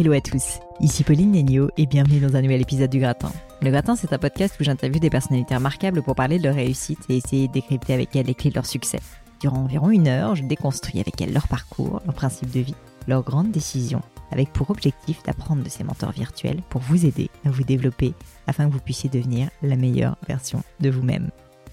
[0.00, 3.32] Hello à tous, ici Pauline Nenio et bienvenue dans un nouvel épisode du Gratin.
[3.60, 7.00] Le Gratin, c'est un podcast où j'interviewe des personnalités remarquables pour parler de leur réussite
[7.08, 9.00] et essayer de décrypter avec elles les clés de leur succès.
[9.40, 12.76] Durant environ une heure, je déconstruis avec elles leur parcours, leurs principes de vie,
[13.08, 17.50] leurs grandes décisions, avec pour objectif d'apprendre de ces mentors virtuels pour vous aider à
[17.50, 18.14] vous développer
[18.46, 21.30] afin que vous puissiez devenir la meilleure version de vous-même.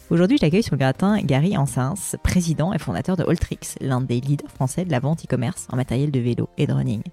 [0.10, 4.50] Aujourd'hui, j'accueille sur le gratin Gary Ansens, président et fondateur de Alltrix, l'un des leaders
[4.50, 7.04] français de la vente e-commerce en matériel de vélo et de running.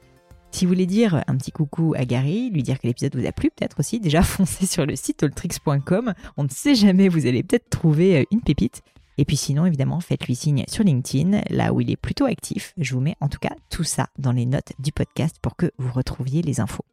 [0.52, 3.32] Si vous voulez dire un petit coucou à Gary, lui dire que l'épisode vous a
[3.32, 6.12] plu, peut-être aussi, déjà foncez sur le site alltrix.com.
[6.36, 8.82] On ne sait jamais, vous allez peut-être trouver euh, une pépite.
[9.16, 12.74] Et puis sinon, évidemment, faites-lui signe sur LinkedIn, là où il est plutôt actif.
[12.76, 15.70] Je vous mets en tout cas tout ça dans les notes du podcast pour que
[15.78, 16.84] vous retrouviez les infos.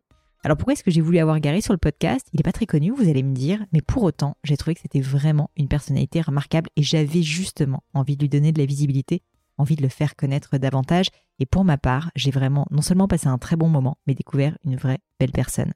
[0.43, 2.25] Alors pourquoi est-ce que j'ai voulu avoir Gary sur le podcast?
[2.33, 4.81] Il n'est pas très connu, vous allez me dire, mais pour autant, j'ai trouvé que
[4.81, 9.21] c'était vraiment une personnalité remarquable et j'avais justement envie de lui donner de la visibilité,
[9.57, 11.07] envie de le faire connaître davantage.
[11.39, 14.57] Et pour ma part, j'ai vraiment non seulement passé un très bon moment, mais découvert
[14.65, 15.73] une vraie belle personne.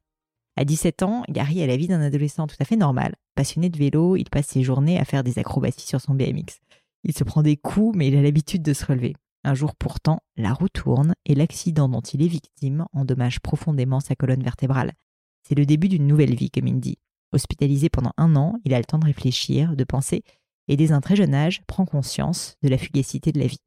[0.56, 3.16] À 17 ans, Gary a la vie d'un adolescent tout à fait normal.
[3.36, 6.60] Passionné de vélo, il passe ses journées à faire des acrobaties sur son BMX.
[7.04, 9.16] Il se prend des coups, mais il a l'habitude de se relever.
[9.44, 14.16] Un jour pourtant, la roue tourne et l'accident dont il est victime endommage profondément sa
[14.16, 14.94] colonne vertébrale.
[15.42, 16.98] C'est le début d'une nouvelle vie, comme il dit.
[17.34, 20.24] Hospitalisé pendant un an, il a le temps de réfléchir, de penser,
[20.68, 23.60] et dès un très jeune âge, prend conscience de la fugacité de la vie.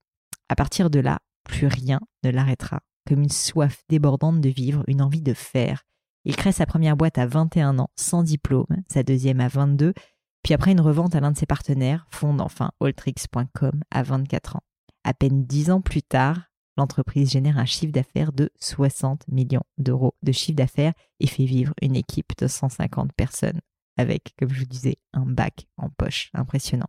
[0.49, 5.03] À partir de là, plus rien ne l'arrêtera, comme une soif débordante de vivre, une
[5.03, 5.85] envie de faire,
[6.27, 9.95] il crée sa première boîte à 21 ans, sans diplôme, sa deuxième à 22,
[10.43, 14.63] puis après une revente à l'un de ses partenaires, fonde enfin Alltrix.com à 24 ans.
[15.05, 16.41] À peine 10 ans plus tard,
[16.77, 21.75] l'entreprise génère un chiffre d'affaires de 60 millions d'euros de chiffre d'affaires et fait vivre
[21.81, 23.61] une équipe de 150 personnes
[23.97, 26.31] avec, comme je vous disais, un bac en poche.
[26.35, 26.89] Impressionnant.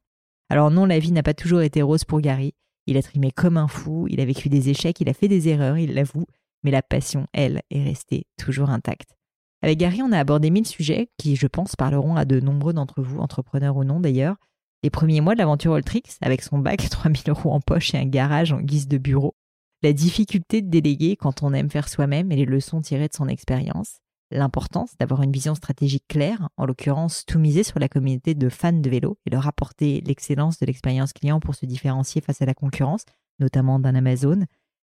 [0.50, 2.56] Alors non, la vie n'a pas toujours été rose pour Gary.
[2.88, 5.50] Il a trimé comme un fou, il a vécu des échecs, il a fait des
[5.50, 6.26] erreurs, il l'avoue,
[6.64, 9.16] mais la passion, elle, est restée toujours intacte.
[9.62, 13.02] Avec Gary, on a abordé mille sujets qui, je pense, parleront à de nombreux d'entre
[13.02, 14.38] vous, entrepreneurs ou non d'ailleurs.
[14.84, 18.06] Les premiers mois de l'aventure Alltrix, avec son bac, 3000 euros en poche et un
[18.06, 19.36] garage en guise de bureau.
[19.84, 23.28] La difficulté de déléguer quand on aime faire soi-même et les leçons tirées de son
[23.28, 24.00] expérience.
[24.30, 28.74] L'importance d'avoir une vision stratégique claire, en l'occurrence tout miser sur la communauté de fans
[28.74, 32.54] de vélo et leur apporter l'excellence de l'expérience client pour se différencier face à la
[32.54, 33.06] concurrence,
[33.40, 34.44] notamment d'un Amazon.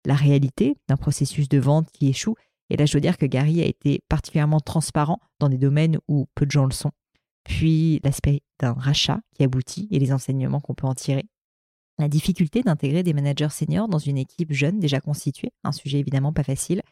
[0.04, 2.34] La réalité d'un processus de vente qui échoue
[2.70, 6.26] et là, je veux dire que Gary a été particulièrement transparent dans des domaines où
[6.36, 6.92] peu de gens le sont.
[7.44, 11.26] Puis l'aspect d'un rachat qui aboutit et les enseignements qu'on peut en tirer.
[11.98, 16.32] La difficulté d'intégrer des managers seniors dans une équipe jeune déjà constituée, un sujet évidemment
[16.32, 16.82] pas facile.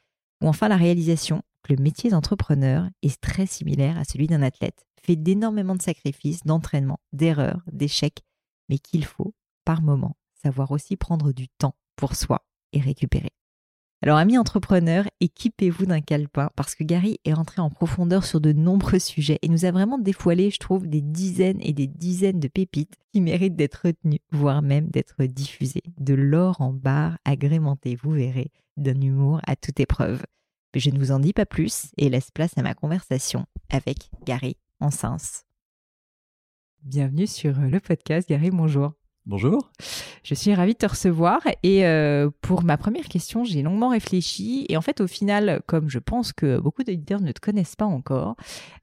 [0.40, 4.86] Ou enfin la réalisation que le métier d'entrepreneur est très similaire à celui d'un athlète,
[5.00, 8.22] fait d'énormément de sacrifices, d'entraînement, d'erreurs, d'échecs,
[8.68, 9.34] mais qu'il faut,
[9.64, 13.32] par moment, savoir aussi prendre du temps pour soi et récupérer.
[14.00, 18.52] Alors amis entrepreneurs, équipez-vous d'un calepin parce que Gary est entré en profondeur sur de
[18.52, 22.46] nombreux sujets et nous a vraiment dévoilé, je trouve, des dizaines et des dizaines de
[22.46, 25.82] pépites qui méritent d'être retenues, voire même d'être diffusées.
[25.98, 30.22] De l'or en barre agrémenté, vous verrez, d'un humour à toute épreuve.
[30.72, 34.10] Mais je ne vous en dis pas plus et laisse place à ma conversation avec
[34.24, 35.42] Gary en sens.
[36.84, 38.97] Bienvenue sur le podcast, Gary, bonjour.
[39.28, 39.70] Bonjour.
[40.22, 44.64] Je suis ravie de te recevoir et euh, pour ma première question, j'ai longuement réfléchi
[44.70, 47.84] et en fait au final, comme je pense que beaucoup d'auditeurs ne te connaissent pas
[47.84, 48.36] encore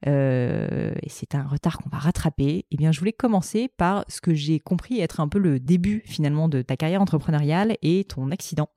[0.06, 4.22] euh, et c'est un retard qu'on va rattraper, eh bien je voulais commencer par ce
[4.22, 8.30] que j'ai compris être un peu le début finalement de ta carrière entrepreneuriale et ton
[8.30, 8.70] accident.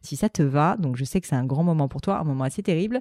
[0.00, 2.24] Si ça te va, donc je sais que c'est un grand moment pour toi, un
[2.24, 3.00] moment assez terrible,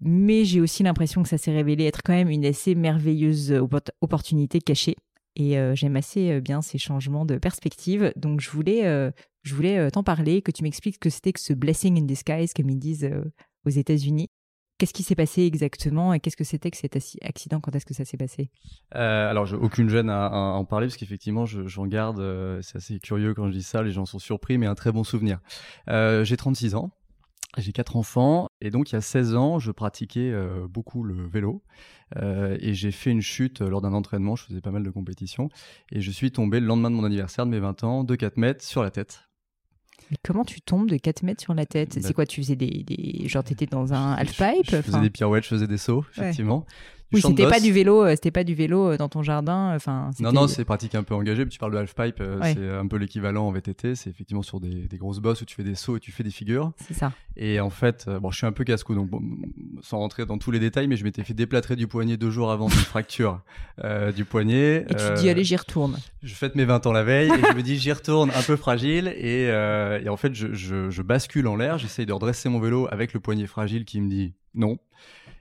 [0.00, 3.52] mais j'ai aussi l'impression que ça s'est révélé être quand même une assez merveilleuse
[4.00, 4.96] opportunité cachée
[5.36, 8.12] Et j'aime assez bien ces changements de perspective.
[8.16, 11.52] Donc, je voulais, je voulais t'en parler, que tu m'expliques ce que c'était que ce
[11.52, 13.10] blessing in disguise, comme ils disent
[13.66, 14.28] aux États-Unis.
[14.78, 17.60] Qu'est-ce qui s'est passé exactement et qu'est-ce que c'était que cet accident?
[17.60, 18.50] Quand est-ce que ça s'est passé?
[18.94, 22.22] Euh, Alors, j'ai aucune gêne à, en parler parce qu'effectivement, j'en garde.
[22.62, 23.82] c'est assez curieux quand je dis ça.
[23.82, 25.40] Les gens sont surpris, mais un très bon souvenir.
[25.88, 26.90] j'ai 36 ans.
[27.58, 31.26] J'ai quatre enfants et donc il y a 16 ans, je pratiquais euh, beaucoup le
[31.26, 31.62] vélo
[32.16, 35.48] euh, et j'ai fait une chute lors d'un entraînement, je faisais pas mal de compétitions
[35.92, 38.36] et je suis tombé le lendemain de mon anniversaire de mes 20 ans de 4
[38.36, 39.28] mètres sur la tête.
[40.10, 41.94] Mais comment tu tombes de 4 mètres sur la tête?
[41.94, 42.26] Bah C'est quoi?
[42.26, 43.26] Tu faisais des, des...
[43.28, 46.66] genre t'étais dans un halfpipe Je, je faisais des pirouettes, je faisais des sauts, effectivement.
[47.14, 49.70] Oui, c'était pas du vélo, euh, c'était pas du vélo euh, dans ton jardin.
[49.70, 51.46] Euh, enfin, non, non, c'est pratique un peu engagée.
[51.48, 53.94] Tu parles de half pipe, c'est un peu l'équivalent en VTT.
[53.94, 56.30] C'est effectivement sur des, grosses bosses où tu fais des sauts et tu fais des
[56.30, 56.72] figures.
[56.86, 57.12] C'est ça.
[57.36, 59.10] Et en fait, bon, je suis un peu casse-cou, donc
[59.82, 62.50] sans rentrer dans tous les détails, mais je m'étais fait déplâtrer du poignet deux jours
[62.50, 63.40] avant une fracture
[64.14, 64.84] du poignet.
[64.88, 65.96] Et tu te dis allez, j'y retourne.
[66.22, 68.56] Je fête mes 20 ans la veille et je me dis j'y retourne, un peu
[68.56, 71.78] fragile et, et en fait je, je, je bascule en l'air.
[71.78, 74.78] J'essaye de redresser mon vélo avec le poignet fragile qui me dit non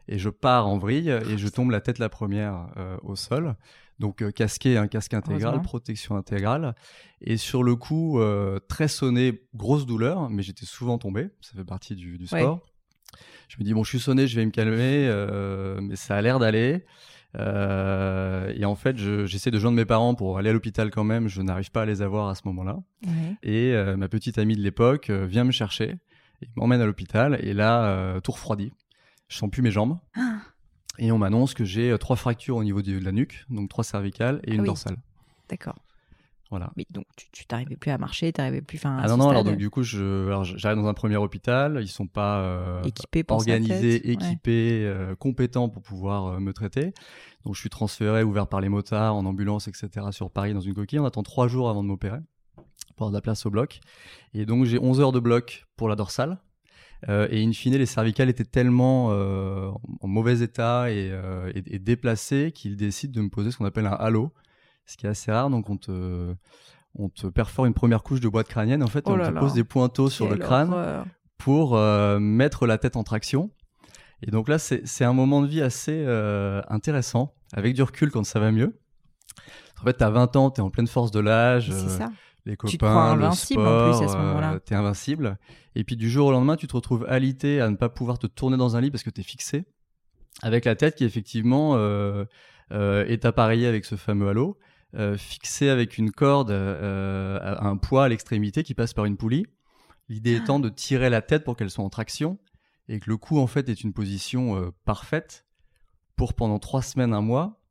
[0.07, 3.55] et je pars en vrille et je tombe la tête la première euh, au sol.
[3.99, 6.75] Donc euh, casqué, un casque intégral, protection intégrale.
[7.21, 11.63] Et sur le coup, euh, très sonné, grosse douleur, mais j'étais souvent tombé, ça fait
[11.63, 12.61] partie du, du sport.
[13.47, 15.07] Je me dis, bon, je suis sonné, je vais me calmer,
[15.81, 16.83] mais ça a l'air d'aller.
[17.35, 21.27] et en fait, j'essaie de joindre mes parents pour aller à l'hôpital quand même.
[21.27, 22.79] Je n'arrive pas à les avoir à ce moment-là.
[23.43, 25.97] Et ma petite amie de l'époque vient me chercher,
[26.55, 27.37] m'emmène à l'hôpital.
[27.43, 28.71] Et là, tout refroidi
[29.33, 29.97] je sens plus mes jambes.
[30.15, 30.37] Ah.
[30.99, 33.83] Et on m'annonce que j'ai euh, trois fractures au niveau de la nuque, donc trois
[33.83, 34.97] cervicales et ah une dorsale.
[35.49, 35.75] D'accord.
[36.51, 36.71] Voilà.
[36.77, 38.77] Mais donc tu t'arrivais plus à marcher, t'arrivais plus.
[38.77, 39.29] Enfin, ah non non.
[39.29, 41.79] Alors donc du coup, j'arrive dans un premier hôpital.
[41.81, 46.93] Ils sont pas euh, équipés, organisés, équipés, euh, compétents pour pouvoir me traiter.
[47.43, 49.89] Donc je suis transféré, ouvert par les motards, en ambulance, etc.
[50.11, 50.99] sur Paris dans une coquille.
[50.99, 52.19] On attend trois jours avant de m'opérer
[52.95, 53.79] pour avoir de la place au bloc.
[54.35, 56.37] Et donc j'ai 11 heures de bloc pour la dorsale.
[57.09, 59.69] Euh, et in fine, les cervicales étaient tellement euh,
[60.01, 63.87] en mauvais état euh, et, et, déplacées qu'ils décident de me poser ce qu'on appelle
[63.87, 64.31] un halo,
[64.85, 65.49] ce qui est assez rare.
[65.49, 66.33] Donc on te,
[66.95, 68.83] on te perfore une première couche de boîte crânienne.
[68.83, 71.05] En fait, oh on te pose des pointeaux sur le crâne
[71.37, 71.77] pour
[72.19, 73.51] mettre la tête en traction.
[74.25, 76.05] Et donc là, c'est un moment de vie assez
[76.69, 78.79] intéressant, avec du recul quand ça va mieux.
[79.81, 81.69] En fait, tu as 20 ans, tu es en pleine force de l'âge.
[81.69, 82.09] C'est ça
[82.45, 84.59] les copains, le sport, en plus à ce moment-là.
[84.59, 85.37] t'es invincible.
[85.75, 88.27] Et puis du jour au lendemain, tu te retrouves alité à ne pas pouvoir te
[88.27, 89.65] tourner dans un lit parce que t'es fixé,
[90.41, 92.25] avec la tête qui effectivement euh,
[92.71, 94.57] euh, est appareillée avec ce fameux halo,
[94.95, 99.45] euh, fixé avec une corde, un poids à l'extrémité qui passe par une poulie.
[100.09, 102.37] L'idée étant de tirer la tête pour qu'elle soit en traction
[102.89, 105.45] et que le cou en fait est une position parfaite
[106.17, 107.61] pour pendant trois semaines, un mois,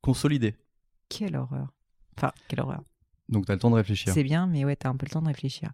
[0.00, 0.54] consolider.
[1.08, 1.68] Quelle horreur.
[2.16, 2.82] Enfin, quelle horreur.
[3.28, 4.12] Donc, tu as le temps de réfléchir.
[4.12, 5.70] C'est bien, mais ouais, tu as un peu le temps de réfléchir.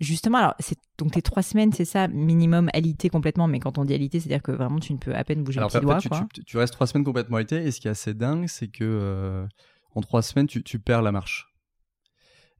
[0.00, 3.84] Justement, alors, c'est donc tes trois semaines, c'est ça, minimum alité complètement, mais quand on
[3.84, 5.98] dit alité, c'est-à-dire que vraiment tu ne peux à peine bouger le petit doigt.
[5.98, 8.84] Tu, Tu, restes trois semaines complètement alité, et ce qui est assez dingue, c'est que
[8.84, 9.46] euh,
[9.94, 11.53] en trois semaines, tu, perds la marche.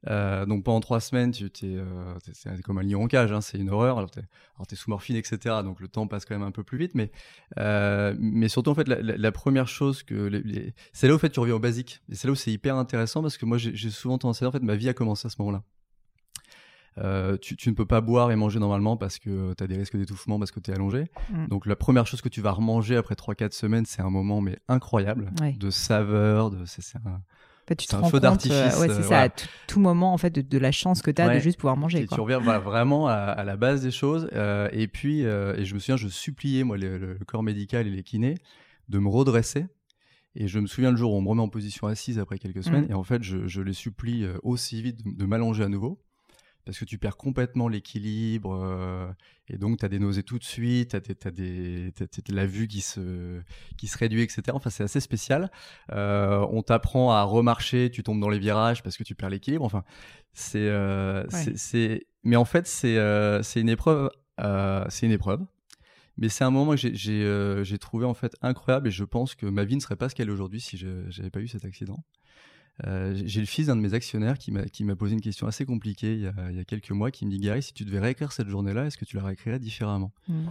[0.07, 3.41] Euh, donc pendant trois semaines, tu es, euh, c'est comme un lion en cage, hein,
[3.41, 3.97] c'est une horreur.
[3.97, 5.37] Alors tu es, sous morphine, etc.
[5.63, 7.11] Donc le temps passe quand même un peu plus vite, mais
[7.57, 10.43] euh, mais surtout en fait la, première chose que
[10.93, 12.01] c'est là où fait tu reviens au basique.
[12.09, 14.49] Et c'est là où c'est hyper intéressant parce que moi j'ai souvent tendance à dire
[14.49, 15.63] en fait ma vie a commencé à ce moment-là.
[16.97, 19.75] Euh, tu, tu, ne peux pas boire et manger normalement parce que tu as des
[19.75, 21.05] risques d'étouffement parce que tu es allongé.
[21.29, 21.47] Mm.
[21.47, 24.59] Donc la première chose que tu vas remanger après 3-4 semaines, c'est un moment mais
[24.69, 27.21] incroyable de saveur, de c'est un,
[27.73, 28.55] tu un feu d'artifice.
[28.55, 31.33] Euh, ouais, c'est ça, à tout, moment en fait de, la chance que tu as
[31.33, 32.01] de juste pouvoir manger.
[32.01, 34.29] Et tu reviens vraiment à, la base des choses.
[34.33, 38.03] Euh, et puis, et je me souviens, je suppliais moi le, corps médical et les
[38.03, 38.35] kinés
[38.89, 39.65] de me redresser.
[40.35, 42.63] Et je me souviens le jour où on me remet en position assise après quelques
[42.63, 42.85] semaines.
[42.85, 42.91] Mm.
[42.91, 46.04] Et en fait, je, les supplie aussi vite de m'allonger à nouveau
[46.65, 49.07] parce que tu perds complètement l'équilibre euh,
[49.47, 51.93] et donc tu as des nausées tout de suite, tu as, des,
[52.29, 53.39] la vue qui se,
[53.77, 54.43] qui se réduit, etc.
[54.53, 55.51] Enfin, c'est assez spécial.
[55.91, 59.63] Euh, on t'apprend à remarcher, tu tombes dans les virages parce que tu perds l'équilibre.
[59.63, 59.83] Enfin,
[60.33, 61.23] c'est, euh,
[62.23, 62.95] mais en fait, c'est,
[63.55, 64.09] une épreuve,
[64.89, 65.45] c'est une épreuve.
[66.17, 69.45] Mais c'est un moment que j'ai, j'ai, trouvé en fait incroyable et je pense que
[69.45, 71.65] ma vie ne serait pas ce qu'elle est aujourd'hui si je n'avais pas eu cet
[71.65, 72.03] accident.
[72.85, 76.13] Euh, j'ai le fils d'un de mes actionnaires qui m'a posé une question assez compliquée
[76.13, 77.99] il y, a, il y, a, quelques mois, qui me dit Gary, si tu devais
[77.99, 80.47] réécrire cette journée-là, est-ce que tu la réécrirais différemment mmh.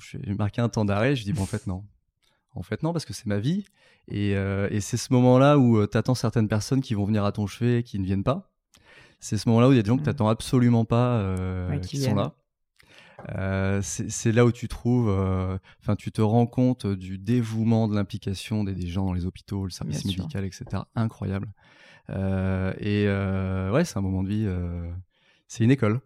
[0.00, 1.84] J'ai marqué un temps d'arrêt, je dis bon en fait non.
[2.54, 3.64] En fait non, parce que c'est ma vie.
[4.08, 7.24] Et, euh, et c'est ce moment-là où euh, tu attends certaines personnes qui vont venir
[7.24, 8.50] à ton chevet et qui ne viennent pas.
[9.20, 10.04] C'est ce moment-là où il y a des gens que mmh.
[10.04, 11.36] tu n'attends absolument pas
[11.82, 12.34] qui, sont là.
[13.30, 17.94] Euh, c'est là où tu trouves, euh, enfin, tu te rends compte du dévouement, de
[17.94, 20.64] l'implication des, des, gens dans les hôpitaux, le service médical, etc.
[20.94, 21.52] Incroyable.
[22.10, 23.06] Euh, et
[23.72, 24.48] ouais, c'est un moment de vie.
[25.48, 26.00] c'est une école.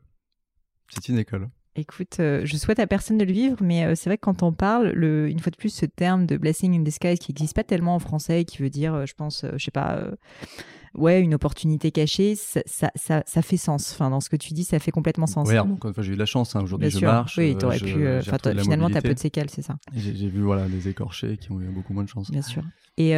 [0.89, 1.49] C'est une école.
[1.79, 4.93] Écoute, je souhaite à personne de le vivre, mais c'est vrai que quand on parle,
[4.93, 7.95] le, une fois de plus, ce terme de blessing in disguise qui n'existe pas tellement
[7.95, 10.03] en français, qui veut dire, je pense, je sais pas,
[10.97, 12.63] ouais, une opportunité cachée, ça,
[12.95, 13.93] ça, ça, fait sens.
[13.93, 15.49] Enfin, dans ce que tu dis, ça fait complètement sens.
[15.49, 16.57] Oui, encore une fois, j'ai eu de la chance.
[16.57, 16.63] Hein.
[16.63, 17.39] Aujourd'hui, je marche.
[17.39, 18.07] Oui, tu aurais pu.
[18.63, 19.77] finalement, tu as peu de séquelles, c'est ça.
[19.95, 22.31] J'ai vu voilà, des écorchés qui ont eu beaucoup moins de chance.
[22.31, 22.63] Bien sûr.
[22.99, 23.15] Et,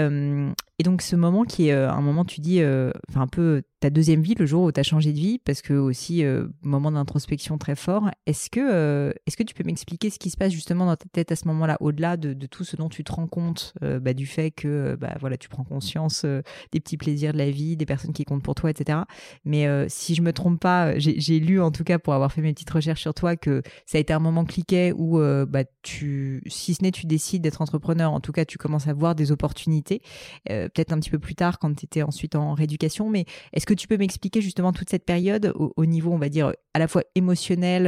[0.78, 2.60] et donc, ce moment qui est un moment, tu dis,
[3.08, 5.62] enfin, un peu ta deuxième vie, le jour où tu as changé de vie, parce
[5.62, 6.24] que aussi,
[6.62, 8.10] moment d'introspection très fort.
[8.26, 11.32] Est-ce que, est-ce que tu peux m'expliquer ce qui se passe justement dans ta tête
[11.32, 14.50] à ce moment-là, au-delà de, tout ce dont tu te rends compte, bah, du fait
[14.50, 18.24] que bah, voilà, tu prends conscience des petits plaisirs de la vie, des personnes qui
[18.24, 19.00] comptent pour toi, etc.
[19.44, 22.42] Mais euh, si je me trompe pas, j'ai lu en tout cas pour avoir fait
[22.42, 25.64] mes petites recherches sur toi que ça a été un moment cliquet où euh, bah,
[25.82, 29.14] tu, si ce n'est tu décides d'être entrepreneur, en tout cas tu commences à voir
[29.14, 30.02] des opportunités,
[30.50, 33.10] euh, peut-être un petit peu plus tard quand tu étais ensuite en rééducation.
[33.10, 36.52] Mais est-ce que tu peux m'expliquer justement toute cette période au, niveau, on va dire,
[36.74, 37.86] à la fois émotionnel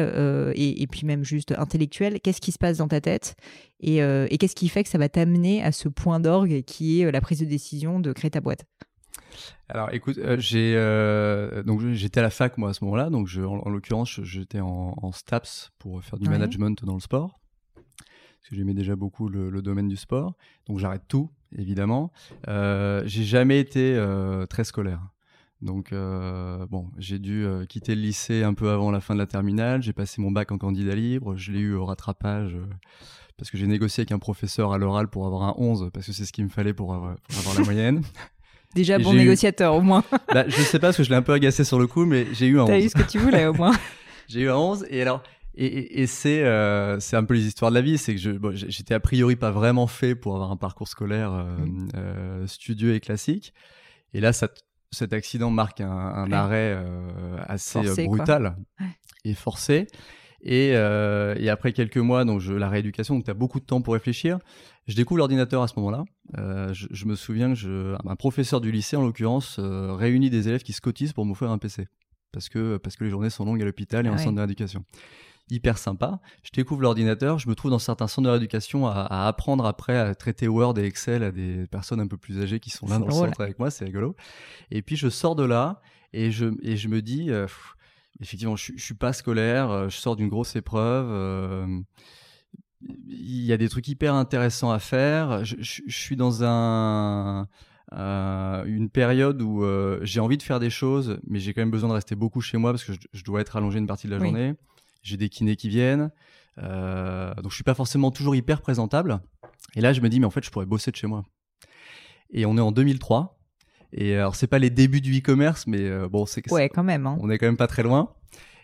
[0.55, 3.37] et, et, puis même juste intellectuel Qu'est-ce qui se passe dans ta tête
[3.81, 7.11] et, et qu'est-ce qui fait que ça va t'amener à ce point d'orgue qui est
[7.11, 8.65] la prise de décision de créer ta boîte?
[9.69, 13.27] Alors, écoute, euh, j'ai euh, donc j'étais à la fac moi à ce moment-là, donc
[13.29, 17.41] je, en, l'occurrence j'étais en, en, STAPS pour faire du management dans le sport,
[17.77, 20.35] parce que j'aimais déjà beaucoup le, domaine du sport.
[20.67, 22.13] Donc j'arrête tout, évidemment.
[22.49, 25.01] Euh, j'ai jamais été euh, très scolaire.
[25.63, 29.83] Donc bon, j'ai dû quitter le lycée un peu avant la fin de la terminale.
[29.83, 31.37] J'ai passé mon bac en candidat libre.
[31.37, 32.57] Je l'ai eu au rattrapage
[33.37, 36.13] parce que j'ai négocié avec un professeur à l'oral pour avoir un 11 parce que
[36.13, 38.03] c'est ce qu'il me fallait pour avoir, pour avoir la moyenne.
[38.75, 40.05] Déjà bon négociateur au moins.
[40.33, 42.27] bah, je sais pas parce que je l'ai un peu agacé sur le coup, mais
[42.33, 42.69] j'ai eu un 11.
[42.69, 43.73] T'as eu ce que tu voulais au moins.
[44.29, 45.23] j'ai eu un 11 et alors
[45.55, 48.31] et, et, c'est euh, c'est un peu les histoires de la vie, c'est que je
[48.31, 51.89] bon, j'étais a priori pas vraiment fait pour avoir un parcours scolaire euh, mm.
[51.97, 53.53] euh, studieux et classique.
[54.13, 54.49] Et là, ça,
[54.93, 58.57] cet accident marque un, un arrêt euh, assez euh, brutal
[59.25, 59.87] et forcé.
[60.43, 63.67] Et, euh, et, après quelques mois, donc je, la rééducation, donc tu as beaucoup de
[63.67, 64.39] temps pour réfléchir.
[64.89, 66.05] Je découvre l'ordinateur à ce moment-là.
[66.39, 70.49] Euh, je, je, me souviens que je, un professeur du lycée, en l'occurrence, réunit des
[70.49, 71.89] élèves qui se cotisent pour m'offrir un PC.
[72.33, 74.85] Parce que, parce que les journées sont longues à l'hôpital et en centre de rééducation.
[75.51, 76.21] Hyper sympa.
[76.43, 77.39] Je découvre l'ordinateur.
[77.39, 80.79] Je me trouve dans certains centres de rééducation à, à, apprendre après à traiter Word
[80.79, 83.41] et Excel à des personnes un peu plus âgées qui sont là dans le centre
[83.41, 83.71] avec moi.
[83.71, 84.17] C'est rigolo.
[84.71, 85.81] Et puis je sors de là
[86.13, 87.47] et je, et je me dis, euh,
[88.21, 91.07] effectivement, je, je suis pas scolaire, euh, je sors d'une grosse épreuve.
[91.11, 91.81] Euh,
[92.83, 95.45] il y a des trucs hyper intéressants à faire.
[95.45, 97.47] Je, je, je suis dans un,
[97.93, 101.73] euh, une période où euh, j'ai envie de faire des choses, mais j'ai quand même
[101.73, 104.07] besoin de rester beaucoup chez moi parce que je, je dois être allongé une partie
[104.07, 104.55] de la oui.
[105.03, 106.11] J'ai des kinés qui viennent,
[106.59, 109.21] euh, donc je suis pas forcément toujours hyper présentable.
[109.77, 111.25] Et là, je me dis, mais en fait, je pourrais bosser de chez moi.
[112.31, 113.39] Et on est en 2003.
[113.93, 117.07] Et alors, c'est pas les débuts du e-commerce, mais euh, bon, c'est ouais, quand même.
[117.07, 117.19] Hein.
[117.21, 118.15] On est quand même pas très loin.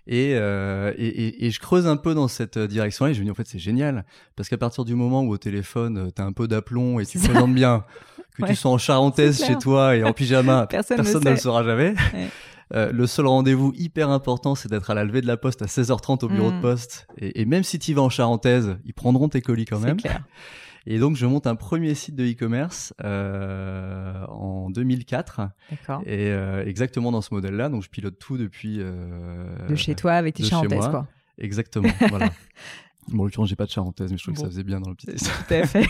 [0.06, 3.25] Et, euh, et, et, et, je creuse un peu dans cette direction-là et je me
[3.25, 4.04] dis en fait c'est génial
[4.36, 7.18] parce qu'à partir du moment où au téléphone euh, t'as un peu d'aplomb et tu
[7.18, 7.84] te présentes bien,
[8.36, 8.48] que ouais.
[8.48, 11.94] tu sois en charentaise chez toi et en pyjama, personne, personne ne le saura jamais.
[12.14, 12.28] Ouais.
[12.75, 15.66] Euh, le seul rendez-vous hyper important, c'est d'être à la levée de la poste à
[15.66, 16.56] 16h30 au bureau mmh.
[16.56, 17.06] de poste.
[17.18, 19.96] Et, et, même si tu vas en charentaise, ils prendront tes colis quand même.
[19.96, 20.22] Clair.
[20.87, 25.40] Et donc, je monte un premier site de e-commerce euh, en 2004.
[25.71, 26.02] D'accord.
[26.07, 27.69] Et euh, exactement dans ce modèle-là.
[27.69, 28.76] Donc, je pilote tout depuis.
[28.78, 31.07] Euh, de chez toi avec tes charentaises, quoi.
[31.38, 31.88] Exactement.
[32.09, 32.31] voilà.
[33.09, 34.43] Bon, en l'occurrence, j'ai pas de charentaise, mais je trouve bon.
[34.43, 35.87] que ça faisait bien dans le petit Tout à fait.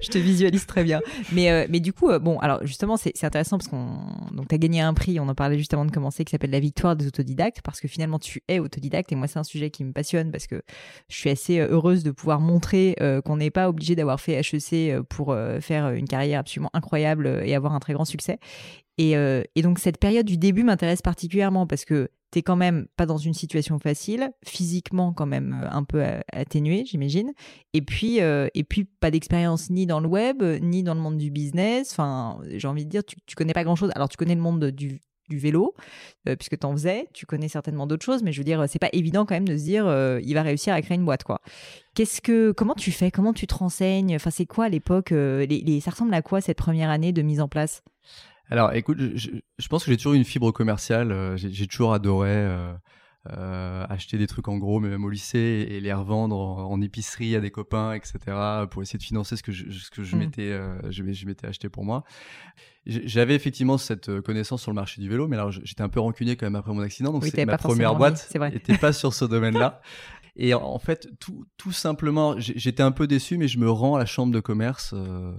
[0.02, 1.00] je te visualise très bien.
[1.32, 3.88] Mais, euh, du coup, euh, bon, alors justement, c'est intéressant parce qu'on.
[4.32, 6.50] Donc, tu as gagné un prix, on en parlait juste avant de commencer, qui s'appelle
[6.50, 9.12] La victoire des autodidactes, parce que finalement, tu es autodidacte.
[9.12, 10.62] Et moi, c'est un sujet qui me passionne parce que
[11.08, 15.00] je suis assez euh, heureuse de pouvoir montrer qu'on n'est pas obligé d'avoir fait HEC
[15.08, 18.38] pour faire une carrière absolument incroyable et avoir un très grand succès.
[18.98, 22.86] Et, euh, et, donc cette période du début m'intéresse particulièrement parce que t'es quand même
[22.96, 27.32] pas dans une situation facile, physiquement quand même euh, un peu atténué, j'imagine.
[27.72, 31.18] Et puis euh, et puis pas d'expérience ni dans le web ni dans le monde
[31.18, 31.92] du business.
[31.92, 33.90] Enfin, j'ai envie de dire, tu, tu connais pas grand chose.
[33.94, 35.00] Alors tu connais le monde du
[35.38, 35.74] vélo,
[36.28, 38.78] euh, puisque tu en faisais, tu connais certainement d'autres choses, mais je veux dire, c'est
[38.78, 41.24] pas évident quand même de se dire, euh, il va réussir à créer une boîte,
[41.24, 41.40] quoi.
[41.94, 45.46] Qu'est-ce que, comment tu fais, comment tu te renseignes, enfin, c'est quoi l'époque, euh,
[45.80, 47.82] ça ressemble à quoi cette première année de mise en place?
[48.50, 51.12] Alors, écoute, je, je pense que j'ai toujours eu une fibre commerciale.
[51.12, 52.72] Euh, j'ai toujours adoré euh,
[53.28, 56.80] euh, acheter des trucs en gros, mais même au lycée, et les revendre en, en,
[56.80, 58.18] épicerie à des copains, etc.,
[58.70, 60.18] pour essayer de financer ce que je, ce que je mmh.
[60.18, 62.02] m'étais, euh, je, je m'étais acheté pour moi.
[62.86, 66.36] J'avais effectivement cette connaissance sur le marché du vélo, mais alors j'étais un peu rancunier
[66.36, 69.80] quand même après mon accident, donc oui, ma première boîte n'était pas sur ce domaine-là.
[70.36, 73.98] Et en fait, tout, tout simplement, j'étais un peu déçu, mais je me rends à
[73.98, 74.94] la chambre de commerce.
[74.94, 75.32] Euh,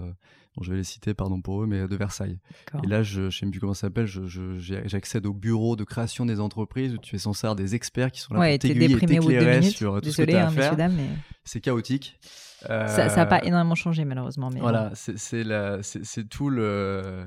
[0.60, 2.38] je vais les citer, pardon pour eux, mais de Versailles.
[2.84, 6.40] Et là, je ne sais plus comment ça s'appelle, j'accède au bureau de création des
[6.40, 10.00] entreprises où tu es censé avoir des experts qui sont là ouais, pour t'aiguiller sur
[10.00, 10.76] tout ce que as à hein, faire.
[11.44, 12.18] C'est chaotique.
[12.66, 14.50] Ça n'a pas euh, énormément changé, malheureusement.
[14.52, 17.26] Mais voilà, c'est tout le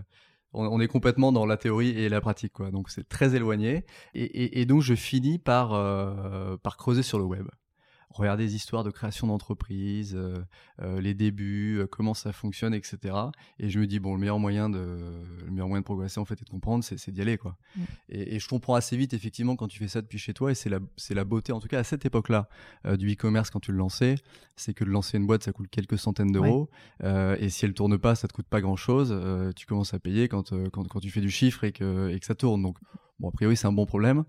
[0.55, 2.71] on, est complètement dans la théorie et la pratique, quoi.
[2.71, 3.85] Donc c'est très éloigné.
[4.13, 7.47] Et, donc je finis par, euh, par creuser sur le web
[8.17, 10.37] regarder des histoires de création d'entreprise, euh,
[10.81, 13.15] euh, les débuts, euh, comment ça fonctionne, etc.
[13.59, 14.99] Et je me dis bon, le meilleur moyen de,
[15.45, 17.57] le meilleur moyen de progresser en fait et de comprendre, c'est d'y aller quoi.
[17.75, 17.81] Mm.
[18.09, 20.69] Et, je comprends assez vite effectivement quand tu fais ça depuis chez toi et c'est
[20.69, 20.79] la,
[21.09, 22.47] la beauté en tout cas à cette époque-là
[22.97, 24.15] du e-commerce quand tu le lançais,
[24.55, 26.69] c'est que de lancer une boîte ça coûte quelques centaines d'euros
[27.03, 29.17] et si elle tourne pas, ça te coûte pas grand-chose.
[29.55, 32.25] tu commences à payer quand, quand, quand tu fais du chiffre et que, et que
[32.25, 32.61] ça tourne.
[32.61, 32.77] Donc
[33.19, 34.25] bon, a priori c'est un bon problème.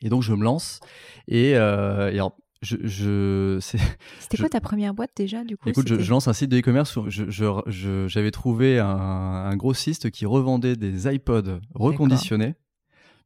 [0.00, 0.80] Et donc je me lance
[1.28, 3.58] et, et alors, je,
[4.20, 5.68] C'était quoi ta première boîte déjà du coup?
[5.68, 6.98] Écoute, je, lance un site de e-commerce.
[7.08, 12.54] J'avais trouvé un, un, grossiste qui revendait des iPods reconditionnés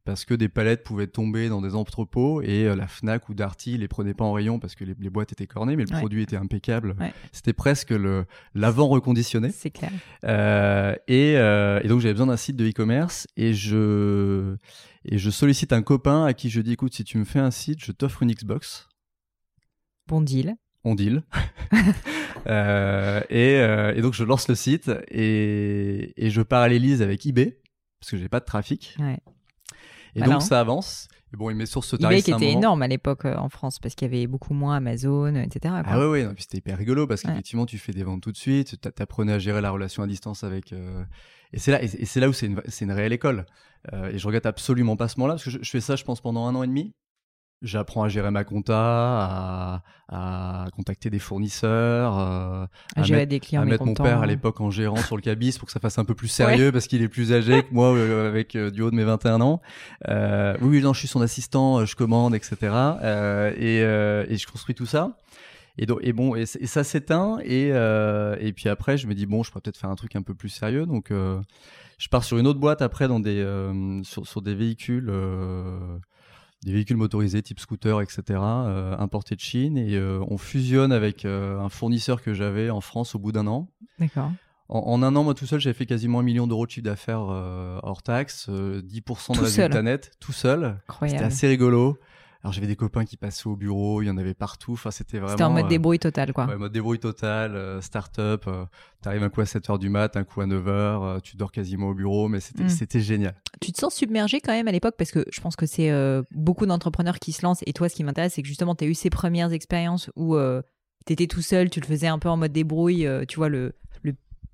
[0.07, 3.77] parce que des palettes pouvaient tomber dans des entrepôts et euh, la Fnac ou Darty
[3.77, 6.37] les prenait pas en rayon parce que les, boîtes étaient cornées, mais le produit était
[6.37, 6.95] impeccable.
[7.33, 8.25] C'était presque le
[8.55, 9.51] l'avant reconditionné.
[9.51, 9.91] C'est clair.
[10.23, 14.55] Euh, et, euh, et, donc j'avais besoin d'un site de e-commerce et je
[15.03, 17.51] et je sollicite un copain à qui je dis écoute si tu me fais un
[17.51, 18.86] site, je t'offre une Xbox.
[20.07, 20.55] Bon deal.
[20.83, 21.23] On deal.
[22.45, 27.59] Euh, euh, et, donc je lance le site et, je parallélise avec eBay
[27.99, 28.95] parce que j'ai pas de trafic.
[30.15, 31.09] Et donc ça avance.
[31.33, 32.19] Et bon, il met sur ce tarif.
[32.19, 34.77] eBay qui était énorme à l'époque euh, en France parce qu'il y avait beaucoup moins
[34.77, 35.75] Amazon, etc.
[35.83, 38.79] Ah ouais, ouais, c'était hyper rigolo parce qu'effectivement tu fais des ventes tout de suite,
[38.79, 40.73] tu apprenais à gérer la relation à distance avec.
[41.51, 43.45] Et c'est là, et c'est là où c'est une, une, réelle école.
[43.91, 46.21] et je regrette absolument pas ce moment-là parce que je, je, fais ça, je pense,
[46.21, 46.93] pendant un an et demi.
[47.63, 53.65] J'apprends à gérer ma compta, à, contacter des fournisseurs, euh, à, gérer des clients, à
[53.65, 56.05] mettre mon père à l'époque en gérant sur le cabis pour que ça fasse un
[56.05, 58.91] peu plus sérieux parce qu'il est plus âgé que moi euh, avec euh, du haut
[58.91, 59.61] de mes 21 ans.
[60.61, 62.57] oui, non, je suis son assistant, je commande, etc.
[63.57, 65.17] Et, et, je construis tout ça.
[65.79, 67.39] Et, donc, et bon, et, ça s'éteint.
[67.43, 70.21] Et, et puis après, je me dis bon, je pourrais peut-être faire un truc un
[70.21, 70.85] peu plus sérieux.
[70.85, 73.43] Donc, je pars sur une autre boîte après dans des
[74.03, 75.11] sur, sur des véhicules
[76.63, 79.77] des véhicules motorisés type scooter, etc., euh, importés de Chine.
[79.77, 83.47] Et euh, on fusionne avec euh, un fournisseur que j'avais en France au bout d'un
[83.47, 83.69] an.
[83.99, 84.31] D'accord.
[84.69, 87.21] En, un an, moi tout seul, j'avais fait quasiment un million d'euros de chiffre d'affaires
[87.21, 90.81] hors taxe, 10% de résultat net, tout seul.
[91.03, 91.97] C'était assez rigolo.
[92.43, 94.73] Alors j'avais des copains qui passaient au bureau, il y en avait partout.
[94.73, 95.31] Enfin, c'était vraiment.
[95.31, 96.47] C'était en mode débrouille total, quoi.
[96.47, 98.45] Ouais, mode débrouille total, start-up.
[99.01, 101.93] T'arrives un coup à 7h du mat, un coup à 9h, tu dors quasiment au
[101.93, 102.69] bureau, mais c'était, mm.
[102.69, 103.35] c'était génial.
[103.61, 105.91] Tu te sens submergé quand même à l'époque parce que je pense que c'est
[106.31, 107.63] beaucoup d'entrepreneurs qui se lancent.
[107.65, 110.37] Et toi, ce qui m'intéresse, c'est que justement, tu as eu ces premières expériences où
[111.05, 113.73] tu étais tout seul, tu le faisais un peu en mode débrouille, tu vois, le,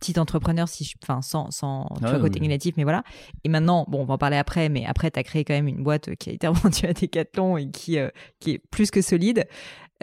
[0.03, 3.03] petit entrepreneur, si enfin, sans, sans tu vois, côté négatif, mais voilà.
[3.43, 5.67] Et maintenant, bon, on va en parler après, mais après, tu as créé quand même
[5.67, 9.01] une boîte qui a été revendue à Decathlon et qui, euh, qui est plus que
[9.01, 9.45] solide.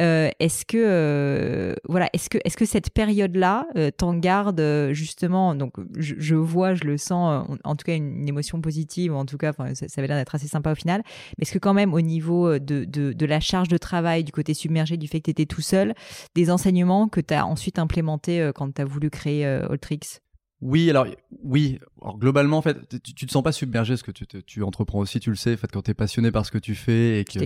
[0.01, 5.55] Euh, est-ce que euh, voilà, est-ce que est-ce que cette période-là euh, t'en garde justement
[5.55, 9.53] Donc je, vois, je le sens, en, tout cas une, émotion positive, en tout cas,
[9.53, 11.03] ça, ça avait l'air d'être assez sympa au final.
[11.37, 14.55] Mais est-ce que quand même au niveau de, de, la charge de travail, du côté
[14.55, 15.95] submergé, du fait que tu étais tout seul,
[16.35, 20.21] des enseignements que tu as ensuite implémentés quand tu as voulu créer Ultrix
[20.63, 21.07] oui, alors
[21.43, 21.79] oui.
[22.03, 24.99] Alors, globalement, en fait, tu, tu te sens pas submergé parce que tu, tu entreprends
[24.99, 25.55] aussi, tu le sais.
[25.55, 27.39] En fait, quand tu es passionné par ce que tu fais et que,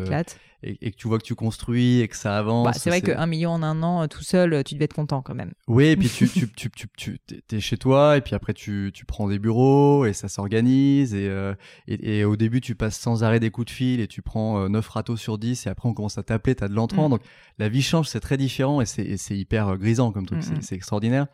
[0.62, 2.64] et, et, que tu vois que tu construis et que ça avance.
[2.66, 4.94] Bah, c'est vrai qu'un million en un an, euh, tout seul, euh, tu devais être
[4.94, 5.52] content quand même.
[5.68, 7.20] Oui, et puis tu, tu, tu, tu,
[7.52, 11.28] es chez toi et puis après tu, tu prends des bureaux et ça s'organise et,
[11.28, 11.54] euh,
[11.86, 14.68] et, et, au début tu passes sans arrêt des coups de fil et tu prends
[14.68, 17.08] 9 ratos sur 10 et après on commence à t'appeler, tu as de l'entrant.
[17.08, 17.12] Mm.
[17.12, 17.20] Donc
[17.58, 20.62] la vie change, c'est très différent et c'est hyper grisant comme truc, mm, mm.
[20.62, 21.26] c'est extraordinaire.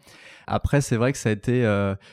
[0.50, 1.62] Après, c'est vrai que ça a été,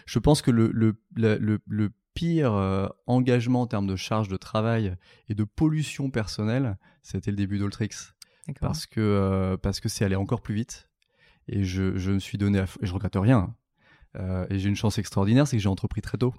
[0.05, 4.37] je pense que le, le, le, le pire euh, engagement en termes de charge de
[4.37, 4.95] travail
[5.29, 7.89] et de pollution personnelle, c'était le début d'Ultrix.
[8.59, 10.89] Parce que euh, parce que c'est allé encore plus vite.
[11.47, 13.53] Et je, je me suis donné, à et je regrette rien.
[14.19, 16.33] Euh, et j'ai une chance extraordinaire, c'est que j'ai entrepris très tôt.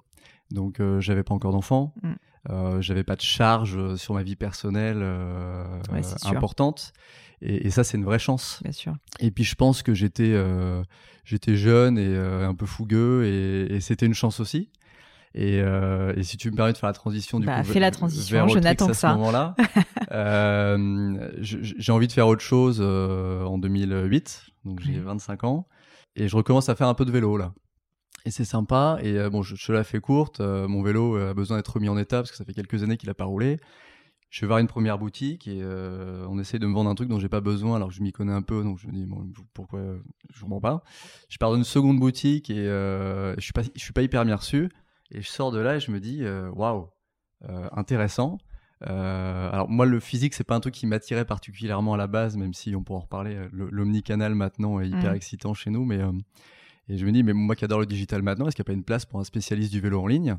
[0.51, 2.81] Donc j'avais pas encore d'enfants, mm.
[2.81, 5.05] j'avais pas de charge sur ma vie personnelle
[6.25, 6.91] importante.
[7.41, 8.59] Et, et, ça, c'est une vraie chance.
[8.63, 8.95] Bien sûr.
[9.19, 10.35] Et puis je pense que j'étais
[11.23, 14.71] j'étais jeune et un peu fougueux, et, et c'était une chance aussi.
[15.35, 17.79] Et, euh, et, si tu me permets de faire la transition du bah, coup, fais
[17.79, 19.09] la transition, je n'attends que ça.
[19.09, 19.55] À ce moment-là,
[20.11, 25.67] euh, j'ai envie de faire autre chose euh, en 2008, donc j'ai 25 ans,
[26.15, 27.53] et je recommence à faire un peu de vélo là.
[28.25, 28.99] Et c'est sympa.
[29.01, 30.39] Et euh, bon, je, je, la fais courte.
[30.39, 32.97] Euh, mon vélo a besoin d'être remis en état parce que ça fait quelques années
[32.97, 33.59] qu'il a pas roulé.
[34.29, 37.09] je vais voir une première boutique et euh, on essaie de me vendre un truc
[37.09, 39.05] dont j'ai pas besoin alors que je m'y connais un peu donc je me dis
[39.05, 39.81] bon, pourquoi
[40.31, 40.83] je ne vends pas
[41.29, 44.25] je pars dans une seconde boutique et euh, je suis pas je suis pas hyper
[44.25, 44.69] bien reçu
[45.11, 46.89] et je sors de là et je me dis euh, waouh
[47.71, 48.37] intéressant
[48.81, 52.53] alors moi le physique c'est pas un truc qui m'attirait particulièrement à la base même
[52.53, 55.15] si on pourra en reparler l'omnicanal maintenant est hyper mmh.
[55.15, 56.01] excitant chez nous mais
[56.89, 58.71] et je me dis mais moi qui adore le digital maintenant est-ce qu'il n'y a
[58.71, 60.37] pas une place pour un spécialiste du vélo en ligne?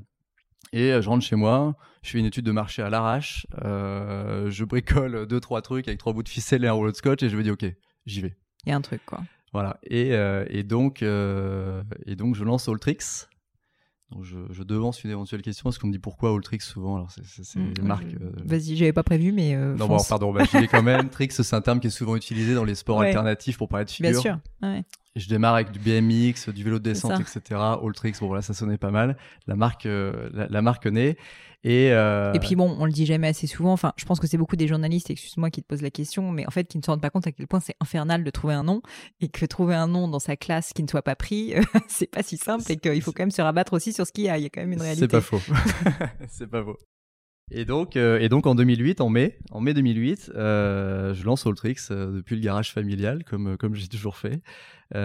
[0.72, 4.50] Et euh, je rentre chez moi, je fais une étude de marché à l'arrache, euh,
[4.50, 7.22] je bricole deux trois trucs avec trois bouts de ficelle et un rouleau de scotch
[7.22, 7.64] et je me dis ok,
[8.06, 8.36] j'y vais.
[8.66, 9.20] Il y a un truc quoi.
[9.52, 9.78] Voilà.
[9.82, 13.26] Et, euh, et donc et donc je lance Alltrix.
[14.12, 16.96] Donc je, je, devance une éventuelle question parce qu'on me dit pourquoi Alltrix souvent.
[16.96, 18.16] Alors c'est mmh, les marques.
[18.44, 19.56] Vas-y, j'avais pas prévu, mais.
[19.56, 21.08] non, bon, pardon, bah, je dis quand même.
[21.10, 23.90] Trix, c'est un terme qui est souvent utilisé dans les sports alternatifs pour parler de
[23.90, 24.10] figure.
[24.10, 24.38] Bien sûr.
[24.62, 24.84] Ouais
[25.16, 27.60] je démarre avec du BMX, du vélo de descente, etc.
[27.82, 29.16] Alltrix, bon voilà, ça sonnait pas mal.
[29.46, 31.16] La marque, euh, la, marque naît.
[31.62, 32.32] Et, euh...
[32.32, 33.72] et puis bon, on le dit jamais assez souvent.
[33.72, 36.46] Enfin, je pense que c'est beaucoup des journalistes, excuse-moi, qui te posent la question, mais
[36.46, 38.54] en fait, qui ne se rendent pas compte à quel point c'est infernal de trouver
[38.54, 38.80] un nom
[39.20, 41.54] et que trouver un nom dans sa classe qui ne soit pas pris,
[41.88, 44.24] c'est pas si simple et qu'il faut quand même se rabattre aussi sur ce qu'il
[44.24, 44.38] y a.
[44.38, 45.02] Il y a quand même une réalité.
[45.02, 45.40] C'est pas faux.
[46.28, 46.78] c'est pas faux.
[47.52, 51.46] Et donc, euh, et donc en 2008, en mai, en mai 2008, euh, je lance
[51.46, 54.40] Alltrix euh, depuis le garage familial, comme comme j'ai toujours fait.
[54.94, 54.98] Et,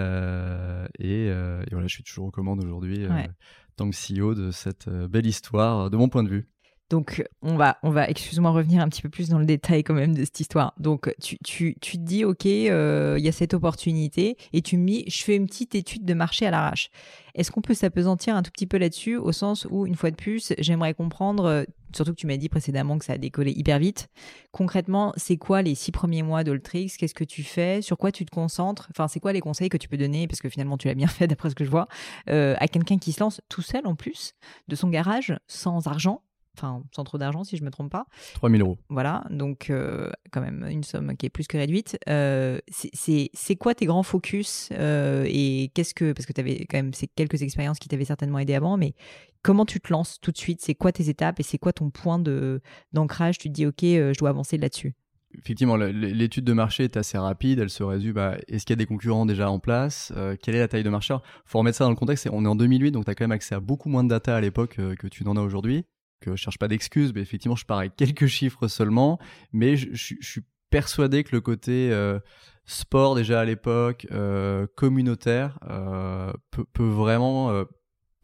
[1.04, 1.32] et,
[1.72, 3.30] voilà, je suis toujours aux commandes aujourd'hui, ouais.
[3.76, 6.50] Tant que CEO de cette belle histoire, de mon point de vue.
[6.90, 9.94] Donc, on va, on va excuse-moi, revenir un petit peu plus dans le détail quand
[9.94, 10.74] même de cette histoire.
[10.80, 14.88] Donc, tu, tu, tu te dis, OK, il y a cette opportunité, et tu me
[14.88, 16.90] dis, je fais une petite étude de marché à l'arrache.
[17.34, 20.16] Est-ce qu'on peut s'apesantir un tout petit peu là-dessus, au sens où, une fois de
[20.16, 24.10] plus, j'aimerais comprendre, surtout que tu m'as dit précédemment que ça a décollé hyper vite.
[24.52, 26.94] Concrètement, c'est quoi les six premiers mois d'Oltrix?
[26.98, 27.82] Qu'est-ce que tu fais?
[27.82, 28.88] Sur quoi tu te concentres?
[28.92, 30.28] Enfin, c'est quoi les conseils que tu peux donner?
[30.28, 31.88] Parce que finalement, tu l'as bien fait d'après ce que je vois,
[32.30, 34.34] euh, à quelqu'un qui se lance tout seul en plus
[34.68, 36.22] de son garage, sans argent
[36.58, 38.06] enfin sans trop d'argent si je me trompe pas.
[38.36, 38.78] 3000 euros.
[38.90, 41.98] Voilà, donc euh, quand même une somme qui est plus que réduite.
[42.10, 46.78] Euh, c'est quoi tes grands focus euh, et qu'est-ce que parce que tu avais quand
[46.78, 48.94] même ces quelques expériences qui t'avaient certainement aidé avant, mais
[49.42, 50.62] comment tu te lances tout de suite?
[50.62, 52.62] C'est quoi tes étapes et c'est quoi ton point de
[52.94, 53.38] d'ancrage?
[53.38, 54.94] Tu te dis ok, je dois avancer là-dessus.
[55.38, 57.60] Effectivement, l'étude de marché est assez rapide.
[57.60, 60.14] Elle se résume à est-ce qu'il y a des concurrents déjà en place?
[60.42, 61.14] Quelle est la taille de marché?
[61.14, 62.30] Il faut remettre ça dans le contexte.
[62.32, 64.34] On est en 2008, donc tu as quand même accès à beaucoup moins de data
[64.34, 65.84] à l'époque que tu n'en as aujourd'hui
[66.20, 69.20] que je cherche pas d'excuses, mais effectivement, je pars avec quelques chiffres seulement.
[69.52, 72.20] Mais je, suis persuadé que le côté euh,
[72.66, 77.66] sport déjà à l'époque, euh, communautaire, euh, peut, peut, vraiment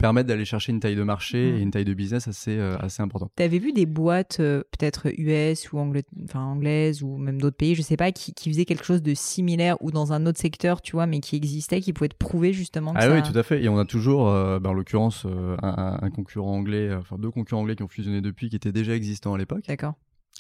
[0.02, 1.56] permettre d'aller chercher une taille de marché mmh.
[1.56, 3.32] et une taille de business assez, euh, assez importante.
[3.36, 7.76] Tu avais vu des boîtes, euh, peut-être US ou enfin, anglaises ou même d'autres pays,
[7.76, 10.82] je sais pas, qui, qui, faisaient quelque chose de similaire ou dans un autre secteur,
[10.82, 13.44] tu vois, mais qui existait, qui pouvait te prouver justement que Ah oui, tout à
[13.44, 13.64] fait.
[13.64, 15.26] Et on a toujours, euh, ben, en l'occurrence,
[15.62, 18.96] un, un, concurrent anglais, enfin deux concurrents anglais qui ont fusionné depuis, qui étaient déjà
[18.96, 19.64] existants à l'époque.
[19.68, 19.96] D'accord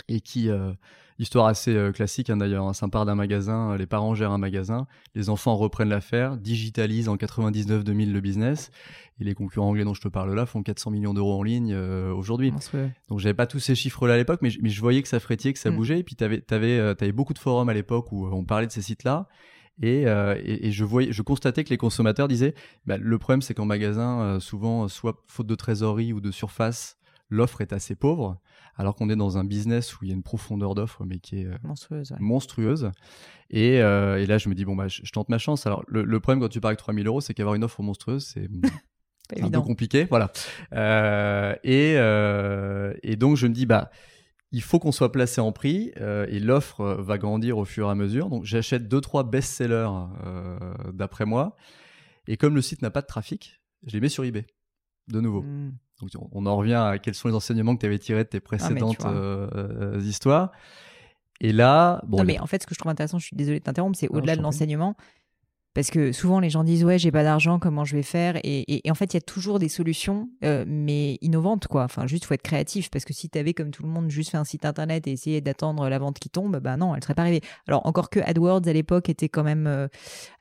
[0.07, 0.73] et qui, euh,
[1.19, 4.37] histoire assez euh, classique hein, d'ailleurs, hein, ça d'un magasin, euh, les parents gèrent un
[4.37, 8.71] magasin, les enfants reprennent l'affaire, digitalisent en 99-2000 le business,
[9.19, 11.75] et les concurrents anglais dont je te parle là font 400 millions d'euros en ligne
[11.75, 12.51] aujourd'hui.
[13.07, 15.53] Donc j'avais pas tous ces chiffres-là à l'époque, mais, mais, je voyais que ça frétillait,
[15.53, 15.75] que ça mm.
[15.75, 18.67] bougeait, et puis tu avais, avais, avais, beaucoup de forums à l'époque où on parlait
[18.67, 19.27] de ces sites-là,
[19.81, 23.53] et, et, et, je voyais, je constatais que les consommateurs disaient, bah, le problème c'est
[23.53, 26.97] qu'en magasin, souvent, soit faute de trésorerie ou de surface,
[27.31, 28.39] l'offre est assez pauvre
[28.75, 31.41] alors qu'on est dans un business où il y a une profondeur d'offre, mais qui
[31.41, 31.57] est euh,
[32.19, 32.91] monstrueuse.
[33.53, 35.65] Euh, et, là, je me dis, bon, bah, je, tente ma chance.
[35.65, 38.49] Alors, le, problème quand tu pars avec 3000 euros, c'est qu'avoir une offre monstrueuse, c'est
[39.41, 40.05] un peu compliqué.
[40.05, 40.31] Voilà.
[40.73, 43.91] Euh, et, donc, je me dis, bah,
[44.51, 47.95] il faut qu'on soit placé en prix et l'offre va grandir au fur et à
[47.95, 48.29] mesure.
[48.29, 49.89] Donc, j'achète deux, trois best-sellers
[50.93, 51.55] d'après moi.
[52.27, 54.45] Et comme le site n'a pas de trafic, je les mets sur eBay
[55.11, 55.41] de nouveau.
[55.41, 55.71] Hmm
[56.31, 58.41] on en revient à quels sont les enseignements que tu avais tirés de tes ah,
[58.41, 60.51] précédentes euh, euh, histoires.
[61.39, 62.17] Et là, bon.
[62.17, 64.09] Non, mais en fait, ce que je trouve intéressant, je suis désolé de t'interrompre, c'est
[64.09, 64.95] au-delà de l'enseignement,
[65.73, 68.37] parce que souvent, les gens disent Ouais, j'ai pas d'argent, comment je vais faire?
[68.43, 71.83] Et, en fait, il y a toujours des solutions, euh, mais innovantes, quoi.
[71.83, 72.89] Enfin, juste, faut être créatif.
[72.89, 75.11] Parce que si tu avais, comme tout le monde, juste fait un site internet et
[75.11, 77.41] essayé d'attendre la vente qui tombe, bah non, elle serait pas arrivée.
[77.67, 79.87] Alors, encore que AdWords à l'époque était quand même euh,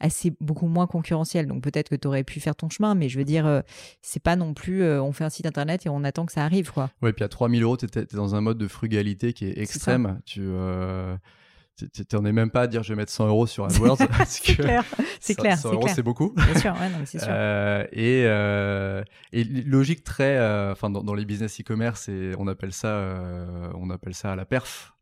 [0.01, 1.47] assez beaucoup moins concurrentiel.
[1.47, 3.61] Donc, peut-être que tu aurais pu faire ton chemin, mais je veux dire, euh,
[4.03, 6.73] c'est pas non plus on fait un site internet et on attend que ça arrive,
[6.73, 6.91] quoi.
[7.03, 10.21] Ouais, puis à 3000 euros, tu es, dans un mode de frugalité qui est extrême.
[10.25, 10.43] tu
[12.09, 13.99] T'en es même pas à dire je vais mettre 100 euros sur AdWords.
[14.27, 14.85] c'est clair,
[15.21, 15.59] c'est clair.
[15.59, 16.35] 100 euros, c'est beaucoup.
[16.37, 17.21] Bien sûr, ouais, non, sûr.
[17.27, 19.03] Euh, et, euh,
[19.33, 23.19] et logique très, euh, enfin dans, dans, les business e-commerce, on appelle ça,
[23.75, 24.95] on appelle ça à la perf.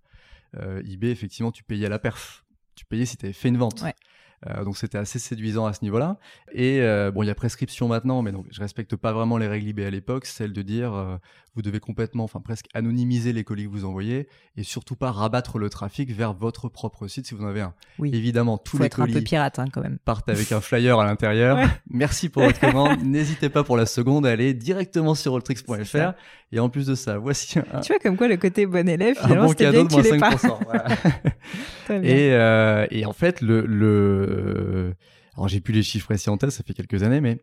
[0.57, 2.44] EBay, effectivement, tu payais à la perf.
[2.74, 3.83] Tu payais si tu avais fait une vente.
[3.83, 3.94] Ouais.
[4.46, 6.18] Euh, donc c'était assez séduisant à ce niveau-là.
[6.52, 9.48] Et euh, bon, il y a prescription maintenant, mais donc je respecte pas vraiment les
[9.48, 11.16] règles IB à l'époque, celle de dire euh,
[11.54, 15.58] vous devez complètement, enfin presque anonymiser les colis que vous envoyez et surtout pas rabattre
[15.58, 17.74] le trafic vers votre propre site si vous en avez un.
[17.98, 18.11] Oui.
[18.14, 19.98] Évidemment, tous Faut les être un colis peu pirate hein, quand même.
[20.04, 21.56] partent avec un flyer à l'intérieur.
[21.56, 21.66] Ouais.
[21.90, 23.02] Merci pour votre commande.
[23.02, 26.12] N'hésitez pas pour la seconde à aller directement sur alltricks.fr.
[26.52, 29.16] Et en plus de ça, voici un, Tu vois comme quoi le côté bon élève
[29.18, 30.37] un finalement bon c'était cadeau bien de tu moins l'aies pas.
[30.37, 30.64] 5%.
[30.64, 30.84] voilà.
[31.84, 32.11] Très bien.
[32.11, 34.94] Et, euh, et en fait, le, le...
[35.34, 37.38] alors j'ai plus les chiffres précis en tête, ça fait quelques années, mais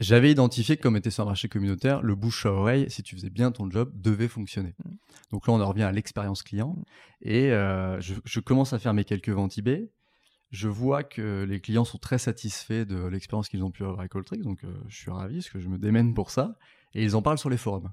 [0.00, 3.14] j'avais identifié que comme était sur un marché communautaire, le bouche à oreille, si tu
[3.14, 4.74] faisais bien ton job, devait fonctionner.
[4.84, 4.90] Mm.
[5.32, 6.76] Donc là, on en revient à l'expérience client.
[7.20, 9.90] Et euh, je, je commence à faire mes quelques ventes eBay.
[10.50, 14.16] Je vois que les clients sont très satisfaits de l'expérience qu'ils ont pu avoir avec
[14.16, 16.56] Alltricks, donc euh, je suis ravi parce que je me démène pour ça.
[16.94, 17.92] Et ils en parlent sur les forums.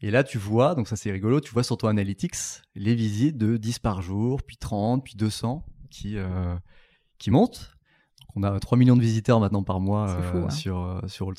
[0.00, 3.36] Et là, tu vois, donc ça c'est rigolo, tu vois sur ton Analytics les visites
[3.36, 6.54] de 10 par jour, puis 30, puis 200 qui, euh,
[7.18, 7.77] qui montent.
[8.34, 10.50] Donc on a 3 millions de visiteurs maintenant par mois fou, euh, hein.
[10.50, 11.32] sur, euh, sur.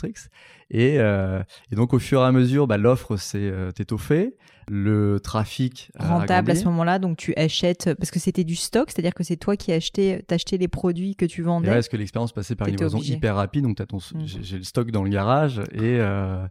[0.72, 4.36] Et, euh, et donc au fur et à mesure, bah, l'offre s'est euh, étoffée,
[4.70, 8.92] le trafic a rentable à ce moment-là, donc tu achètes parce que c'était du stock,
[8.92, 11.68] c'est-à-dire que c'est toi qui achetais, t'achetais les produits que tu Et vendais.
[11.70, 13.16] ouais, parce que l'expérience passait par une livraison obligé.
[13.16, 14.26] hyper rapide, donc ton, Mm.
[14.26, 15.60] j'ai, le stock dans le garage.
[15.74, 16.46] Et euh,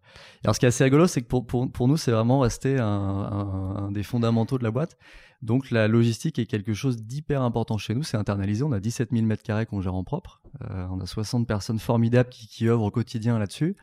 [0.44, 2.78] alors, ce qui est assez rigolo, c'est que pour, pour, pour nous, c'est vraiment resté
[2.78, 4.96] un, un- un des fondamentaux de la boîte.
[5.40, 8.02] Donc, la logistique est quelque chose d'hyper important chez nous.
[8.02, 8.64] C'est internalisé.
[8.64, 10.40] On a 17 000 mètres carrés qu'on gère en propre.
[10.68, 13.76] Euh, on a 60 personnes formidables qui, qui œuvrent au quotidien là-dessus.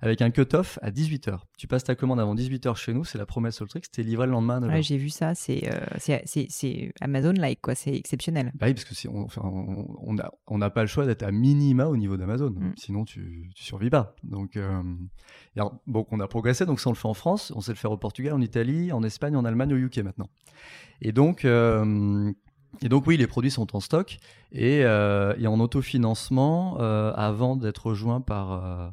[0.00, 1.38] Avec un cut-off à 18h.
[1.56, 4.32] Tu passes ta commande avant 18h chez nous, c'est la promesse Alltrix, t'es livré le
[4.32, 4.72] lendemain à 9h.
[4.74, 8.52] Ouais, j'ai vu ça, c'est euh, c'est- c'est c'est Amazon like quoi, c'est exceptionnel.
[8.54, 11.24] Bah oui, parce que si on, enfin, on, on on n'a pas le choix d'être
[11.24, 12.50] à minima au niveau d'Amazon.
[12.50, 12.72] Mm.
[12.76, 14.14] Sinon, tu, tu survis pas.
[14.22, 14.82] Donc, euh,
[15.56, 16.64] alors, bon, on a progressé.
[16.64, 17.52] Donc, ça, on le fait en France.
[17.56, 20.28] On sait le faire au Portugal, en Italie, en Espagne, en Allemagne, au UK maintenant.
[21.02, 22.32] Et donc, euh,
[22.82, 24.18] et donc oui, les produits sont en stock
[24.52, 28.88] et, euh, et en autofinancement euh, avant d'être rejoint par, euh,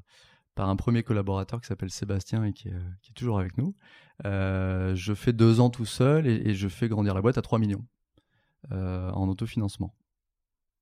[0.56, 3.76] par un premier collaborateur qui s'appelle Sébastien et qui est, euh, toujours avec nous.
[4.26, 7.42] Euh, je fais deux ans tout seul et, et je fais grandir la boîte à
[7.42, 7.86] 3 millions
[8.72, 9.94] euh, en autofinancement.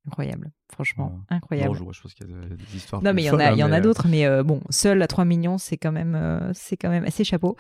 [0.06, 1.70] Incroyable, franchement, incroyable.
[1.70, 3.02] Non, je, vois, je pense qu'il y a des, histoires.
[3.02, 4.44] Non, mais il y en a, hein, il y en a mais, d'autres, mais euh,
[4.44, 7.56] bon, seul à 3 millions, c'est quand même, euh, c'est quand même assez chapeau.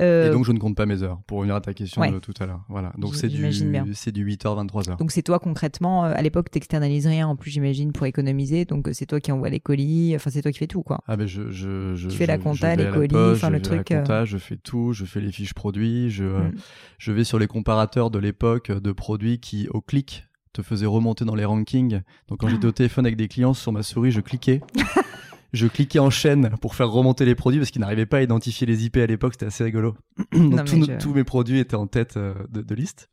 [0.00, 2.00] euh, Euh, Et donc, je ne compte pas mes heures, pour revenir à ta question
[2.00, 2.12] Ouais.
[2.12, 2.64] de tout à l'heure.
[2.68, 2.92] Voilà.
[2.96, 3.52] Donc, c'est du,
[3.92, 4.96] c'est du 8h, 23h.
[4.98, 8.86] donc c'est toi concrètement, euh, à l'époque, t'externalises rien, en plus j'imagine pour économiser, donc
[8.88, 11.00] euh, c'est toi qui envoies les colis, enfin c'est toi qui fais tout quoi.
[11.08, 13.52] Ah ben je, je, je, Tu fais la je- compta, je les colis, enfin, je
[13.52, 13.98] le la truc, euh.
[13.98, 16.52] compta, je fais tout, je fais les fiches produits, je, Mm.
[16.98, 21.24] je vais sur les comparateurs de l'époque de produits qui, au clic, te faisaient remonter
[21.24, 22.00] dans les rankings.
[22.28, 24.60] Donc quand j'étais au téléphone avec des clients sur ma souris, je cliquais.
[25.52, 28.66] je cliquais en chaîne pour faire remonter les produits parce qu'ils n'arrivaient pas à identifier
[28.66, 29.96] les IP à l'époque, c'était assez rigolo.
[30.32, 33.10] Donc tous, je- tous mes produits étaient en tête euh, de, de liste.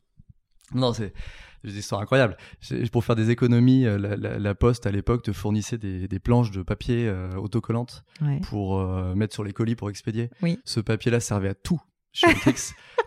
[0.74, 1.14] Non, c'est
[1.64, 2.38] des histoires incroyables.
[2.92, 6.20] Pour faire des économies, euh, la, la- la Poste à l'époque te fournissait des, des
[6.20, 8.40] planches de papier euh, autocollantes Ouais.
[8.50, 10.30] pour euh, mettre sur les colis pour expédier.
[10.42, 10.60] Oui.
[10.66, 11.82] Ce papier-là servait à tout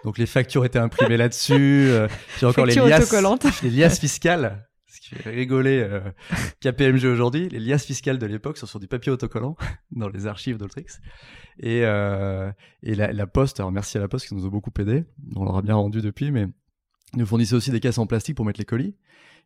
[0.04, 1.54] Donc les factures étaient imprimées là-dessus.
[1.88, 3.00] euh, J'ai encore les liasses,
[3.62, 4.66] les liasses fiscales.
[4.86, 6.00] Ce qui fait rigoler euh,
[6.60, 7.48] KPMG aujourd'hui.
[7.48, 9.56] Les liasses fiscales de l'époque sont sur du papier autocollant
[9.92, 10.86] dans les archives d'Ultrix.
[11.58, 12.50] Et, euh,
[12.82, 15.04] et la, la Poste, alors merci à la Poste qui nous a beaucoup aidé.
[15.36, 16.46] On leur a bien rendu depuis, mais
[17.16, 18.96] nous fournissait aussi des caisses en plastique pour mettre les colis.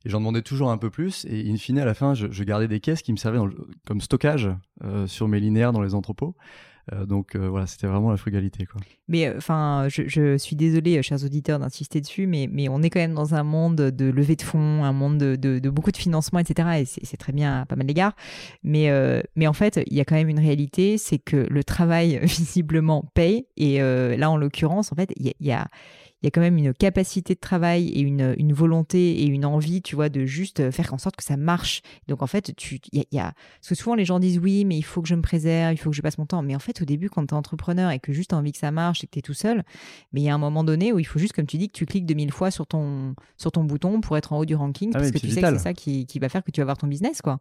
[0.05, 1.25] Et j'en demandais toujours un peu plus.
[1.31, 3.57] Et in fine, à la fin, je, je gardais des caisses qui me servaient le-
[3.87, 4.51] comme stockage
[4.85, 6.37] euh, sur mes linéaires dans les entrepôts.
[6.93, 8.67] Euh, donc euh, voilà, c'était vraiment la frugalité.
[9.07, 13.15] Mais enfin, je, suis désolée, euh, chers auditeurs, d'insister dessus, mais, on est quand même
[13.15, 16.81] dans un monde de levée de fonds, un monde de, beaucoup de financement, etc.
[16.81, 18.15] Et c'est très bien à pas mal d'égards.
[18.63, 22.19] Mais, euh, en fait, il y a quand même une réalité, c'est que le travail,
[22.23, 23.47] visiblement, paye.
[23.57, 25.69] Et euh, là, en l'occurrence, en fait, il y a
[26.25, 29.45] il y a quand même une capacité de travail et une, une volonté et une
[29.45, 31.83] envie, tu vois, de juste faire en sorte que ça marche.
[32.09, 34.65] Donc en fait, tu, y a, y a- parce que souvent les gens disent oui,
[34.65, 36.43] mais il faut que je me préserve, il faut que je passe mon temps.
[36.43, 38.53] Mais en fait, au début, quand tu es entrepreneur et que juste tu as envie
[38.53, 39.65] que ça marche et que tu es tout seul,
[40.15, 41.75] mais il y a un moment donné où il faut juste, comme tu dis, que
[41.77, 44.93] tu cliques 2000 fois sur ton, sur ton bouton pour être en haut du ranking,
[44.95, 46.61] Ah parce oui, que tu sais que c'est ça qui, qui va faire que tu
[46.61, 47.39] vas avoir ton business, quoi.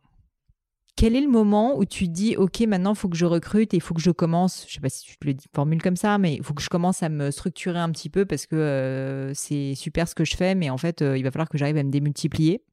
[0.95, 3.77] Quel est le moment où tu dis, OK, maintenant, il faut que je recrute et
[3.77, 6.35] il faut que je commence, je sais pas si tu le formules comme ça, mais
[6.35, 9.73] il faut que je commence à me structurer un petit peu parce que euh, c'est
[9.73, 11.83] super ce que je fais, mais en fait, euh, il va falloir que j'arrive à
[11.83, 12.63] me démultiplier.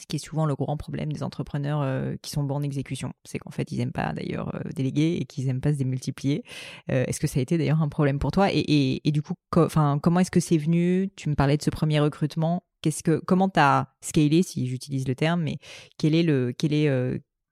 [0.00, 3.12] Ce qui est souvent le grand problème des entrepreneurs euh, qui sont bons en exécution.
[3.24, 6.44] C'est qu'en fait, ils n'aiment pas d'ailleurs déléguer et qu'ils n'aiment pas se démultiplier.
[6.88, 8.48] Est-ce que ça a été d'ailleurs un problème pour toi?
[8.52, 11.10] Et, et, du coup, comment est-ce que c'est venu?
[11.16, 12.62] Tu me parlais de ce premier recrutement.
[12.82, 15.58] Qu'est-ce que, comment tu as scalé, si j'utilise le terme, mais
[15.98, 16.88] quel est le, quel est,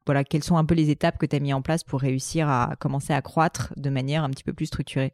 [0.08, 2.48] voilà, quelles sont un peu les étapes que tu as mis en place pour réussir
[2.48, 5.12] à commencer à croître de manière un petit peu plus structurée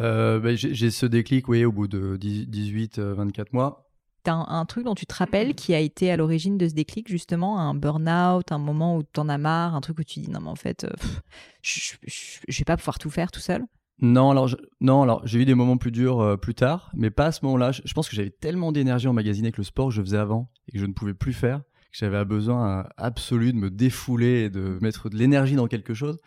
[0.00, 3.90] Euh, bah, j'ai ce déclic, oui, au bout de 10 18, euh, 24 mois.
[4.22, 6.72] T'as un, un truc dont tu te rappelles qui a été à l'origine de ce
[6.74, 10.30] déclic, justement, un burn-out, un moment où t'en as marre, un truc où tu dis
[10.30, 11.20] non, mais en fait, euh, pff,
[11.60, 13.62] je, je, je vais pas pouvoir tout faire tout seul?
[14.00, 17.10] Non, alors, je- non, alors j'ai eu des moments plus durs euh, plus tard, mais
[17.10, 17.70] pas à ce moment-là.
[17.72, 20.50] Je, je pense que j'avais tellement d'énergie emmagasinée avec le sport que je faisais avant
[20.68, 21.60] et que je ne pouvais plus faire,
[21.94, 25.94] que j'avais un besoin absolu de me défouler et de mettre de l'énergie dans quelque
[25.94, 26.18] chose.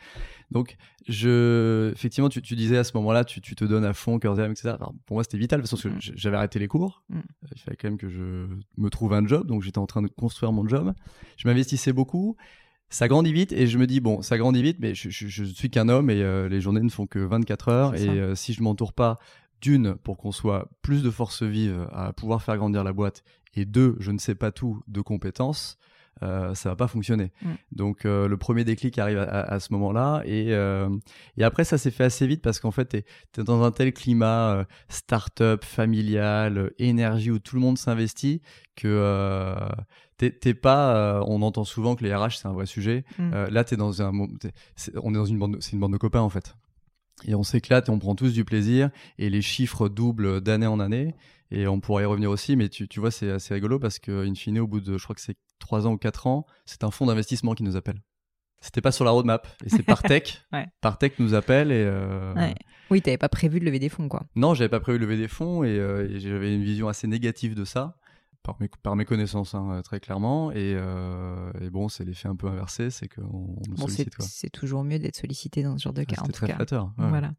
[0.49, 0.77] Donc,
[1.09, 4.39] je, effectivement, tu, tu disais à ce moment-là, tu, tu te donnes à fond, cœur
[4.39, 4.69] et âme, etc.
[4.69, 5.99] Alors, pour moi, c'était vital parce que Mm.
[6.15, 7.03] j'avais arrêté les cours.
[7.09, 7.17] Mm.
[7.17, 10.01] Euh, Il fallait quand même que je me trouve un job, donc j'étais en train
[10.01, 10.93] de construire mon job.
[11.37, 12.37] Je m'investissais beaucoup.
[12.89, 15.43] Ça grandit vite et je me dis, bon, ça grandit vite, mais je, je, je
[15.43, 17.95] suis qu'un homme et euh, les journées ne font que 24 heures.
[17.95, 19.17] Et euh, si je m'entoure pas
[19.59, 23.23] d'une, pour qu'on soit plus de force vive à pouvoir faire grandir la boîte,
[23.55, 25.77] et deux, je ne sais pas tout de compétences,
[26.23, 27.31] euh, ça va pas fonctionner.
[27.43, 27.47] Mm.
[27.73, 30.89] Donc euh, le premier déclic arrive à, à- à ce moment-là et, euh,
[31.37, 32.97] et après ça s'est fait assez vite parce qu'en fait tu
[33.41, 38.41] es, dans un tel climat euh, start-up, familial, énergie où tout le monde s'investit
[38.75, 39.55] que
[40.17, 43.05] t'es pas on entend souvent que les RH c'est un vrai sujet.
[43.19, 43.45] Mm.
[43.51, 44.11] Là t'es dans un
[44.75, 46.55] c'est- on est dans une bande de- c'est une bande de copains en fait.
[47.25, 50.79] Et on s'éclate et on prend tous du plaisir et les chiffres doublent d'année en
[50.79, 51.15] année
[51.49, 54.27] et on pourra y revenir aussi mais tu, tu vois c'est assez rigolo parce que
[54.27, 56.83] in fine au bout de je crois que c'est 3 ans ou 4 ans c'est
[56.83, 58.01] un fonds d'investissement qui nous appelle
[58.59, 60.67] c'était pas sur la roadmap et c'est Partech Ouais.
[60.81, 62.53] Partech nous appelle et euh, Ouais.
[62.91, 64.23] Oui, t'avais pas prévu de lever des fonds, quoi.
[64.35, 67.07] non j'avais pas prévu de lever des fonds et, euh, et j'avais une vision assez
[67.07, 67.95] négative de ça
[68.47, 72.35] par mes, par mes connaissances hein, très clairement et, euh, et bon c'est l'effet un
[72.35, 75.93] peu inversé c'est qu'on on Bon, sollicite c'est toujours mieux d'être sollicité dans ce genre
[75.93, 76.55] de Ah, cas, en c'était tout très cas.
[76.55, 77.09] flatteur ouais.
[77.09, 77.33] Voilà.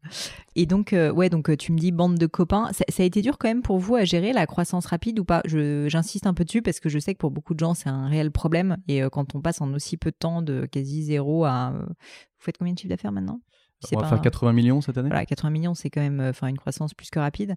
[0.55, 2.69] Et donc, euh, ouais, donc euh, tu me dis bande de copains.
[2.73, 5.25] Ça, ça a été dur quand même pour vous à gérer la croissance rapide ou
[5.25, 5.41] pas?
[5.45, 8.07] J'insiste un peu dessus parce que je sais que pour beaucoup de gens, c'est un
[8.07, 8.77] réel problème.
[8.87, 11.71] Et euh, quand on passe en aussi peu de temps de quasi zéro à.
[11.73, 13.41] euh, vous faites combien de chiffre d'affaires maintenant?
[13.91, 16.29] On va pas faire 80 millions cette année Voilà, 80 millions, c'est quand même euh,
[16.31, 17.55] enfin une croissance plus que rapide.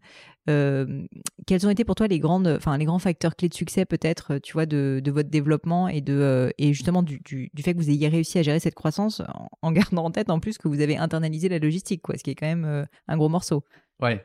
[0.48, 1.04] Euh,
[1.46, 4.34] quels ont été pour toi les grandes, enfin les grands facteurs clés de succès peut-être,
[4.34, 7.62] euh, tu vois, de, de votre développement et de euh, et justement du, du, du
[7.62, 10.38] fait que vous ayez réussi à gérer cette croissance en, en gardant en tête en
[10.38, 13.16] plus que vous avez internalisé la logistique, quoi, ce qui est quand même euh, un
[13.16, 13.64] gros morceau?
[14.00, 14.24] Ouais.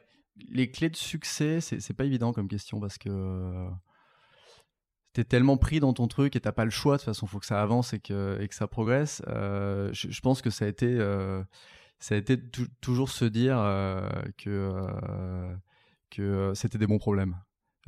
[0.49, 3.67] Les clés de succès, c'est pas évident comme question parce que
[5.13, 6.97] t'es tellement pris dans ton truc et t'as pas le choix.
[6.97, 9.23] De toute façon, faut que ça avance et que, et que ça progresse.
[9.27, 10.95] Je, je pense que ça a été,
[11.99, 14.07] ça a été tou- toujours se dire euh,
[14.37, 15.55] que, euh,
[16.11, 17.35] que euh, c'était des bons problèmes.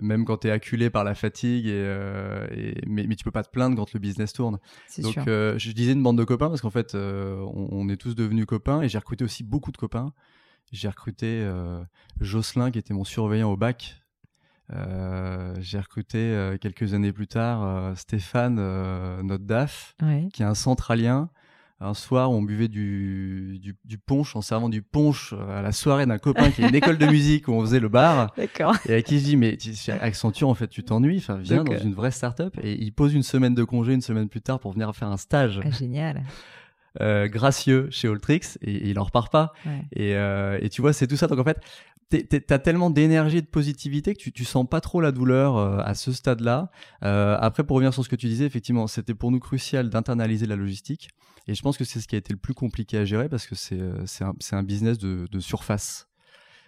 [0.02, 3.44] Même quand t'es acculé par la fatigue, et, euh, et- mais, mais tu peux pas
[3.44, 4.58] te plaindre quand le business tourne.
[5.00, 5.24] Donc, sûr.
[5.26, 8.82] je disais une bande de copains parce qu'en fait, on, on est tous devenus copains
[8.82, 10.14] et j'ai recruté aussi beaucoup de copains.
[10.72, 11.46] J'ai recruté
[12.22, 14.02] Jocelyn qui était mon surveillant au bac.
[14.72, 18.56] J'ai recruté quelques années plus tard Stéphane,
[19.24, 20.30] notre DAF, Ouais.
[20.34, 21.30] qui est un centralien.
[21.82, 26.06] Un soir, on buvait du, du, du punch en servant du punch à la soirée
[26.06, 28.34] d'un copain qui a une école de musique où on faisait le bar.
[28.36, 28.76] D'accord.
[28.88, 29.58] Et à qui je dis, mais
[30.02, 32.54] Accenture, en fait, tu t'ennuies, enfin, viens Donc, dans euh, une vraie start-up.
[32.62, 35.16] Et il pose une semaine de congé, une semaine plus tard, pour venir faire un
[35.18, 36.24] stage Ah, génial.
[37.00, 39.54] euh, gracieux chez Alltrix et, et il en repart pas.
[39.66, 39.86] Ouais.
[39.94, 41.28] Et, euh, et tu vois, c'est tout ça.
[41.28, 41.60] Donc en fait,
[42.10, 45.78] t'as tellement d'énergie et de positivité que tu, tu sens pas trop la douleur euh,
[45.80, 46.72] à ce stade-là.
[47.06, 50.46] Euh, après, pour revenir sur ce que tu disais, effectivement, c'était pour nous crucial d'internaliser
[50.46, 51.10] la logistique.
[51.50, 53.48] Et je pense que c'est ce qui a été le plus compliqué à gérer parce
[53.48, 56.08] que c'est euh, un, un business de, de surface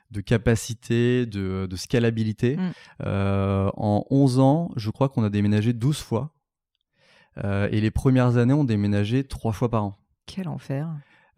[0.09, 2.57] de capacité, de, de scalabilité.
[2.57, 2.71] Mm.
[3.05, 6.33] Euh, en 11 ans, je crois qu'on a déménagé 12 fois.
[7.43, 9.97] Euh, et les premières années, on déménageait 3 fois par an.
[10.25, 10.89] Quel enfer.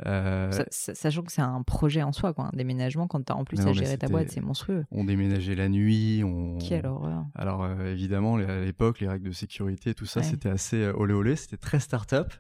[0.06, 2.46] Euh, Sa- sa- Sachant que c'est un projet en soi, quoi.
[2.54, 4.86] Un déménagement, quand t'as en plus Non, à gérer ta boîte, c'est monstrueux.
[4.92, 6.24] on déménageait la nuit.
[6.24, 6.58] On...
[6.58, 7.26] Quelle horreur.
[7.36, 10.26] Alors euh, évidemment, à l'époque, les règles de sécurité, tout ça, Ouais.
[10.26, 12.34] c'était assez euh, olé olé, c'était très start-up,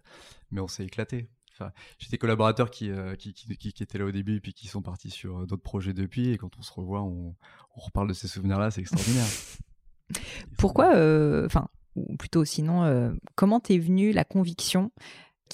[0.51, 1.29] mais on s'est éclaté.
[1.55, 4.67] Enfin, j'ai des collaborateurs qui, euh, qui, qui, étaient là au début et puis qui
[4.67, 6.31] sont partis sur d'autres projets depuis.
[6.31, 7.35] Et quand on se revoit, on,
[7.75, 9.25] on reparle de ces souvenirs-là, c'est extraordinaire.
[10.57, 14.91] Pourquoi, euh, enfin, ou plutôt sinon, euh, comment t'es venue la conviction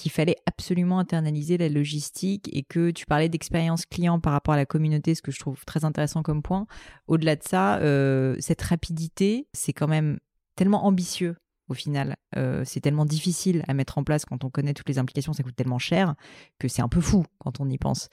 [0.00, 4.56] qu'il fallait absolument internaliser la logistique et que tu parlais d'expérience client par rapport à
[4.56, 6.66] la communauté, ce que je trouve très intéressant comme point.
[7.06, 10.18] Au-delà de ça, euh, cette rapidité, c'est quand même
[10.56, 11.36] tellement ambitieux
[11.68, 12.16] au final.
[12.36, 15.42] Euh, c'est tellement difficile à mettre en place quand on connaît toutes les implications, ça
[15.42, 16.14] coûte tellement cher
[16.58, 18.08] que c'est un peu fou quand on y pense.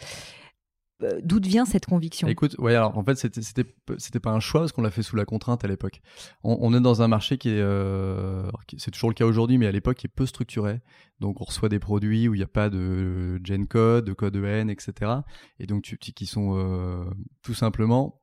[1.03, 2.27] Euh, D'où vient cette conviction?
[2.27, 3.65] Écoute, ouais, alors en fait, c'était c'était
[3.99, 6.01] c'était pas un choix parce qu'on l'a fait sous la contrainte à l'époque.
[6.43, 9.59] On, on est dans un marché qui est, euh, qui- c'est toujours le cas aujourd'hui,
[9.59, 10.81] mais à l'époque qui est peu structuré.
[11.19, 14.35] Donc on reçoit des produits où il n'y a pas de gen code, de code
[14.37, 15.11] EN, etc.
[15.59, 17.03] Et donc tu, qui sont euh,
[17.43, 18.21] tout simplement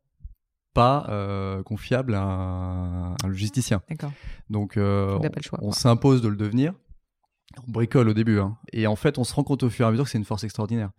[0.75, 3.83] pas euh, confiables à un, un logisticien.
[3.89, 4.11] D'accord.
[4.51, 6.73] Donc on, choix, on s'impose de le devenir.
[7.69, 8.57] On bricole au début, hein.
[8.73, 10.25] et en fait, on se rend compte au fur et à mesure que c'est une
[10.25, 10.91] force extraordinaire.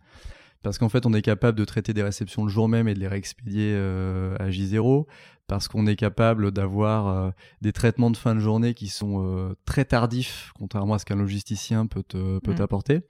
[0.66, 2.98] Parce qu'en fait, on est capable de traiter des réceptions le jour même et de
[2.98, 5.06] les réexpédier euh, à J0,
[5.46, 7.30] parce qu'on est capable d'avoir euh,
[7.62, 11.14] des traitements de fin de journée qui sont euh, très tardifs, contrairement à ce qu'un
[11.14, 12.56] logisticien peut te, peut Mm.
[12.56, 13.02] t'apporter.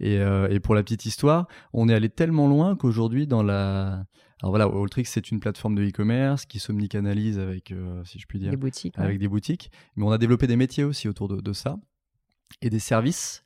[0.00, 4.06] Et, et pour la petite histoire, on est allé tellement loin qu'aujourd'hui, dans la...
[4.42, 8.52] Alors voilà, Alltrix, c'est une plateforme de e-commerce qui s'omnicanalise avec, si je puis dire,
[8.52, 8.96] Les boutiques.
[8.96, 9.04] ouais.
[9.04, 11.76] avec des boutiques, mais on a développé des métiers aussi autour de, de ça
[12.62, 13.44] et des services.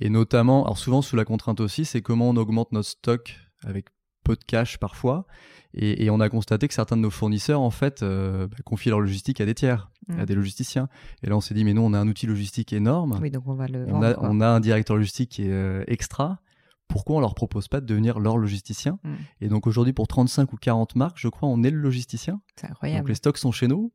[0.00, 3.86] Et notamment, alors souvent sous la contrainte aussi, c'est comment on augmente notre stock avec
[4.24, 5.26] peu de cash parfois.
[5.74, 8.88] Et, et on a constaté que certains de nos fournisseurs, en fait, euh, bah, confient
[8.90, 10.20] leur logistique à des tiers, Mm.
[10.20, 10.88] à des logisticiens.
[11.22, 13.18] Et là, on s'est dit, mais nous, on a un outil logistique énorme.
[13.22, 14.06] Oui, donc on va le on, vendre.
[14.06, 14.28] a, quoi.
[14.30, 16.40] on a un directeur logistique qui est euh, extra.
[16.88, 19.14] Pourquoi on leur propose pas de devenir leur logisticien Mm.
[19.40, 22.40] Et donc aujourd'hui, pour 35 ou 40 marques, je crois, on est le logisticien.
[22.56, 23.08] C'est Donc incroyable.
[23.08, 23.92] les stocks sont chez nous.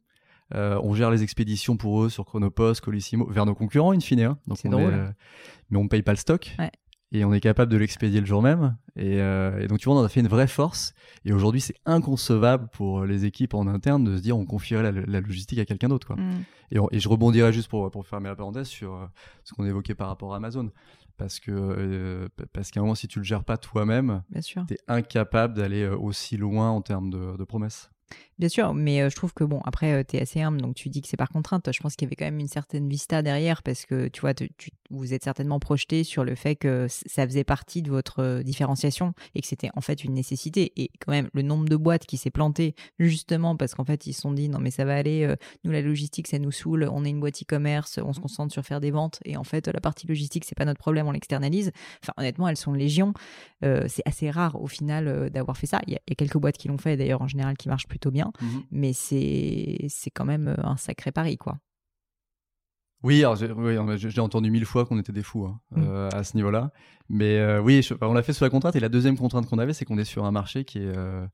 [0.56, 4.22] Euh, on gère les expéditions pour eux sur Chronopost, Colissimo, vers nos concurrents in fine.
[4.22, 4.38] hein.
[4.47, 4.91] Donc C'est on drôle.
[4.93, 5.10] est, euh,
[5.70, 6.56] mais on ne paye pas le stock.
[6.58, 6.72] Ouais.
[7.12, 8.78] Et on est capable de l'expédier le jour même.
[8.95, 10.93] Et, euh, et donc tu vois, on en a fait une vraie force.
[11.26, 14.91] Et aujourd'hui, c'est inconcevable pour les équipes en interne de se dire on confierait la,
[14.91, 16.16] la logistique à quelqu'un d'autre.
[16.16, 16.43] Mm.
[16.91, 19.10] Et, je rebondirai juste pour, pour fermer la parenthèse sur
[19.43, 20.70] ce qu'on évoquait par rapport à Amazon.
[21.18, 24.78] Parce que euh, parce qu'à un moment, si tu le gères pas toi-même, tu es
[24.88, 27.89] incapable d'aller aussi loin en termes de, de promesses.
[28.39, 30.87] Bien sûr, mais euh, je trouve que bon, après, tu es assez humble, donc tu
[30.87, 31.69] dis que c'est par contrainte.
[31.73, 34.33] Je pense qu'il y avait quand même une certaine vista derrière, parce que tu vois,
[34.33, 38.21] tu, tu- vous êtes certainement projeté sur le fait que ça faisait partie de votre
[38.23, 40.71] euh, différenciation et que c'était en fait une nécessité.
[40.77, 44.13] Et quand même, le nombre de boîtes qui s'est planté justement parce qu'en fait, ils
[44.13, 45.35] se sont dit non, mais ça va aller, euh,
[45.65, 48.63] nous, la logistique, ça nous saoule, on est une boîte e-commerce, on se concentre sur
[48.63, 51.71] faire des ventes, et en fait, la partie logistique, c'est pas notre problème, on l'externalise.
[52.01, 53.13] Enfin, honnêtement, elles sont légion.
[53.65, 55.81] Euh, c'est assez rare au final euh, d'avoir fait ça.
[55.87, 57.67] Il y, a, il y a quelques boîtes qui l'ont fait, d'ailleurs, en général, qui
[57.67, 58.28] marchent plutôt bien
[58.71, 61.59] mais c'est quand même euh, un sacré pari quoi.
[63.01, 63.77] Oui, j'ai oui,
[64.19, 65.84] entendu mille fois qu'on était des fous hein, Mm.
[65.88, 66.71] euh, à ce niveau-là.
[67.07, 68.75] Mais euh, oui, je- on l'a fait sous la contrainte.
[68.75, 71.25] Et la deuxième contrainte qu'on avait, c'est qu'on est sur un marché qui est euh,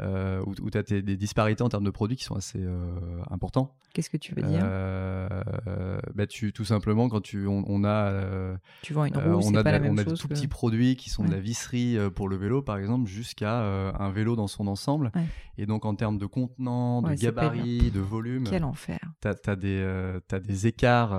[0.00, 3.20] euh, où, où tu as des disparités en termes de produits qui sont assez euh,
[3.30, 3.74] importants.
[3.92, 4.60] Qu'est-ce que tu veux dire?
[4.64, 9.34] Euh, bah, tu, tout simplement, quand tu, on, on a, euh, Tu vends une euh,
[9.36, 10.20] roue, on a, pas de- la même on a de chose.
[10.20, 13.08] tout que- petits produits qui sont de la visserie euh, pour le vélo, par exemple,
[13.08, 13.60] jusqu'à
[13.98, 15.10] un vélo dans son ensemble.
[15.14, 15.24] Ouais.
[15.58, 18.98] Et donc, en termes de contenant, de Ouais, gabarit, de volume, Quel enfer.
[19.20, 21.18] tu as, des, euh, t'as des écarts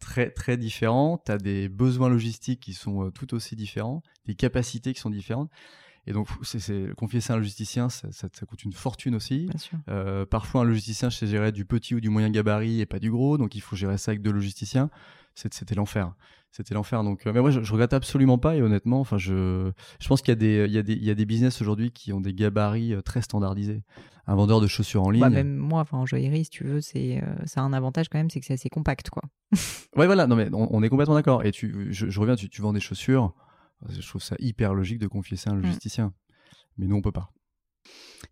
[0.00, 4.92] très, très différents, tu as des besoins logistiques qui sont tout aussi différents, des capacités
[4.92, 5.50] qui sont différentes.
[6.08, 9.14] Et donc, c'est, c'est, confier ça à un logisticien, ça, ça- ça coûte une fortune
[9.14, 9.46] aussi.
[9.90, 13.10] Euh, parfois, un logisticien sait gérer du petit ou du moyen gabarit et pas du
[13.10, 14.88] gros, donc il faut gérer ça avec deux logisticiens.
[15.34, 16.14] C'est- C'était l'enfer.
[16.50, 17.04] C'était l'enfer.
[17.04, 18.56] Donc, euh, mais moi, je, je regrette absolument pas.
[18.56, 21.04] Et honnêtement, enfin, je, je pense qu'il y a des, il y a des, il
[21.04, 23.82] y a des business aujourd'hui qui ont des gabarits euh, très standardisés.
[24.26, 25.20] Un vendeur de chaussures en ligne.
[25.20, 28.08] Bah, même moi, enfin, en joaillerie, si tu veux, c'est euh, ça a un avantage
[28.08, 29.22] quand même, c'est que c'est assez compact quoi.
[29.96, 31.44] Ouais, voilà, non, mais on, on est complètement d'accord.
[31.44, 33.34] Et tu, je, je reviens, tu, tu vends des chaussures.
[33.88, 36.12] Je trouve ça hyper logique de confier ça à un logisticien.
[36.76, 37.30] Mais nous, on peut pas.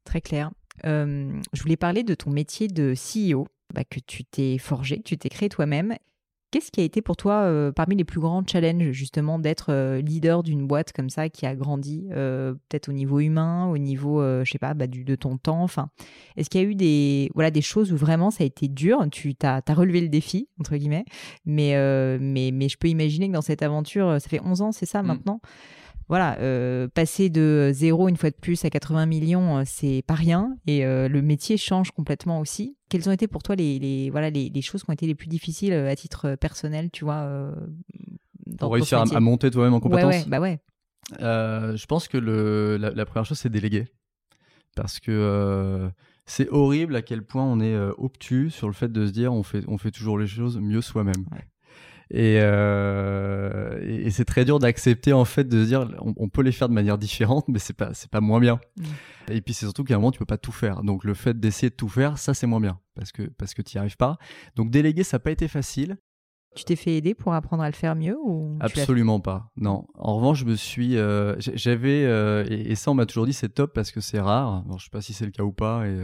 [0.05, 0.51] Très clair.
[0.85, 5.03] Euh, je voulais parler de ton métier de CEO bah, que tu t'es forgé, que
[5.03, 5.97] tu t'es créé toi-même.
[6.53, 10.01] Qu'est-ce qui a été pour toi euh, parmi les plus grands challenges justement d'être euh,
[10.01, 14.23] leader d'une boîte comme ça qui a grandi euh, peut-être au niveau humain, au niveau
[14.23, 15.63] je sais pas bah, du, de ton temps?
[15.63, 15.91] Enfin,
[16.37, 19.05] est-ce qu'il y a eu des voilà des choses où vraiment ça a été dur?
[19.11, 21.05] Tu t'as as relevé le défi entre guillemets,
[21.45, 21.75] mais
[22.21, 25.03] mais mais je peux imaginer que dans cette aventure, ça fait 11 ans, c'est ça
[25.03, 25.07] Mm.
[25.07, 25.41] maintenant?
[26.09, 30.15] Voilà, euh, passer de zéro une fois de plus à 80 millions, euh, c'est pas
[30.15, 30.57] rien.
[30.67, 32.77] Et euh, le métier change complètement aussi.
[32.89, 35.17] Quelles ont été pour toi les, les voilà, les, les choses qui ont été les
[35.17, 37.53] plus difficiles à titre personnel, tu vois euh,
[38.47, 40.15] dans Pour réussir à, monter toi-même en compétence.
[40.15, 40.61] ouais, bah ouais.
[41.21, 43.87] Je pense que le, la, la première chose, c'est déléguer.
[44.77, 45.91] Parce que
[46.27, 49.43] c'est horrible à quel point on est obtus sur le fait de se dire on
[49.43, 51.25] fait, on fait toujours les choses mieux soi-même.
[51.33, 51.49] Ouais.
[52.11, 56.29] Et, euh, et, et c'est très dur d'accepter en fait de se dire on, on
[56.29, 58.61] peut les faire de manière différente, mais c'est pas c'est pas moins bien.
[58.77, 58.85] Mm.
[59.33, 60.83] Et puis c'est surtout qu'à un moment tu peux pas tout faire.
[60.83, 63.63] Donc le fait d'essayer de tout faire, ça c'est moins bien parce que parce que
[63.63, 64.19] tu n'y arrives pas.
[64.55, 65.97] Donc déléguer ça n'a pas été facile.
[66.55, 69.51] Tu t'es fait aider pour apprendre à le faire mieux ou Absolument pas.
[69.59, 69.87] Non.
[69.95, 73.35] En revanche, je me suis, euh, j'avais, euh, et, et ça on m'a toujours dit
[73.35, 74.63] c'est top parce que c'est rare.
[74.65, 75.99] Alors, je sais pas si c'est le cas ou pas, et,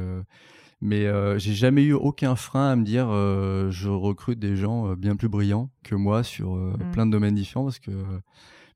[0.82, 4.88] mais euh, j'ai jamais eu aucun frein à me dire euh, je recrute des gens
[4.88, 6.90] euh, bien plus brillants que moi sur euh, Mm.
[6.90, 7.92] plein de domaines différents parce que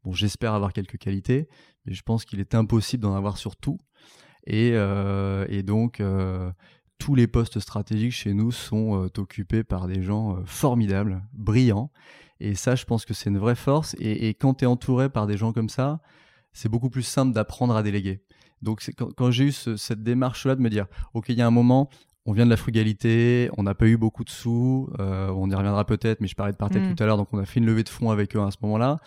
[0.04, 1.48] bon, j'espère avoir quelques qualités,
[1.84, 3.78] mais je pense qu'il est impossible d'en avoir sur tout.
[4.46, 6.52] Et, euh, et donc euh,
[6.98, 11.90] tous les postes stratégiques chez nous sont euh, occupés par des gens euh, formidables, brillants.
[12.38, 13.96] Et ça, je pense que c'est une vraie force.
[13.98, 16.00] Et, et quand tu es entouré par des gens comme ça,
[16.52, 18.22] c'est beaucoup plus simple d'apprendre à déléguer.
[18.62, 21.46] Donc quand, quand j'ai eu ce- cette démarche-là de me dire, OK, il y a
[21.46, 21.88] un moment,
[22.24, 25.54] on vient de la frugalité, on n'a pas eu beaucoup de sous, euh, on y
[25.54, 26.94] reviendra peut-être, mais je parlais de Partech Mm.
[26.94, 28.56] tout à l'heure, donc on a fait une levée de fonds avec eux à ce
[28.62, 28.98] moment-là.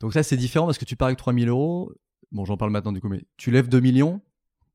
[0.00, 1.92] Donc ça, c'est différent parce que tu pars avec 3000 euros,
[2.32, 4.20] bon, j'en parle maintenant du coup, mais tu lèves 2 millions,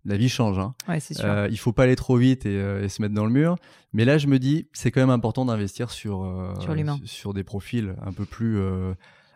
[0.04, 0.60] la vie change.
[0.60, 0.76] Hein.
[0.88, 1.26] Ouais, sûr.
[1.26, 3.56] Euh, il faut pas aller trop vite et, euh, et, se mettre dans le mur.
[3.94, 6.54] Mais là, je me dis, c'est quand même important d'investir sur euh,
[7.06, 8.60] sur, des profils un peu plus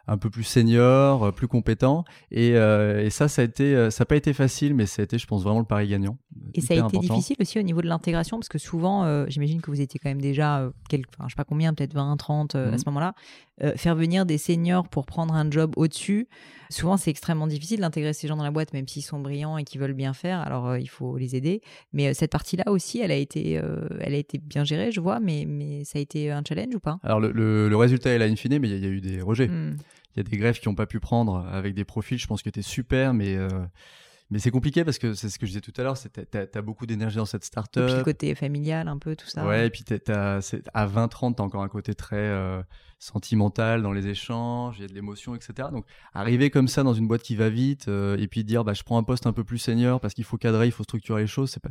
[0.09, 2.03] un peu plus seniors, euh, plus compétents.
[2.31, 5.05] Et, euh, et ça, ça a été, ça n'a pas été facile, mais ça a
[5.05, 6.17] été, je pense, vraiment le pari gagnant.
[6.53, 7.15] Et ça a été important.
[7.15, 10.21] difficile aussi au niveau de l'intégration, parce que souvent, j'imagine que vous étiez quand même
[10.21, 12.57] déjà, quelques, enfin, je sais pas combien, peut-être 20, 30 mmh.
[12.57, 13.13] à ce moment-là.
[13.75, 16.27] faire venir des seniors pour prendre un job au-dessus,
[16.69, 19.63] souvent c'est extrêmement difficile d'intégrer ces gens dans la boîte, même s'ils sont brillants et
[19.63, 20.39] qu'ils veulent bien faire.
[20.39, 21.61] Alors euh, il faut les aider.
[21.93, 25.01] Mais euh, cette partie-là aussi, elle a été, euh, elle a été bien gérée, je
[25.01, 25.19] vois.
[25.19, 26.99] Mais, mais ça a été un challenge ou pas?
[27.03, 29.01] Alors le, le, le, résultat est là in fine, mais il y, y, a eu
[29.01, 29.47] des rejets.
[29.47, 29.75] Hmm.
[30.15, 32.41] Il y a des greffes qui n'ont pas pu prendre avec des profils, je pense
[32.41, 33.37] que tu es super, mais
[34.31, 36.45] mais c'est compliqué parce que c'est ce que je disais tout à l'heure, c'est t'as
[36.53, 37.81] as beaucoup d'énergie dans cette startup.
[37.81, 39.45] Et puis le côté familial, un peu tout ça.
[39.45, 42.61] Ouais, et puis as, à 20-30, t'as encore un côté très euh,
[42.99, 45.69] sentimental dans les échanges, il y a de l'émotion, etc.
[45.71, 48.73] Donc arriver comme ça dans une boîte qui va vite euh, et puis dire bah
[48.73, 51.21] je prends un poste un peu plus senior parce qu'il faut cadrer, il faut structurer
[51.21, 51.69] les choses, c'est pas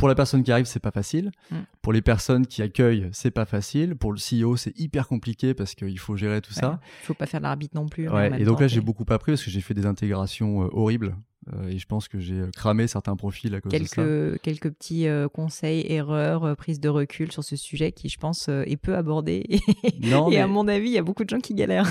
[0.00, 1.30] pour la personne qui arrive, c'est pas facile.
[1.50, 1.56] Mm.
[1.82, 3.94] Pour les personnes qui accueillent, c'est pas facile.
[3.94, 6.60] Pour le CEO, c'est hyper compliqué parce qu'il faut gérer tout ouais.
[6.60, 6.80] ça.
[7.02, 8.08] Il faut pas faire l'arbitre non plus.
[8.08, 8.40] Ouais.
[8.40, 11.16] Et donc là, j'ai beaucoup appris parce que j'ai fait des intégrations euh, horribles.
[11.52, 14.38] Euh, et je pense que j'ai cramé certains profils à cause quelques, de ça.
[14.42, 18.48] Quelques petits euh, conseils, erreurs, euh, prises de recul sur ce sujet qui, je pense,
[18.48, 19.60] euh, est peu abordé.
[20.02, 20.40] non, et mais...
[20.40, 21.90] à mon avis, il y a beaucoup de gens qui galèrent.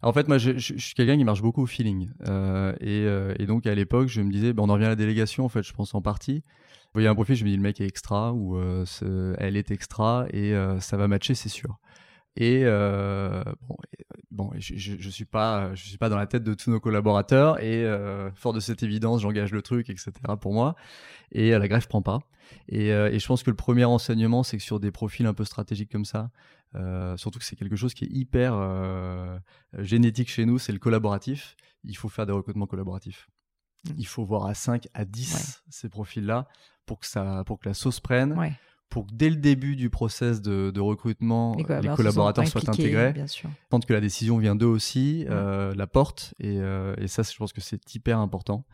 [0.00, 2.08] En fait, moi, je, je, je suis quelqu'un qui marche beaucoup au feeling.
[2.80, 3.04] Et,
[3.38, 5.48] et, donc, à l'époque, je me disais, ben, on en revient à la délégation, en
[5.48, 6.44] fait, je pense en partie.
[6.96, 8.58] Il y a un profil, je me dis, le mec est extra ou
[9.38, 11.78] elle est extra et ça va matcher, c'est sûr.
[12.40, 13.76] Et euh, bon,
[14.30, 16.78] bon je, je, je, suis pas, je suis pas dans la tête de tous nos
[16.78, 20.12] collaborateurs et euh, fort de cette évidence, j'engage le truc, etc.
[20.40, 20.76] pour moi.
[21.32, 22.20] Et euh, la greffe prend pas.
[22.68, 25.34] Et, euh, et, je pense que le premier enseignement, c'est que sur des profils un
[25.34, 26.30] peu stratégiques comme ça,
[26.76, 29.36] euh, surtout que c'est quelque chose qui est hyper euh,
[29.78, 31.56] génétique chez nous, c'est le collaboratif.
[31.82, 33.28] Il faut faire des recrutements collaboratifs.
[33.84, 33.94] Mmh.
[33.98, 35.40] Il faut voir à 5, à 10 ouais.
[35.70, 36.46] ces profils-là
[36.88, 38.32] pour que ça, pour que la sauce prenne.
[38.32, 38.52] Ouais
[38.88, 42.70] pour que dès le début du process de, de recrutement, les collaborateurs, les collaborateurs soient
[42.70, 43.14] intégrés.
[43.14, 45.34] Je pense que la décision vient d'eux aussi, ouais.
[45.34, 48.64] euh, la porte, et, euh, et, ça, je pense que c'est hyper important.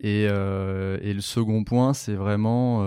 [0.00, 2.84] Et, euh, et, le second point, c'est vraiment,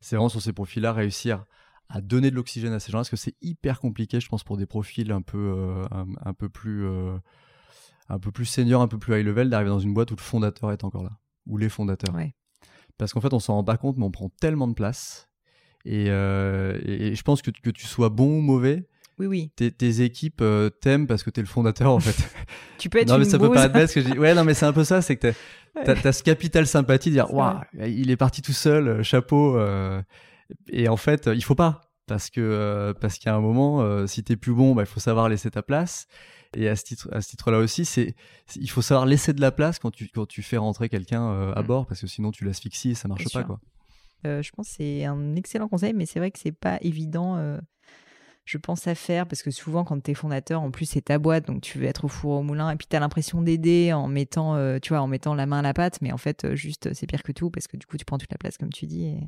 [0.00, 1.44] c'est vraiment sur ces profils-là réussir
[1.88, 4.56] à donner de l'oxygène à ces gens, parce que c'est hyper compliqué, je pense, pour
[4.56, 6.88] des profils un peu, un, un, peu plus,
[8.08, 10.22] un peu plus senior, un peu plus high level, d'arriver dans une boîte où le
[10.22, 12.14] fondateur est encore là, ou les fondateurs.
[12.14, 12.34] Ouais.
[13.00, 15.28] Parce qu'en fait, on s'en rend pas compte, mais on prend tellement de place
[15.84, 18.86] et, euh, et, je pense que, que tu sois bon ou mauvais,
[19.20, 19.50] oui, oui.
[19.54, 22.16] Tes, tes équipes euh, t'aiment parce que t'es le fondateur en fait.
[22.78, 23.48] tu peux être non mais ça bouse.
[23.48, 24.18] peut paraître bête ce que je dis.
[24.18, 25.32] Ouais non mais c'est un peu ça, c'est que
[25.74, 26.06] t'as ouais.
[26.06, 29.58] as, ce capital sympathie de dire waouh il est parti tout seul, euh, chapeau.
[29.58, 30.00] Euh,
[30.70, 34.24] et en fait il faut pas parce que parce qu'il y a un moment si
[34.24, 36.06] t'es plus bon bah il faut savoir laisser ta place.
[36.56, 38.14] Et à ce titre à ce titre là aussi c'est
[38.56, 41.62] il faut savoir laisser de la place quand tu quand tu fais rentrer quelqu'un à
[41.62, 41.66] mmh.
[41.66, 43.60] bord parce que sinon tu l'asphyxies et ça marche pas quoi.
[44.26, 47.36] Euh, je pense que c'est un excellent conseil, mais c'est vrai que c'est pas évident.
[47.36, 47.58] Euh,
[48.44, 51.18] je pense à faire parce que souvent quand tu es fondateur, en plus c'est ta
[51.18, 53.92] boîte, donc tu veux être au four au moulin et puis tu as l'impression d'aider
[53.92, 56.54] en mettant, euh, tu vois, en mettant la main à la pâte, mais en fait
[56.54, 58.72] juste c'est pire que tout parce que du coup tu prends toute la place comme
[58.72, 59.04] tu dis.
[59.04, 59.20] Et...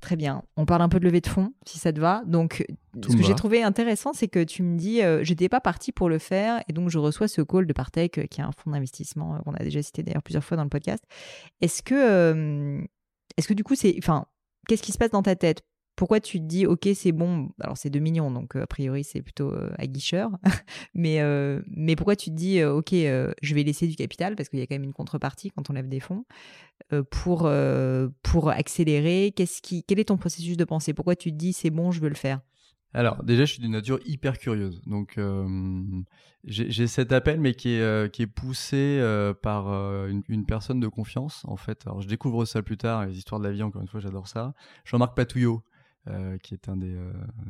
[0.00, 0.42] Très bien.
[0.56, 2.22] On parle un peu de levée de fonds, si ça te va.
[2.26, 2.64] Donc,
[3.00, 5.90] Tout ce que j'ai trouvé intéressant, c'est que tu me dis, euh, j'étais pas parti
[5.92, 8.52] pour le faire, et donc je reçois ce call de Partech, euh, qui est un
[8.52, 11.02] fonds d'investissement euh, qu'on a déjà cité d'ailleurs plusieurs fois dans le podcast.
[11.60, 12.80] Est-ce que, euh,
[13.36, 14.26] est-ce que du coup, c'est, enfin,
[14.68, 15.62] qu'est-ce qui se passe dans ta tête
[15.98, 19.02] pourquoi tu te dis ok c'est bon alors c'est 2 millions donc euh, a priori
[19.02, 20.30] c'est plutôt euh, aguicheur
[20.94, 24.60] mais euh, mais pourquoi tu te dis ok je vais laisser du capital parce qu'il
[24.60, 26.24] y a quand même une contrepartie quand on lève des fonds
[27.10, 27.50] pour
[28.22, 29.32] pour accélérer?
[29.34, 30.94] Qu'est-ce qui quel est ton processus de pensée?
[30.94, 32.40] Pourquoi tu te dis c'est bon je veux le faire?
[32.94, 35.18] Alors déjà, je suis d'une nature hyper curieuse, donc
[36.44, 39.02] j'ai cet appel, mais qui est qui est poussé
[39.42, 39.68] par
[40.06, 41.82] une, une, personne de confiance en fait.
[41.86, 43.64] Alors je découvre ça plus tard, les histoires de la vie.
[43.64, 44.54] Encore une fois, j'adore ça.
[44.84, 45.62] Jean-Marc Patouillot,
[46.42, 46.96] qui est un des,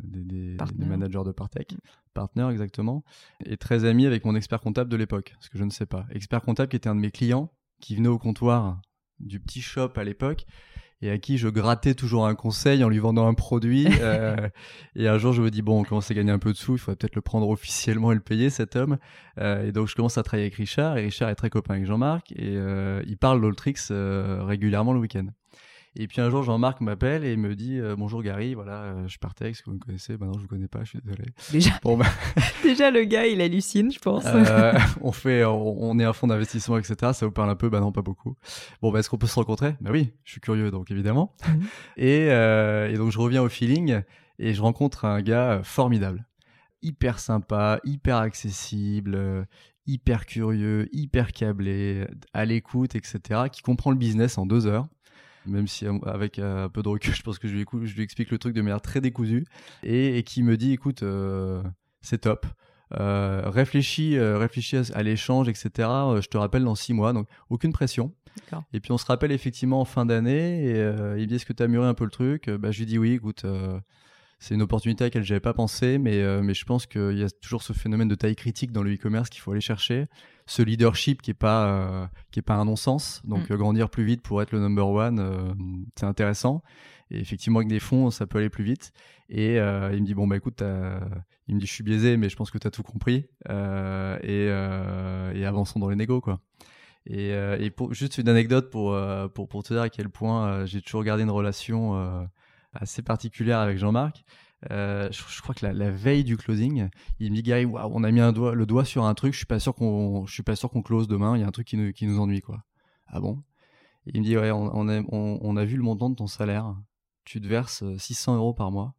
[0.02, 1.76] des, des, des, managers de Partech,
[2.14, 3.04] partenaire exactement,
[3.44, 6.06] et très ami avec mon expert comptable de l'époque, ce que je ne sais pas.
[6.10, 7.50] Expert comptable qui était un de mes clients,
[7.80, 8.80] qui venait au comptoir
[9.20, 10.46] du petit shop à l'époque
[11.00, 13.86] et à qui je grattais toujours un conseil en lui vendant un produit.
[14.00, 14.48] euh,
[14.96, 16.74] et un jour, je me dis, bon, on commence à gagner un peu de sous,
[16.74, 18.98] il faudrait peut-être le prendre officiellement et le payer, cet homme.
[19.38, 21.86] Euh, et donc, je commence à travailler avec Richard, et Richard est très copain avec
[21.86, 25.26] Jean-Marc, et euh, il parle d'Oltrix euh, régulièrement le week-end.
[26.00, 29.18] Et puis un jour, Jean-Marc m'appelle et me dit euh, Bonjour Gary, voilà, euh, je
[29.18, 31.24] partais, est-ce que vous me connaissez bah non, je vous connais pas, je suis désolé.
[31.50, 32.06] Déjà, bon, bah...
[32.62, 34.22] Déjà le gars, il hallucine, je pense.
[34.24, 37.12] euh, on, fait, on, on, est un fonds d'investissement, etc.
[37.14, 37.68] Ça vous parle un peu?
[37.68, 38.36] Bah non, pas beaucoup.
[38.80, 39.74] Bon, bah est-ce qu'on peut se rencontrer?
[39.80, 41.34] Bah oui, je suis curieux, donc évidemment.
[41.44, 41.64] Mm -hmm.
[41.96, 44.02] et, euh, et donc, je reviens au feeling
[44.38, 46.28] et je rencontre un gars formidable.
[46.80, 49.46] Hyper sympa, hyper accessible,
[49.88, 54.86] hyper curieux, hyper câblé, à l'écoute, etc., qui comprend le business en deux heures.
[55.48, 58.30] Même si avec un peu de recul, je pense que je lui, je lui explique
[58.30, 59.44] le truc de manière très décousue
[59.82, 61.02] et, qui me dit, écoute,
[62.00, 62.46] c'est top.
[62.90, 65.70] réfléchis, réfléchis à, l'échange, etc.
[66.20, 68.14] je te rappelle dans six mois, donc aucune pression.
[68.72, 70.78] Et puis on se rappelle effectivement en fin d'année et
[71.16, 72.48] il me dit est-ce que tu as mûri un peu le truc?
[72.48, 73.44] Bah, Je lui dis oui, écoute,
[74.40, 77.24] c'est une opportunité à laquelle j'avais pas pensé, mais, euh, mais je pense qu'il y
[77.24, 80.06] a toujours ce phénomène de taille critique dans le e-commerce qu'il faut aller chercher,
[80.48, 83.22] ce leadership qui est pas euh, qui est pas un non-sens.
[83.24, 83.52] Donc mm.
[83.52, 85.54] euh, grandir plus vite pour être le number one,
[85.94, 86.62] c'est intéressant.
[87.10, 88.92] Et effectivement, avec des fonds, ça peut aller plus vite.
[89.28, 90.62] Et il me dit bon bah écoute,
[91.46, 93.26] il me dit je suis biaisé, mais je pense que tu as tout compris.
[93.48, 96.40] et, et avançons dans les négos quoi.
[97.06, 98.98] Et, et pour, juste une anecdote pour,
[99.34, 102.26] pour, pour te dire à quel point j'ai toujours gardé une relation
[102.72, 104.24] assez particulière avec Jean-Marc.
[104.70, 106.88] Euh, je, crois que la, veille du closing,
[107.20, 109.38] il me dit Gary, on a mis un doigt, le doigt sur un truc, je
[109.38, 111.36] suis pas sûr qu'on, je suis pas sûr qu'on close demain.
[111.36, 112.64] Il y a un truc qui nous, qui nous ennuie quoi.
[113.06, 113.42] Ah bon?
[114.06, 116.74] Il me dit ouais, on, on, a, on, a vu le montant de ton salaire.
[117.24, 118.94] Tu te verses 600 euros par mois.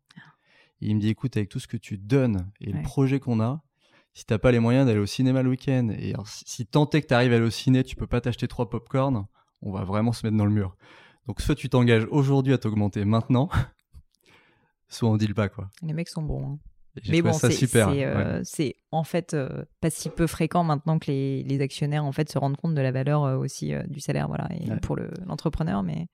[0.82, 3.64] il me dit écoute, avec tout ce que tu donnes et le projet qu'on a,
[4.14, 7.08] si t'as pas les moyens d'aller au cinéma le week-end et si, tant est que
[7.08, 9.26] tu arrives à aller au ciné, tu peux pas t'acheter trois pop-corn,
[9.62, 10.78] on va vraiment se mettre dans le mur.
[11.28, 13.50] Donc soit tu t'engages aujourd'hui à t'augmenter maintenant,
[14.90, 15.70] soit on dit le pas quoi.
[15.82, 16.46] Les mecs sont bons.
[16.46, 16.60] Hein.
[17.08, 17.90] Mais bon, c'est super.
[17.90, 22.12] Euh, c'est en fait euh, pas si peu fréquent maintenant que les, les, actionnaires en
[22.12, 25.84] fait se rendent compte de la valeur euh, aussi du salaire, voilà, et pour l'entrepreneur.
[25.84, 26.08] mais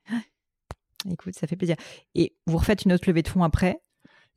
[1.10, 1.76] écoute, ça fait plaisir.
[2.14, 3.82] Et vous refaites une autre levée de fonds après?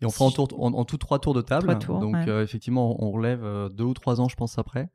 [0.01, 1.77] Et on fera en, tour, en, tout trois tours de table.
[1.79, 4.89] Donc effectivement, on relève deux ou trois ans, je pense, après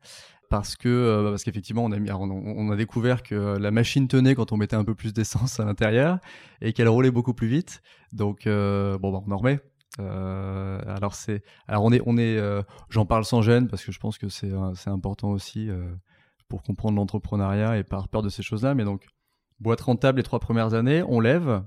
[0.54, 4.36] parce que euh, bah, parce qu'effectivement on a on, a découvert que la machine tenait
[4.36, 6.20] quand on mettait un peu plus d'essence à l'intérieur
[6.60, 7.82] et qu'elle roulait beaucoup plus vite.
[8.12, 9.58] Donc euh, bon bah, on en remet.
[9.98, 12.38] Euh, alors c'est alors on est on est
[12.88, 15.70] j'en parle sans gêne parce que je pense que c'est c'est important aussi
[16.48, 18.76] pour comprendre l'entrepreneuriat et par peur de ces choses-là.
[18.76, 19.08] Mais donc
[19.58, 21.64] boîte rentable les trois premières années, on lève.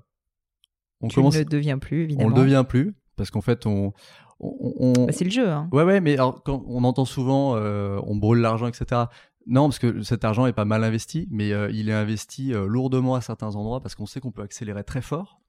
[1.01, 1.33] On tu commence.
[1.35, 2.29] ne le devient plus évidemment.
[2.29, 3.91] On le devient plus parce qu'en fait on
[4.39, 5.49] bah, c'est le jeu.
[5.49, 5.69] Hein.
[5.71, 9.05] Ouais, ouais, mais alors, quand on entend souvent euh, on brûle l'argent, etc.
[9.47, 12.67] Non, parce que cet argent est pas mal investi, mais euh, il est investi euh,
[12.67, 15.41] lourdement à certains endroits parce qu'on sait qu'on peut accélérer très fort.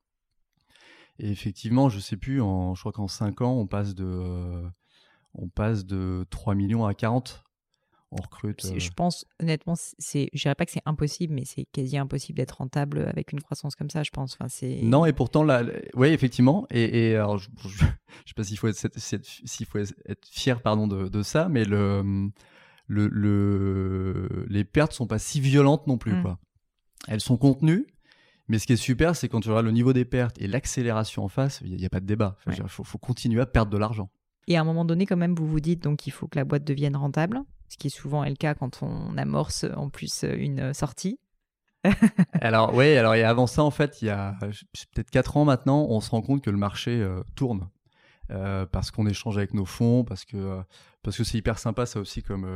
[1.18, 4.62] Et effectivement, je sais plus, en, je crois qu'en 5 ans, on passe de,
[5.34, 7.44] on passe de 3 millions à 40
[8.10, 8.66] on recrute.
[8.78, 12.58] Je pense, honnêtement, c'est, je dirais pas que c'est impossible, mais c'est quasi impossible d'être
[12.58, 14.34] rentable avec une croissance comme ça, je pense.
[14.34, 14.80] Enfin, c'est...
[14.82, 15.62] Non, et pourtant, là,
[15.94, 16.66] oui, effectivement.
[16.70, 17.68] Et, alors, je, ne
[18.26, 22.30] sais pas s'il faut être, s'il faut être fier pardon, de, de, ça, mais le,
[22.86, 26.14] le, le, les pertes sont pas si violentes non plus.
[26.14, 26.22] Mmh.
[26.22, 26.38] Quoi.
[27.08, 27.86] Elles sont contenues.
[28.50, 31.22] Mais ce qui est super, c'est quand tu regardes le niveau des pertes et l'accélération
[31.22, 32.36] en face, il n'y a, pas de débat.
[32.46, 34.10] Il faut, faut continuer à perdre de l'argent.
[34.46, 36.46] Et à un moment donné, quand même, vous vous dites donc il faut que la
[36.46, 40.74] boîte devienne rentable ce qui est souvent le cas quand on amorce en plus une
[40.74, 41.18] sortie.
[42.40, 45.86] alors oui, alors et avant ça en fait, il y a peut-être 4 ans maintenant,
[45.88, 47.68] on se rend compte que le marché euh, tourne
[48.30, 50.62] euh, parce qu'on échange avec nos fonds, parce que euh,
[51.02, 52.46] parce que c'est hyper sympa ça aussi comme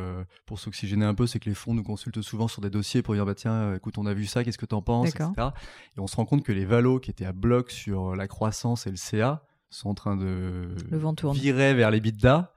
[0.44, 3.14] pour s'oxygéner un peu, c'est que les fonds nous consultent souvent sur des dossiers pour
[3.14, 5.30] dire bah tiens, écoute, on a vu ça, qu'est-ce que tu en penses, etc.
[5.96, 8.86] Et on se rend compte que les valos qui étaient à bloc sur la croissance
[8.86, 10.74] et le CA sont en train de
[11.32, 12.52] virer vers les bidas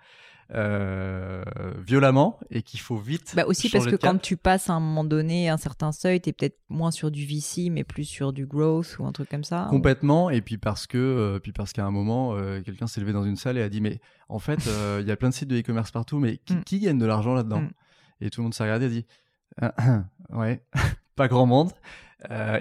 [0.53, 1.43] euh,
[1.85, 3.33] violemment et qu'il faut vite.
[3.35, 6.29] Bah aussi parce que quand tu passes à un moment donné un certain seuil, tu
[6.29, 9.43] es peut-être moins sur du VC mais plus sur du growth ou un truc comme
[9.43, 9.65] ça.
[9.71, 10.29] Complètement.
[10.29, 13.25] Et puis parce que, euh, puis parce qu'à un moment, euh, quelqu'un s'est levé dans
[13.25, 14.59] une salle et a dit mais en fait,
[14.99, 16.63] il y a plein de sites de e-commerce partout, mais qui, mm.
[16.63, 17.71] qui gagne de l'argent là-dedans mm.
[18.21, 19.05] Et tout le monde s'est regardé et a dit
[19.61, 20.63] ah, ouais,
[21.15, 21.71] pas grand monde.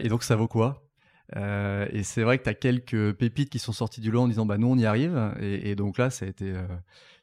[0.00, 0.83] et donc ça vaut quoi?
[1.32, 4.46] Et c'est vrai que tu as quelques pépites qui sont sorties du lot en disant
[4.46, 6.54] bah nous on y arrive et, et donc là ça a été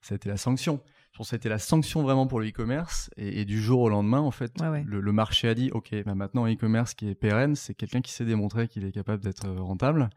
[0.01, 0.81] ça a été la sanction.
[1.11, 3.09] Je pense que ça a été la sanction vraiment pour le e-commerce.
[3.17, 4.53] Et, du jour au lendemain, en fait,
[4.85, 8.11] Le, marché a dit, OK, bah maintenant, un e-commerce qui est pérenne, c'est quelqu'un qui
[8.11, 10.09] s'est démontré qu'il est capable d'être euh, rentable.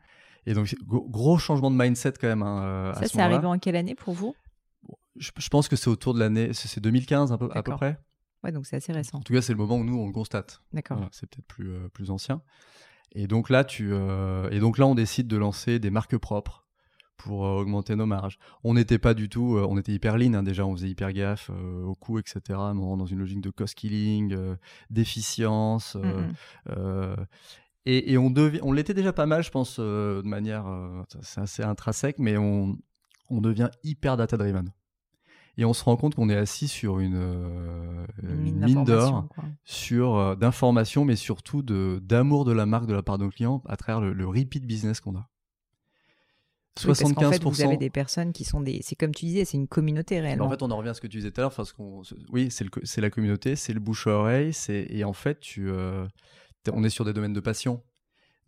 [0.46, 2.42] Et donc, gros changement de mindset quand même.
[2.42, 4.36] Hein, euh, ça, c'est arrivé en quelle année pour vous?
[5.16, 7.98] Je, pense que c'est autour de l'année, c'est 2015 à peu, à peu près.
[8.44, 9.18] Ouais, donc c'est assez récent.
[9.18, 10.60] En tout cas, c'est le moment où nous, on le constate.
[10.72, 11.00] D'accord.
[11.12, 12.42] c'est peut-être plus, euh, plus ancien.
[13.12, 16.64] Et donc là, tu, et donc là, on décide de lancer des marques propres
[17.24, 18.38] pour euh, augmenter nos marges.
[18.62, 21.12] On n'était pas du tout, euh, on était hyper lean hein, déjà, on faisait hyper
[21.12, 22.40] gaffe euh, au coût, etc.
[22.48, 24.36] dans une logique de cost killing,
[24.90, 25.96] d'efficience.
[25.96, 27.16] Mm-hmm.
[27.86, 28.32] et, on,
[28.62, 30.66] on l'était déjà pas mal, je pense, de manière,
[31.22, 32.76] c'est assez intrinsèque, mais on,
[33.30, 34.70] on devient hyper data driven.
[35.56, 39.28] Et on se rend compte qu'on est assis sur une, mine, d'or,
[39.64, 43.76] sur d'informations, mais surtout d'amour de, la marque de la part de nos clients à
[43.76, 45.28] travers le repeat business qu'on a.
[46.78, 46.86] 75%.
[46.86, 48.80] parce qu'en fait, vous avez des personnes qui sont des.
[48.82, 50.46] C'est comme tu disais, c'est une communauté réellement.
[50.46, 51.54] En fait, on en revient à ce que tu disais tout à l'heure.
[52.30, 52.70] Oui, c'est, le...
[52.82, 54.52] c'est la communauté, c'est le bouche à oreille.
[54.52, 54.86] C'est...
[54.90, 56.06] Et en fait, tu, euh,
[56.72, 57.82] on est sur des domaines de passion.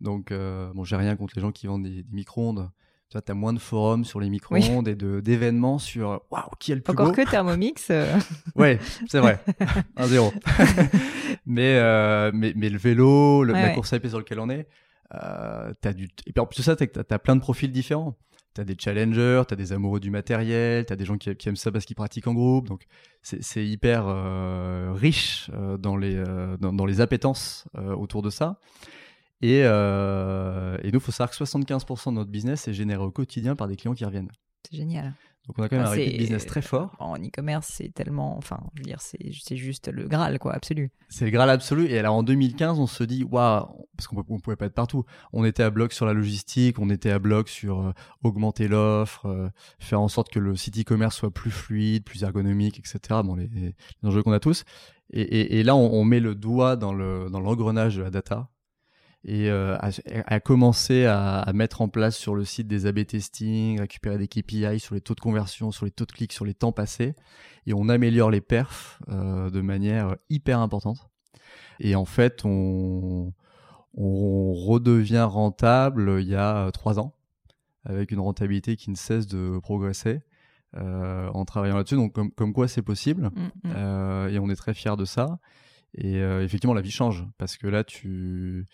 [0.01, 2.69] Donc, euh, bon, j'ai rien contre les gens qui vendent des, micro-ondes.
[3.09, 6.75] Tu as moins de forums sur les micro-ondes et de, d'événements sur waouh, qui est
[6.75, 7.11] le plus Encore beau.
[7.13, 7.87] que Thermomix.
[7.89, 8.19] Euh.
[8.55, 9.39] ouais, c'est vrai.
[9.95, 10.33] Un zéro.
[11.45, 11.79] mais,
[12.33, 14.67] mais, mais le vélo, la course à pied sur lequel on est,
[15.13, 16.05] euh, as du...
[16.25, 18.17] Et puis en plus de ça, tu as, plein de profils différents.
[18.53, 21.29] Tu as des challengers, tu as des amoureux du matériel, tu as des gens qui,
[21.29, 22.67] aiment ça parce qu'ils pratiquent en groupe.
[22.67, 22.85] Donc
[23.21, 26.21] c'est hyper euh, riche euh, dans, les,
[26.59, 28.59] dans, les appétences autour de ça.
[29.41, 33.55] Et, et nous, il faut savoir que 75% de notre business est généré au quotidien
[33.55, 34.31] par des clients qui reviennent.
[34.69, 35.13] C'est génial.
[35.47, 36.93] Donc on a quand même un repeat business très fort.
[36.99, 40.91] En e-commerce, c'est tellement, enfin, je veux dire, c'est juste le Graal, quoi, absolu.
[41.07, 41.87] C'est le Graal absolu.
[41.87, 45.05] Et alors en 2015, on se dit, waouh, parce qu'on ne pouvait pas être partout.
[45.31, 47.91] On était à bloc sur la logistique, on était à bloc sur euh,
[48.23, 49.47] augmenter l'offre, euh,
[49.79, 53.21] faire en sorte que le site e-commerce soit plus fluide, plus ergonomique, etc.
[53.23, 53.73] Bon, les, les
[54.03, 54.65] enjeux qu'on a tous.
[55.11, 58.49] Et, et, là, on, on, met le doigt dans l'engrenage le, dans de la data
[59.23, 64.17] et euh, à, commencer à, mettre en place sur le site des A/B testing, récupérer
[64.17, 66.71] des KPI sur les taux de conversion, sur les taux de clics, sur les temps
[66.71, 67.15] passés,
[67.65, 71.09] et on améliore les perfs euh, de manière hyper importante.
[71.79, 73.33] Et en fait, on,
[73.95, 77.13] on redevient rentable il y a trois ans,
[77.83, 80.21] avec une rentabilité qui ne cesse de progresser.
[80.75, 83.49] Euh, en travaillant là-dessus, donc comme, comme quoi c'est possible, mmh.
[83.75, 85.39] Euh, et on est très fiers de ça.
[85.97, 88.65] Et euh, effectivement, la vie change parce que là, tu,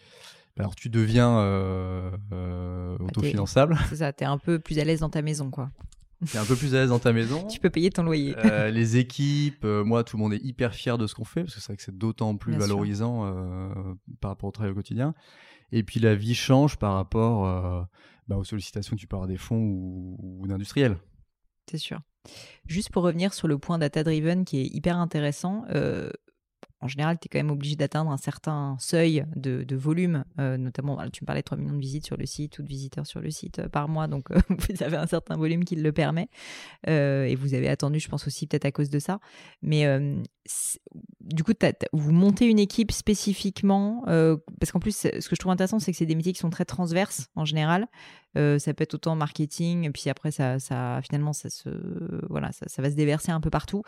[0.57, 3.77] alors tu deviens euh, euh, bah, autofinançable.
[3.89, 5.69] C'est ça, tu es un peu plus à l'aise dans ta maison, quoi.
[6.25, 7.45] Tu es un peu plus à l'aise dans ta maison.
[7.47, 8.35] tu peux payer ton loyer.
[8.71, 11.61] les équipes, moi, tout le monde est hyper fier de ce qu'on fait parce que
[11.61, 13.29] c'est vrai que c'est d'autant plus valorisant
[14.21, 15.13] par rapport au travail au quotidien.
[15.71, 17.87] Et puis la vie change par rapport
[18.27, 20.97] bah, aux sollicitations que tu peux avoir des fonds ou, ou d'industriels.
[21.69, 21.99] C'est sûr.
[22.67, 26.09] Juste pour revenir sur le point data-driven qui est hyper intéressant, euh,
[26.83, 30.97] en général, tu es quand même obligé d'atteindre un certain seuil de, volume, euh, notamment,
[31.11, 33.21] tu me parlais de 3 millions de visites sur le site ou de visiteurs sur
[33.21, 36.27] le site euh, par mois, donc euh, vous avez un certain volume qui le permet.
[36.85, 39.19] et vous avez attendu, je pense aussi peut-être à cause de ça.
[39.61, 39.85] Mais
[41.21, 41.53] du coup,
[41.93, 45.97] vous montez une équipe spécifiquement, parce qu'en plus, ce que je trouve intéressant, c'est que
[45.97, 47.87] c'est des métiers qui sont très transverses en général.
[48.35, 51.69] ça peut être autant marketing, puis après, ça, ça finalement, ça, se,
[52.29, 53.83] voilà, ça va se déverser un peu partout.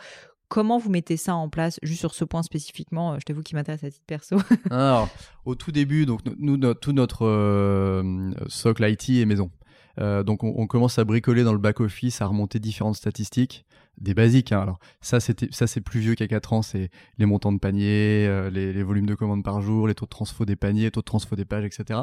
[0.48, 3.54] Comment vous mettez ça en place, juste sur ce point spécifiquement euh, Je t'avoue qui
[3.54, 4.36] m'intéresse à titre perso.
[4.70, 5.08] Alors,
[5.44, 9.50] au tout début, donc nous, tout notre euh, socle IT est maison.
[9.98, 13.64] Euh, donc on, commence à bricoler dans le back office, à remonter différentes statistiques,
[13.98, 14.52] des basiques.
[14.52, 14.60] Hein.
[14.60, 18.82] Alors ça ça c'est plus vieux qu'à 4 ans, c'est les montants de paniers, les,
[18.82, 21.46] volumes de commandes par jour, les taux de transfo des paniers, taux de transfo des
[21.46, 22.00] pages, etc.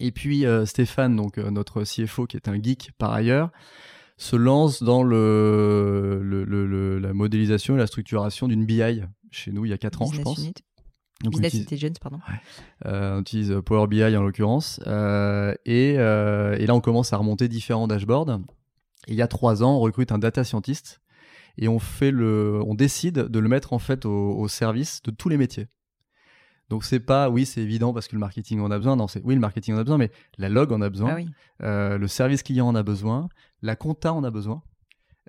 [0.00, 3.50] Et puis Stéphane, donc notre CFO qui est un geek par ailleurs,
[4.16, 6.20] se lance dans le,
[7.00, 10.20] la modélisation et la structuration d'une BI chez nous il y a 4 ans, je
[10.20, 10.40] pense.
[11.22, 12.18] Donc Business Intelligence, pardon.
[12.86, 14.80] Euh, on utilise Power BI en l'occurrence.
[14.86, 18.40] Euh, et, euh, et, là, on commence à remonter différents dashboards.
[19.06, 21.00] il y a 3 ans, on recrute un data scientist
[21.58, 25.28] et on, fait le, on décide de le mettre en fait au service de tous
[25.28, 25.68] les métiers.
[26.72, 28.96] Donc c'est pas oui c'est évident parce que le marketing en a besoin.
[28.96, 31.64] Non c'est oui le marketing en a besoin, mais la log en a besoin, ah
[31.66, 33.28] euh, le service client en a besoin,
[33.62, 34.62] la compta en a besoin.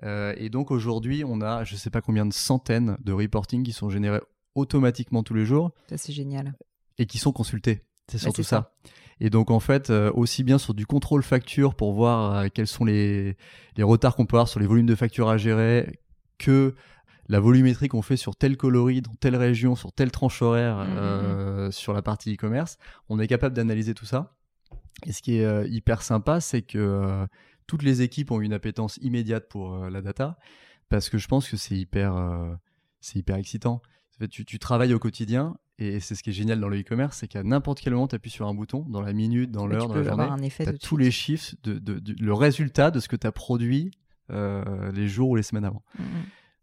[0.02, 3.72] Euh, et donc aujourd'hui on a je sais pas combien de centaines de reporting qui
[3.72, 4.20] sont générés
[4.56, 5.70] automatiquement tous les jours.
[5.88, 6.54] Ça c'est génial.
[6.98, 7.84] Et qui sont consultés.
[8.08, 8.74] C'est surtout ça.
[9.20, 12.84] Et donc en fait, euh, aussi bien sur du contrôle facture pour voir quels sont
[12.84, 13.36] les,
[13.76, 16.00] les retards qu'on peut avoir sur les volumes de factures à gérer,
[16.38, 16.74] que
[17.28, 20.88] la volumétrie qu'on fait sur tel coloris, dans telle région, sur telle tranche horaire, mmh,
[20.88, 20.98] mmh, mmh.
[20.98, 22.78] Euh, sur la partie e-commerce,
[23.08, 24.36] on est capable d'analyser tout ça.
[25.06, 27.26] Et ce qui est euh, hyper sympa, c'est que euh,
[27.66, 30.38] toutes les équipes ont une appétence immédiate pour la data,
[30.88, 32.14] parce que je pense que c'est hyper,
[33.00, 33.80] c'est hyper excitant.
[34.30, 37.28] Tu, tu, travailles au quotidien, et c'est ce qui est génial dans le e-commerce, c'est
[37.28, 39.94] qu'à n'importe quel moment, tu appuies sur un bouton, dans la minute, dans l'heure, dans
[39.94, 43.32] la journée, tu as tous les chiffres, de, le résultat de ce que tu as
[43.32, 43.90] produit
[44.28, 45.82] les jours ou les semaines avant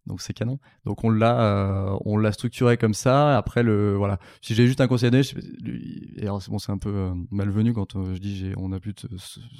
[0.07, 0.59] donc c'est canon.
[0.85, 3.37] Donc on l'a, euh, on l'a structuré comme ça.
[3.37, 4.19] Après le, voilà.
[4.41, 5.23] Si j'ai juste un conseil à donner,
[6.17, 8.79] et alors bon, c'est un peu euh, malvenu quand euh, je dis j'ai, on a
[8.79, 9.09] plus de,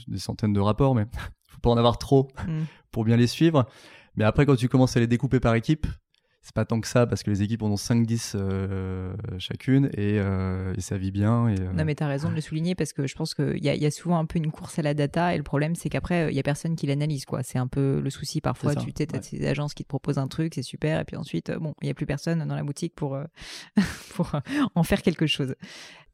[0.07, 1.05] des centaines de rapports, mais
[1.47, 2.63] faut pas en avoir trop mm.
[2.91, 3.67] pour bien les suivre.
[4.15, 5.87] Mais après, quand tu commences à les découper par équipe,
[6.41, 10.19] c'est pas tant que ça parce que les équipes en ont 5-10 euh, chacune et,
[10.19, 11.47] euh, et, ça vit bien.
[11.47, 13.63] Et, euh, Non, mais tu as raison de le souligner parce que je pense qu'il
[13.63, 15.89] y, y, a souvent un peu une course à la data et le problème, c'est
[15.89, 17.25] qu'après, il y a personne qui l'analyse.
[17.25, 17.43] quoi.
[17.43, 18.75] C'est un peu le souci parfois.
[18.75, 21.51] Tu sais, as ces agences qui te proposent un truc, c'est super, et puis ensuite,
[21.51, 23.19] bon, il n'y a plus personne dans la boutique pour,
[24.15, 24.31] pour
[24.73, 25.53] en faire quelque chose.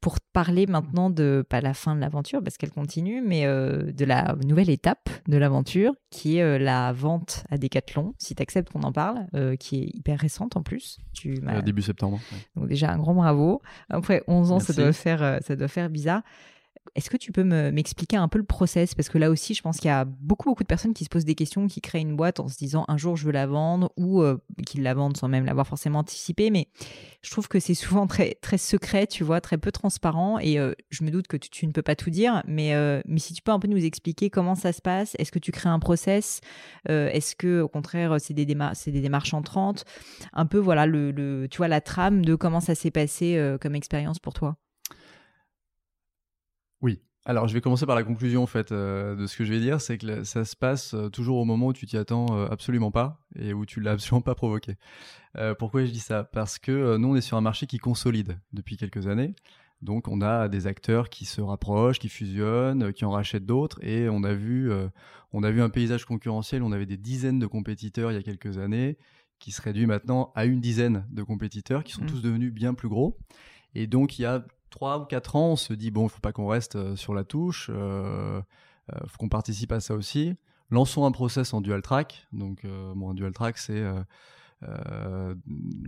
[0.02, 4.06] Pour parler maintenant de, pas la fin de l'aventure parce qu'elle continue, mais euh, de
[4.06, 8.72] la nouvelle étape de l'aventure qui est euh, la vente à Decathlon, si tu acceptes
[8.72, 10.98] qu'on en parle, euh, qui est hyper récente en plus.
[11.14, 12.20] Tu début septembre.
[12.56, 13.62] Donc déjà un grand bravo.
[13.90, 16.22] Après 11 ans, ça doit, faire, ça doit faire bizarre.
[16.96, 18.96] Est-ce que tu peux m'expliquer un peu le process?
[18.96, 21.10] Parce que là aussi, je pense qu'il y a beaucoup, beaucoup de personnes qui se
[21.10, 23.48] posent des questions, qui créent une boîte en se disant un jour je veux la
[23.48, 26.50] vendre ou euh, qu'ils la vendent sans même l'avoir forcément anticipé.
[26.52, 26.68] Mais
[27.22, 30.40] je trouve que c'est souvent très, très secret, tu vois, très peu transparent.
[30.40, 32.44] Et euh, je me doute que tu, ne peux pas tout dire.
[32.48, 35.32] Mais, euh, mais si tu peux un peu nous expliquer comment ça se passe, est-ce
[35.32, 36.42] que tu crées un process?
[36.88, 39.86] Est-ce que, au contraire, c'est des, des démarches entrantes?
[40.34, 44.20] Un peu, voilà, le, tu vois, la trame de comment ça s'est passé comme expérience
[44.20, 44.58] pour toi.
[46.82, 47.02] Oui.
[47.30, 49.60] Alors, je vais commencer par la conclusion en fait euh, de ce que je vais
[49.60, 52.48] dire, c'est que ça se passe euh, toujours au moment où tu t'y attends euh,
[52.50, 54.78] absolument pas et où tu l'as absolument pas provoqué.
[55.60, 56.24] pourquoi je dis ça?
[56.24, 59.36] Parce que nous, on est sur un marché qui consolide depuis quelques années.
[59.82, 64.08] Donc, on a des acteurs qui se rapprochent, qui fusionnent, qui en rachètent d'autres, et
[64.10, 64.72] on a vu,
[65.34, 66.64] on a vu un paysage concurrentiel.
[66.64, 68.98] On avait des dizaines de compétiteurs il y a quelques années,
[69.38, 72.08] qui se réduit maintenant à une dizaine de compétiteurs, qui sont mmh.
[72.08, 73.20] tous devenus bien plus gros.
[73.76, 76.20] Et donc, il y a trois ou quatre ans, on se dit bon, il faut
[76.20, 78.42] pas qu'on reste euh, sur la touche, euh,
[78.94, 80.36] euh, faut qu'on participe à ça aussi.
[80.70, 82.28] Lançons un process en dual track.
[82.34, 83.82] Donc, bon, un dual track, c'est
[84.64, 85.36] euh,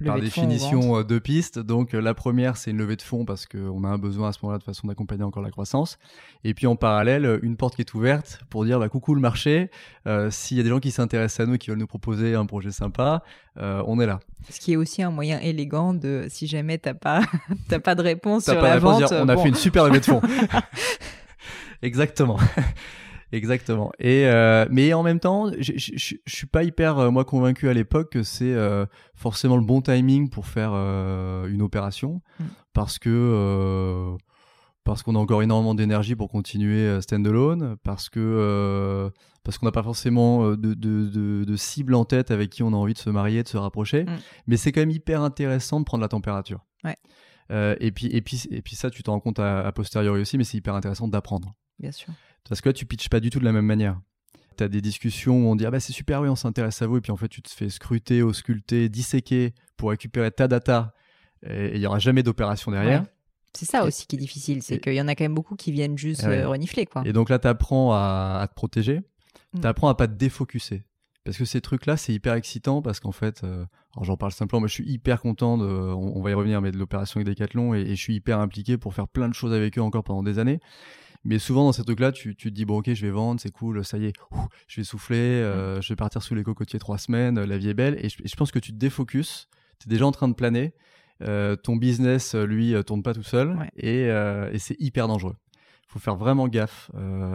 [0.06, 1.58] par définition deux pistes.
[1.58, 4.40] Donc la première, c'est une levée de fonds parce qu'on a un besoin à ce
[4.44, 5.98] moment-là de façon d'accompagner encore la croissance.
[6.44, 9.72] Et puis en parallèle, une porte qui est ouverte pour dire bah, coucou le marché.
[10.08, 12.46] Euh, s'il y a des gens qui s'intéressent à nous, qui veulent nous proposer un
[12.46, 13.24] projet sympa,
[13.58, 14.20] euh, on est là.
[14.50, 17.22] Ce qui est aussi un moyen élégant de si jamais t'as pas
[17.70, 19.12] t'as pas de réponse sur la vente.
[19.12, 20.22] on a fait une super levée de fonds.
[21.82, 22.38] Exactement.
[23.32, 23.92] Exactement.
[24.00, 28.12] Et euh, mais en même temps, je suis pas hyper euh, moi convaincu à l'époque
[28.12, 32.44] que c'est euh, forcément le bon timing pour faire une opération mm.
[32.74, 34.16] parce que
[34.84, 39.12] parce qu'on a encore énormément d'énergie pour continuer standalone, parce que
[39.44, 42.76] parce qu'on n'a pas forcément de, de, de, cible en tête avec qui on a
[42.76, 44.04] envie de se marier, de se rapprocher.
[44.04, 44.18] Mm.
[44.48, 46.66] Mais c'est quand même hyper intéressant de prendre la température.
[46.84, 46.98] Ouais.
[47.80, 50.44] et puis et puis et puis ça, tu t'en rends compte à posteriori aussi, mais
[50.44, 51.54] c'est hyper intéressant d'apprendre.
[51.78, 52.14] Bien sûr.
[52.48, 54.00] Parce que là, tu pitches pas du tout de la même manière.
[54.58, 56.88] Tu as des discussions où on dit ah bah c'est super, oui, on s'intéresse à
[56.88, 60.94] vous, et puis en fait, tu te fais scruter, ausculter, disséquer pour récupérer ta data,
[61.44, 63.06] et il y aura jamais d'opération derrière.
[63.54, 65.72] C'est ça aussi qui est difficile, c'est qu'il y en a quand même beaucoup qui
[65.72, 66.86] viennent juste euh, renifler.
[66.86, 67.04] Quoi.
[67.06, 69.02] Et donc là, tu apprends à, te protéger,
[69.54, 69.62] mm.
[69.62, 70.84] tu apprends à pas te défocuser.
[71.26, 73.66] Parce que ces trucs-là, c'est hyper excitant parce qu'en fait, euh,
[74.02, 76.78] j'en parle simplement, mais je suis hyper content de, on, va y revenir, mais de
[76.78, 79.78] l'opération avec Decathlon et, et, je suis hyper impliqué pour faire plein de choses avec
[79.78, 80.60] eux encore pendant des années.
[81.26, 83.52] Mais souvent, dans ces trucs-là, tu, tu, te dis, bon, ok, je vais vendre, c'est
[83.52, 84.14] cool, ça y est,
[84.68, 87.74] je vais souffler, euh, je vais partir sous les cocotiers trois semaines, la vie est
[87.74, 87.98] belle.
[88.04, 89.48] Et je, pense que tu te défocuses,
[89.80, 90.74] tu es déjà en train de planer.
[91.22, 95.36] Euh, ton business, lui, euh, tourne pas tout seul et, et c'est hyper dangereux.
[95.84, 96.92] Il faut faire vraiment gaffe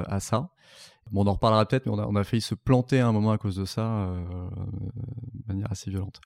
[0.07, 0.51] à ça.
[1.13, 3.57] On en reparlera peut-être, mais on a, failli se planter à un moment à cause
[3.57, 6.21] de ça, de manière assez violente.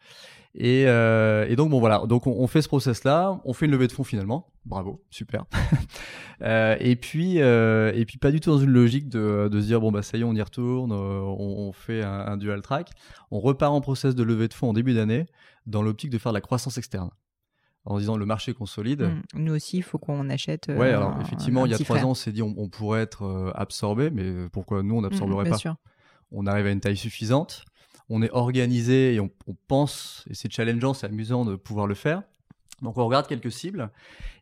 [0.55, 3.93] Et, et, donc bon voilà, donc on, fait ce process-là, on fait une levée de
[3.93, 5.45] fonds finalement, bravo, super.
[6.43, 9.81] Euh, et puis, euh, et puis pas du tout dans une logique de, se dire
[9.81, 12.91] bon bah ça y est, on y retourne, euh, on, fait un, dual track.
[13.33, 15.27] On repart en process de levée de fonds en début d'année
[15.67, 17.11] dans l'optique de faire de la croissance externe.
[17.91, 19.03] En disant le marché consolide.
[19.03, 19.23] Mmh.
[19.39, 20.69] Nous aussi, il faut qu'on achète.
[20.69, 24.11] ouais, alors effectivement, il y a trois ans, on s'est dit on, pourrait être absorbé,
[24.11, 25.77] mais pourquoi nous on n'absorberait mmh, pas sûr.
[26.31, 27.65] On arrive à une taille suffisante,
[28.11, 31.95] on est organisé et on, on pense, et c'est challengeant, c'est amusant de pouvoir le
[31.95, 32.23] faire.
[32.83, 33.91] Donc on regarde quelques cibles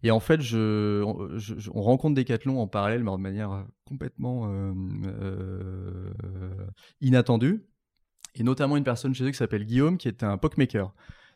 [0.03, 4.73] et en fait je, on, rencontre Decathlon en parallèle mais de manière euh, complètement euh,
[5.07, 6.13] euh,
[7.01, 7.65] inattendue
[8.35, 10.93] et notamment une personne chez eux qui s'appelle Guillaume qui est un POC maker.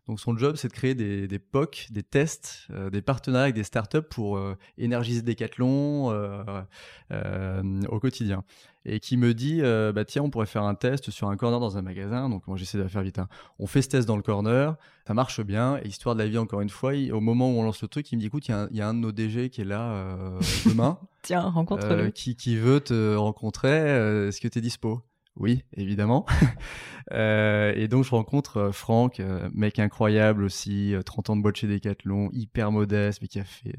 [0.06, 3.54] Donc son job, c'est de créer des, des POC, des tests, euh, des partenariats avec
[3.54, 8.44] des startups pour euh, énergiser Decathlon euh, au quotidien.
[8.86, 11.76] Et qui me dit, bah tiens, on pourrait faire un test sur un corner dans
[11.76, 12.30] un magasin.
[12.30, 13.18] Donc moi, j'essaie de faire vite.
[13.18, 13.28] Hein.
[13.58, 14.74] On fait ce test dans le corner,
[15.06, 15.78] ça marche bien.
[15.84, 18.10] Et histoire de la vie, encore une fois, au moment où on lance le truc,
[18.10, 20.16] il me dit, écoute, il y, y, a un de nos DG qui est là
[20.64, 20.98] demain.
[21.22, 22.10] tiens, rencontre-le.
[22.10, 24.28] qui, qui veut te rencontrer.
[24.28, 25.02] Est-ce que tu es dispo?
[25.40, 26.26] Oui, évidemment.
[27.12, 31.42] euh, et donc je rencontre euh, Franck, euh, mec incroyable aussi, 30 euh, ans de
[31.42, 33.74] boîte chez Decathlon, hyper modeste, mais qui a fait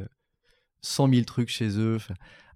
[0.81, 1.99] 100 000 trucs chez eux,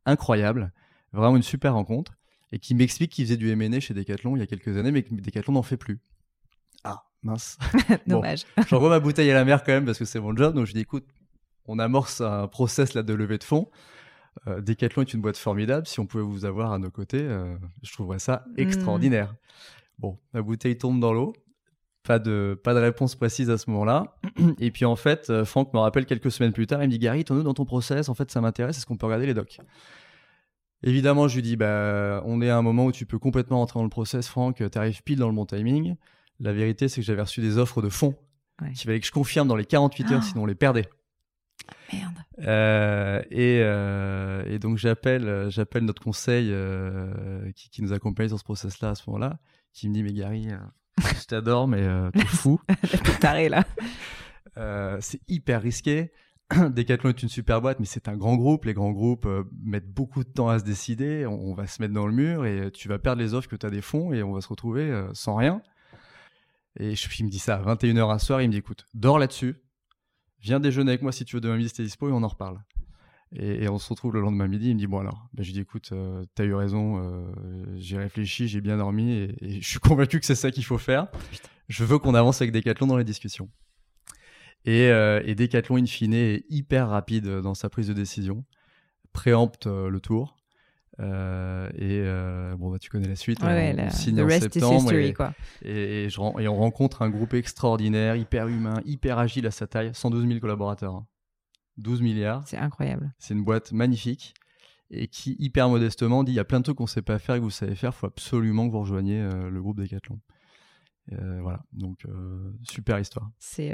[0.08, 0.74] incroyable,
[1.14, 2.14] vraiment une super rencontre,
[2.52, 5.04] et qui m'explique qu'il faisait du M&A chez Decathlon il y a quelques années, mais
[5.04, 6.00] que Decathlon n'en fait plus.
[6.84, 7.60] Ah, mince.
[8.08, 8.46] Dommage.
[8.68, 10.74] J'envoie ma bouteille à la mer quand même parce que c'est mon job, donc je
[10.74, 11.06] dis écoute,
[11.68, 13.70] on amorce un process là de levée de fonds.
[14.48, 15.88] Euh, Decathlon est une boîte formidable.
[15.88, 18.60] Si on pouvait vous avoir à nos côtés, euh, je trouverais ça hmm.
[18.60, 19.36] extraordinaire.
[20.00, 21.34] Bon, la bouteille tombe dans l'eau.
[22.04, 24.18] pas de, pas de réponse précise à ce moment-là.
[24.60, 27.00] Et puis en fait, euh, Franck me rappelle quelques semaines plus tard, il me dit
[27.00, 29.34] Gary, ton nous dans ton process, en fait ça m'intéresse, est-ce qu'on peut regarder les
[29.34, 29.60] docs?
[30.84, 33.80] Évidemment, je lui dis bah, on est à un moment où tu peux complètement rentrer
[33.80, 35.96] dans le process, Franck, tu arrives pile dans le bon timing.
[36.40, 38.16] La vérité, c'est que j'avais reçu des offres de fonds
[38.62, 38.74] ouais.
[38.74, 40.26] qu'il fallait que je confirme dans les 48 heures, ah.
[40.26, 40.90] sinon on les perdait.
[41.92, 42.25] Merde.
[42.40, 48.40] Euh, et, euh, et, donc j'appelle, j'appelle notre conseil euh, qui, qui, nous accompagne sur
[48.40, 49.40] ce process-là à ce moment-là,
[49.72, 50.50] qui me dit mais Gary,
[50.98, 52.60] je t'adore, mais euh, t'es fou.
[52.68, 53.66] t'es taré là.
[54.58, 56.12] Euh, c'est hyper risqué.
[56.56, 58.66] Decathlon est une super boîte, mais c'est un grand groupe.
[58.66, 61.26] Les grands groupes euh, mettent beaucoup de temps à se décider.
[61.26, 63.66] On, va se mettre dans le mur et tu vas perdre les offres que tu
[63.66, 65.62] as des fonds et on va se retrouver euh, sans rien.
[66.80, 68.42] Et je, il me dit ça à 21h un soir.
[68.42, 69.56] Il me dit écoute, dors là-dessus.
[70.46, 72.62] Viens déjeuner avec moi si tu veux demain midi, t'es dispo et on en reparle.
[73.36, 74.70] Et, on se retrouve le lendemain midi.
[74.70, 77.26] Il me dit Bon, alors, ben, je lui dis Écoute, euh, t'as eu raison, euh,
[77.78, 81.08] j'ai réfléchi, j'ai bien dormi et, je suis convaincu que c'est ça qu'il faut faire.
[81.68, 83.50] Je veux qu'on avance avec Decathlon dans les discussions.
[84.66, 88.46] Et, euh, et Decathlon, in fine, est hyper rapide dans sa prise de décision,
[89.14, 90.38] préempte le tour.
[91.00, 92.04] Et
[92.58, 93.42] bon, bah, tu connais la suite.
[93.42, 95.34] Ouais, on, signe en septembre history, et, quoi.
[95.64, 99.92] Et, je, et, on rencontre un groupe extraordinaire, hyper humain, hyper agile à sa taille,
[99.94, 100.96] 112 000 collaborateurs.
[100.96, 101.08] Hein.
[101.78, 102.44] 12 milliards.
[102.48, 103.14] C'est incroyable.
[103.20, 104.34] C'est une boîte magnifique
[104.92, 107.20] et qui hyper modestement dit il y a plein de trucs qu'on ne sait pas
[107.20, 109.80] faire et que vous savez faire, il faut absolument que vous rejoigniez euh, le groupe
[109.80, 110.20] Decathlon.
[111.12, 113.30] Euh, voilà, donc euh, super histoire.
[113.38, 113.72] C'est,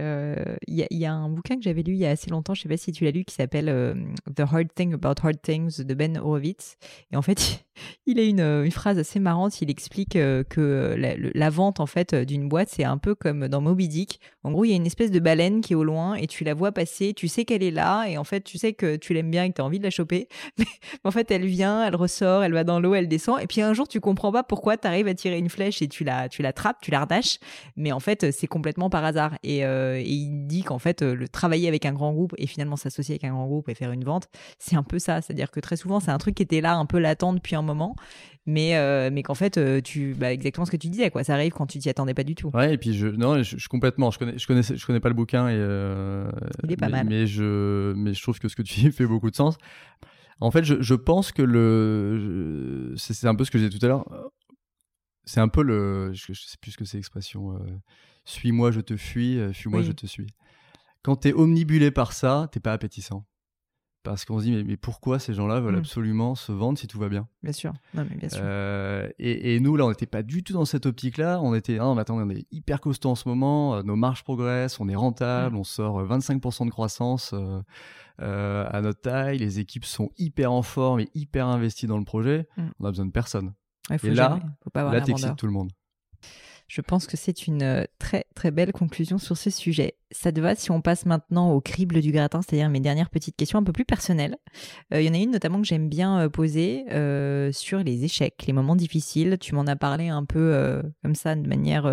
[0.67, 2.69] il y, a un bouquin que j'avais lu il y a assez longtemps, je sais
[2.69, 3.95] pas si tu l'as lu, qui s'appelle
[4.35, 6.77] The Hard Thing About Hard Things de Ben Horowitz.
[7.11, 7.65] Et en fait,
[8.05, 9.61] il a une, phrase assez marrante.
[9.61, 13.61] Il explique que la, la, vente en fait d'une boîte, c'est un peu comme dans
[13.61, 14.19] Moby Dick.
[14.43, 16.43] En gros, il y a une espèce de baleine qui est au loin et tu
[16.43, 19.13] la vois passer, tu sais qu'elle est là et en fait, tu sais que tu
[19.13, 20.27] l'aimes bien et que tu as envie de la choper.
[20.57, 20.65] Mais
[21.03, 23.39] en fait, elle vient, elle ressort, elle va dans l'eau, elle descend.
[23.41, 25.87] Et puis un jour, tu comprends pas pourquoi tu arrives à tirer une flèche et
[25.87, 27.01] tu la, tu l'attrapes, tu la
[27.75, 29.37] mais en fait, c'est complètement par hasard.
[29.43, 33.13] Et, euh, il dit qu'en fait, le travailler avec un grand groupe et finalement s'associer
[33.13, 35.21] avec un grand groupe et faire une vente, c'est un peu ça.
[35.21, 37.61] C'est-à-dire que très souvent, c'est un truc qui était là, un peu latent depuis un
[37.61, 37.95] moment,
[38.45, 41.23] mais, euh, mais qu'en fait, euh, tu, bah, exactement ce que tu disais, quoi.
[41.23, 42.51] Ça arrive quand tu t'y attendais pas du tout.
[42.53, 45.15] Ouais, et puis je, non, je, complètement, je connais, je connais, je connais pas le
[45.15, 45.55] bouquin et.
[45.55, 47.07] il est pas mais, mal.
[47.07, 49.57] Mais je, mais je trouve que ce que tu dis fait beaucoup de sens.
[50.39, 53.85] En fait, je, je pense que le, c'est un peu ce que j'ai dit tout
[53.85, 54.05] à l'heure
[55.31, 56.11] c'est un peu le.
[56.11, 57.53] Je, sais plus ce que c'est l'expression.
[57.53, 57.59] Euh,
[58.25, 60.27] suis-moi, je te fuis, euh, fuis-moi, je te suis.
[61.03, 63.25] Quand tu es omnibulé par ça, t'es pas appétissant.
[64.03, 65.79] Parce qu'on se dit, mais, mais pourquoi ces gens-là veulent mmh.
[65.79, 67.29] absolument se vendre si tout va bien?
[67.43, 67.71] Bien sûr.
[67.93, 68.41] Non, mais bien sûr.
[68.43, 71.39] Euh, et, et, nous, là, on n'était pas du tout dans cette optique-là.
[71.41, 74.81] On était, ah, mais attends, on est hyper costaud en ce moment, nos marges progressent,
[74.81, 75.59] on est rentable, mmh.
[75.59, 77.33] on sort 25% de croissance
[78.17, 82.49] à notre taille, les équipes sont hyper en forme et hyper investies dans le projet.
[82.57, 82.63] Mmh.
[82.79, 83.53] On a besoin de personne
[83.91, 85.01] et là, faut pas avoir là,
[85.35, 85.71] tout le monde.
[86.71, 89.95] Je pense que c'est une euh, très très belle conclusion sur ce sujet.
[90.09, 93.35] Ça te va si on passe maintenant au crible du gratin, c'est-à-dire mes dernières petites
[93.35, 94.37] questions un peu plus personnelles.
[94.93, 96.85] Euh, il y en a une notamment que j'aime bien euh, poser
[97.51, 99.37] sur les échecs, les moments difficiles.
[99.37, 101.91] Tu m'en as parlé un peu comme ça, de manière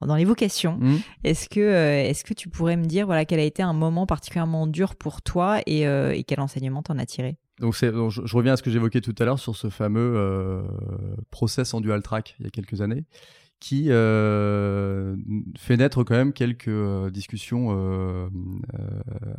[0.00, 0.78] dans l'évocation.
[0.80, 0.96] Mmh.
[1.24, 4.66] Est-ce que est-ce que tu pourrais me dire voilà quel a été un moment particulièrement
[4.66, 7.36] dur pour toi et, et quel enseignement t'en as tiré?
[7.60, 7.86] Donc, je,
[8.24, 10.62] je, reviens à ce que j'évoquais tout à l'heure sur ce fameux euh,
[11.30, 13.04] process en dual track il y a quelques années,
[13.60, 15.16] qui euh,
[15.56, 17.70] fait naître quand même quelques euh, discussions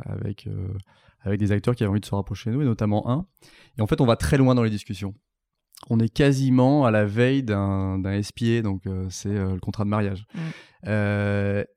[0.06, 0.48] avec,
[1.20, 3.26] avec des acteurs qui avaient envie de se rapprocher de nous, et notamment un.
[3.78, 5.14] Et en fait, on va très loin dans les discussions.
[5.90, 10.26] On est quasiment à la veille d'un SPA, donc c'est le contrat de mariage.
[10.34, 10.38] Mmh.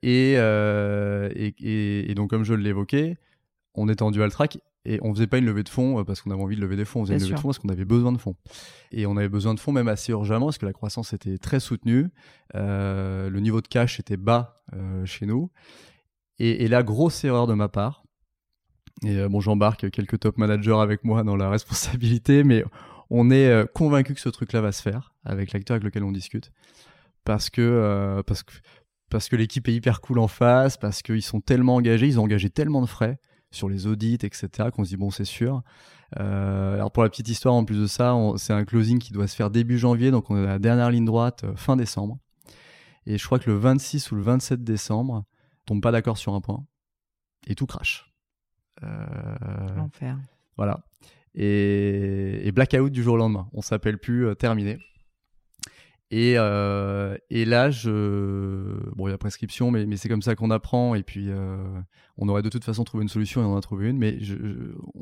[0.04, 3.18] Et, et, et, et, donc, comme je l'évoquais,
[3.76, 6.21] on est en dual track et on faisait pas une levée de fonds euh, parce
[6.21, 7.69] qu'on avait envie de lever des fonds, on faisait une levée de fonds parce qu'on
[7.69, 8.36] avait besoin de fonds.
[8.91, 11.59] Et on avait besoin de fonds même assez urgemment parce que la croissance était très
[11.59, 12.09] soutenue,
[12.55, 15.51] euh, le niveau de cash était bas euh, chez nous.
[16.39, 18.03] Et, et, la grosse erreur de ma part,
[19.03, 22.63] et bon j'embarque quelques top managers avec moi dans la responsabilité, mais
[23.09, 26.53] on est convaincu que ce truc-là va se faire avec l'acteur avec lequel on discute,
[27.25, 28.53] parce que parce que
[29.09, 32.23] parce que l'équipe est hyper cool en face, parce qu'ils sont tellement engagés, ils ont
[32.23, 33.19] engagé tellement de frais
[33.52, 35.64] sur les audits, etc., qu'on se dit, bon, c'est sûr.
[36.20, 39.28] Euh, alors pour la petite histoire, en plus de ça, c'est un closing qui doit
[39.28, 42.18] se faire début janvier, donc on est à la dernière ligne droite, euh, fin décembre.
[43.06, 46.34] Et je crois que le 26 ou le 27 décembre, on tombe pas d'accord sur
[46.34, 46.66] un point,
[47.47, 48.12] et tout crache.
[48.84, 50.18] Euh, L'enfer.
[50.58, 50.80] Voilà.
[51.36, 53.47] Et, et, blackout du jour au lendemain.
[53.54, 54.80] On s'appelle plus, terminé.
[56.12, 57.89] Et, euh, et là, je...
[58.95, 60.95] bon, il y a prescription, mais, mais c'est comme ça qu'on apprend.
[60.95, 61.57] Et puis, euh,
[62.18, 64.18] on aurait de toute façon trouvé une solution et on en a trouvé une, mais
[64.20, 64.36] je,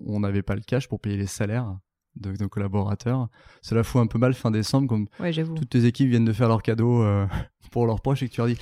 [0.05, 1.78] on n'avait pas le cash pour payer les salaires
[2.16, 3.30] de nos collaborateurs.
[3.62, 6.47] Cela fout un peu mal fin décembre, comme ouais, toutes tes équipes viennent de faire
[6.47, 7.26] leurs cadeaux euh,
[7.72, 8.58] pour leurs proches et que tu leur dis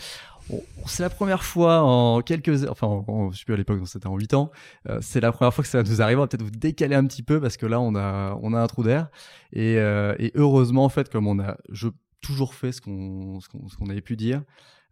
[0.86, 4.34] c'est la première fois en quelques, enfin, je sais plus à l'époque, c'était en 8
[4.36, 4.52] ans.
[4.88, 6.20] Euh, c'est la première fois que ça nous arrive.
[6.20, 8.62] On va peut-être vous décaler un petit peu parce que là, on a, on a
[8.62, 9.10] un trou d'air.
[9.54, 11.88] Et, euh, et, heureusement, en fait, comme on a, je
[12.26, 13.48] toujours fait ce qu'on, ce
[13.78, 14.44] qu'on, avait pu dire.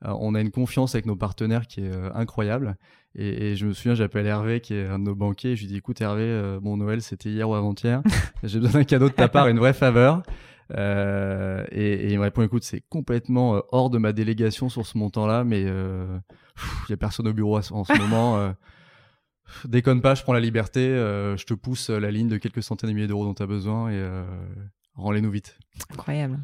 [0.06, 2.78] Euh, on a une confiance avec nos partenaires qui est incroyable.
[3.16, 5.56] Et, et, je me souviens, j'appelle Hervé, qui est un de nos banquiers.
[5.56, 8.02] je lui dis, écoute Hervé, mon Noël, c'était hier ou avant-hier.
[8.44, 10.24] J'ai besoin d'un cadeau de ta part, une vraie faveur.
[10.72, 14.98] Euh, et, il me répond écoute, c'est complètement euh, hors de ma délégation sur ce
[14.98, 16.20] montant-là, mais euh,
[16.58, 18.54] il n'y a personne au bureau en ce moment.
[19.66, 22.96] déconne pas, je prends la liberté, je te pousse la ligne de quelques centaines de
[22.96, 24.24] milliers d'euros dont tu as besoin et
[24.96, 25.58] rends-les-nous vite.
[25.92, 26.40] Incroyable.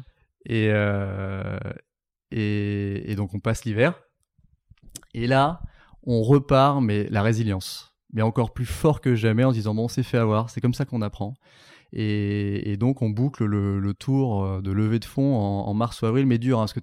[0.46, 0.70] Et,
[2.30, 4.00] et, et, donc on passe l'hiver.
[5.14, 5.60] Et là,
[6.04, 7.94] on repart, mais la résilience.
[8.12, 10.74] Mais encore plus fort que jamais en disant bon, on s'est fait avoir, c'est comme
[10.74, 11.34] ça qu'on apprend.
[11.92, 16.26] Et, donc, on boucle le, tour euh, de levée de fonds en, mars ou avril,
[16.26, 16.80] mais dur, hein, parce que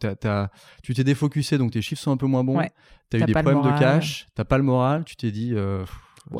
[0.84, 2.60] tu t'es défocusé, donc tes chiffres sont un peu moins bons.
[3.10, 5.53] tu as eu des problèmes de cash, tu pas le moral, tu t'es dit.
[5.53, 5.86] Euh,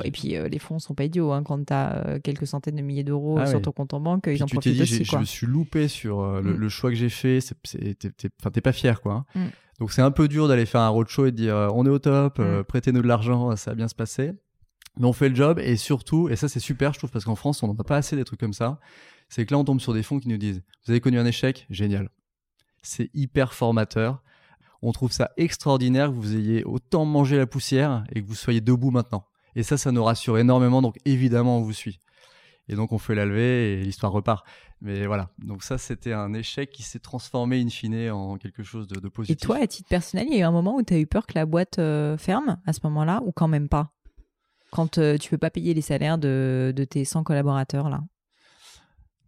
[0.03, 1.31] et puis euh, les fonds sont pas idiots.
[1.31, 4.27] Hein, quand tu as quelques centaines de milliers d'euros ah sur ton compte en banque,
[4.27, 5.03] ils en profitent aussi.
[5.03, 6.41] Je me suis loupé sur mm.
[6.41, 7.39] le, choix que j'ai fait.
[7.63, 9.25] T'es pas fier, quoi.
[9.35, 9.39] Hein.
[9.39, 9.47] Mm.
[9.79, 11.99] Donc c'est un peu dur d'aller faire un roadshow et de dire on est au
[11.99, 12.63] top, mm.
[12.63, 14.33] prêtez-nous de l'argent, ça va bien se passer
[14.99, 17.35] mais on fait le job et surtout, et ça c'est super, je trouve, parce qu'en
[17.35, 18.79] France, on n'en a pas assez des trucs comme ça,
[19.29, 21.25] c'est que là, on tombe sur des fonds qui nous disent Vous avez connu un
[21.25, 21.65] échec?
[21.69, 22.09] Génial.
[22.81, 24.23] C'est hyper formateur.
[24.81, 28.61] On trouve ça extraordinaire que vous ayez autant mangé la poussière et que vous soyez
[28.61, 29.25] debout maintenant.
[29.57, 31.99] Et ça, ça nous rassure énormément, donc évidemment, on vous suit.
[32.69, 34.45] Et donc, on fait la levée et l'histoire repart.
[34.81, 38.87] Mais voilà, donc ça, c'était un échec qui s'est transformé in fine en quelque chose
[38.87, 39.35] de, positif.
[39.35, 41.07] Et toi, à titre personnel, il y a eu un moment où tu as eu
[41.07, 43.91] peur que la boîte euh, ferme à ce moment-là ou quand même pas?
[44.69, 48.03] Quand euh, tu peux pas payer les salaires de, de tes 100 collaborateurs là?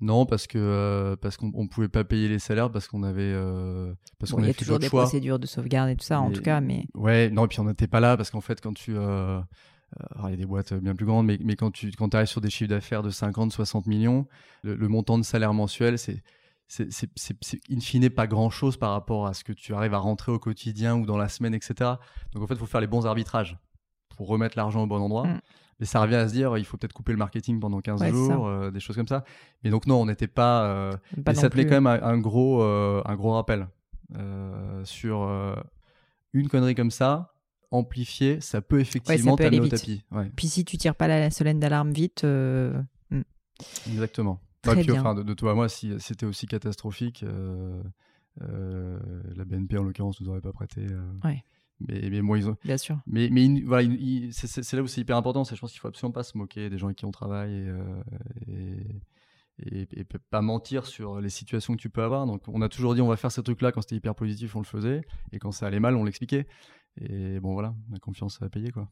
[0.02, 3.94] Non, parce que euh, parce qu'on pouvait pas payer les salaires parce qu'on avait euh,
[4.18, 6.42] parce qu'on il y a toujours des procédures de sauvegarde et tout ça en tout
[6.42, 8.96] cas, mais ouais, non et puis on n'était pas là parce qu'en fait quand tu
[8.96, 9.42] euh,
[10.26, 12.42] il y a des boîtes bien plus grandes, mais, mais quand tu quand arrives sur
[12.42, 14.28] des chiffres d'affaires de 50, 60 millions,
[14.64, 16.22] le, montant de salaire mensuel, c'est
[17.72, 20.40] in fine pas grand chose par rapport à ce que tu arrives à rentrer au
[20.40, 21.92] quotidien ou dans la semaine, etc.
[22.34, 23.58] Donc en fait, il faut faire les bons arbitrages
[24.16, 25.28] pour remettre l'argent au bon endroit.
[25.28, 25.40] Mm.
[25.80, 28.48] Mais ça revient à se dire, il faut peut-être couper le marketing pendant 15 jours,
[28.48, 29.24] euh, des choses comme ça.
[29.64, 30.66] Mais donc non, on n'était pas...
[30.66, 30.92] Euh,
[31.26, 33.68] mais ça tenait quand même un, gros, euh, un gros rappel
[34.84, 35.30] sur
[36.34, 37.34] une connerie comme ça.
[37.72, 40.04] Amplifier, ça peut effectivement ouais, au tapis.
[40.36, 42.24] Puis si tu tires pas la solenne d'alarme vite...
[42.24, 43.22] Mm.
[43.88, 44.42] Exactement.
[44.62, 47.24] Très puis, Enfin, de, toi à moi, si c'était aussi catastrophique,
[48.40, 50.86] la BNP en l'occurrence nous aurait pas prêté.
[51.24, 51.44] Ouais.
[51.88, 52.58] Mais, mais moi, ils ont.
[52.64, 53.00] Bien sûr.
[53.08, 53.88] Mais, mais voilà,
[54.32, 55.44] c'est là où c'est hyper important.
[55.44, 57.70] Je pense qu'il faut absolument pas se moquer des gens avec qui on travaille et,
[57.70, 58.76] euh,
[59.66, 62.26] et, et, pas mentir sur les situations que tu peux avoir.
[62.26, 64.60] Donc, on a toujours dit on va faire ce truc-là quand c'était hyper positif, on
[64.60, 65.02] le faisait.
[65.32, 66.48] Et quand ça allait mal, on l'expliquait.
[66.98, 68.90] Et bon, voilà, la confiance, à payer, quoi.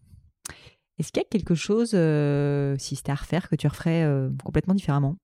[0.98, 4.30] Est-ce qu'il y a quelque chose, euh, si c'était à refaire, que tu referais euh,
[4.44, 5.18] complètement différemment?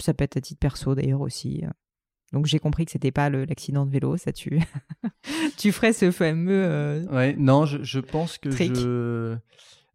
[0.00, 1.64] Ça peut être à titre perso d'ailleurs aussi.
[2.32, 4.60] Donc j'ai compris que c'était pas l'accident de vélo, ça tu
[5.58, 6.64] tu ferais ce fameux.
[6.64, 9.36] Euh, ouais, non, je, je pense que je.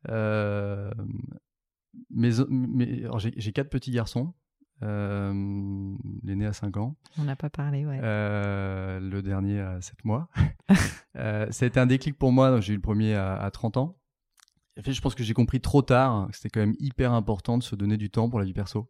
[0.09, 0.91] Euh,
[2.09, 2.31] mais,
[3.37, 4.33] j'ai quatre petits garçons.
[4.83, 6.95] Euh, L'aîné a 5 ans.
[7.17, 7.99] On n'a pas parlé, ouais.
[8.03, 10.29] Euh, le dernier a 7 mois.
[11.15, 12.59] euh, ça a été un déclic pour moi.
[12.59, 13.97] J'ai eu le premier à, à 30 ans.
[14.77, 17.57] En fait, je pense que j'ai compris trop tard que c'était quand même hyper important
[17.57, 18.89] de se donner du temps pour la vie perso.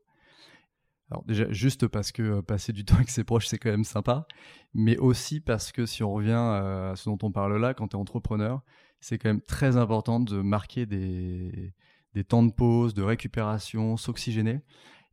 [1.11, 3.83] Alors déjà, juste parce que euh, passer du temps avec ses proches, c'est quand même
[3.83, 4.25] sympa,
[4.73, 7.89] mais aussi parce que si on revient euh, à ce dont on parle là, quand
[7.89, 8.61] tu es entrepreneur,
[8.99, 11.73] c'est quand même très important de marquer des,
[12.13, 14.61] des temps de pause, de récupération, s'oxygéner.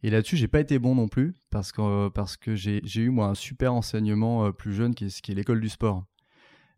[0.03, 3.27] Et là-dessus, j'ai pas été bon non plus parce que, parce que j'ai eu moi
[3.27, 6.05] un super enseignement euh, plus jeune qui est, qui est l'école du sport.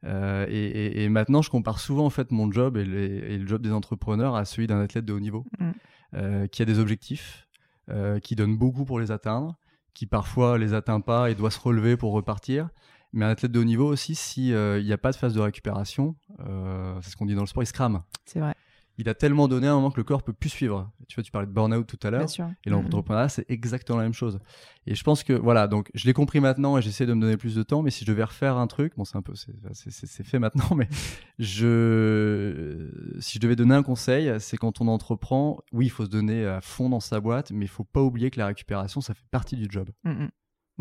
[0.05, 3.63] Euh, et, et, maintenant, je compare souvent en fait mon job et, et le job
[3.63, 5.71] des entrepreneurs à celui d'un athlète de haut niveau mmh.
[6.15, 7.47] euh, qui a des objectifs,
[7.89, 9.57] euh, qui donne beaucoup pour les atteindre,
[9.95, 12.69] qui parfois les atteint pas et doit se relever pour repartir.
[13.13, 15.41] Mais un athlète de haut niveau aussi, s'il euh, n'y a pas de phase de
[15.41, 18.03] récupération, euh, c'est ce qu'on dit dans le sport, il se crame.
[18.25, 18.55] C'est vrai
[18.99, 20.91] il a tellement donné à un moment que le corps peut plus suivre.
[21.09, 22.27] Tu vois, tu parlais de burn-out tout à l'heure.
[22.65, 24.39] Et l'entrepreneuriat, c'est exactement la même chose.
[24.87, 27.37] Et je pense que, voilà, donc je l'ai compris maintenant et j'essaie de me donner
[27.37, 27.83] plus de temps.
[27.83, 30.89] Mais si je devais refaire un truc, bon, c'est un peu, c'est fait maintenant, mais
[31.39, 36.11] je, si je devais donner un conseil, c'est quand on entreprend, oui, il faut se
[36.11, 39.15] donner à fond dans sa boîte, mais il faut pas oublier que la récupération, ça
[39.15, 39.89] fait partie du job.
[40.05, 40.31] Mm, mm.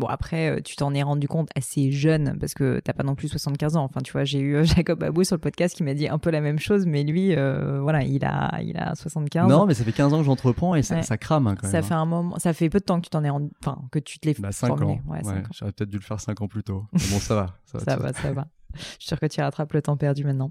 [0.02, 3.14] Bon, après, euh, tu t'en es rendu compte assez jeune parce que t'as pas non
[3.14, 3.84] plus 75 ans.
[3.84, 6.18] Enfin, tu vois, j'ai eu euh, Jacob Abou sur le podcast qui m'a dit un
[6.18, 9.48] peu la même chose, mais lui, euh, voilà, il a, il a 75.
[9.48, 11.74] Non, mais ça fait 15 ans que j'entreprends et ça, ça crame hein, quand ça
[11.74, 11.82] même.
[11.82, 13.80] Ça fait un moment, ça fait peu de temps que tu t'en es rendu, enfin,
[13.92, 14.98] que tu te l'es bah, 5 ans.
[15.06, 15.20] Ouais,
[15.52, 16.84] J'aurais peut-être dû le faire 5 ans plus tôt.
[16.92, 17.46] bon, ça va.
[17.66, 18.48] Ça va, ça va.
[18.74, 20.50] Je suis sûre que tu rattrapes le temps perdu maintenant.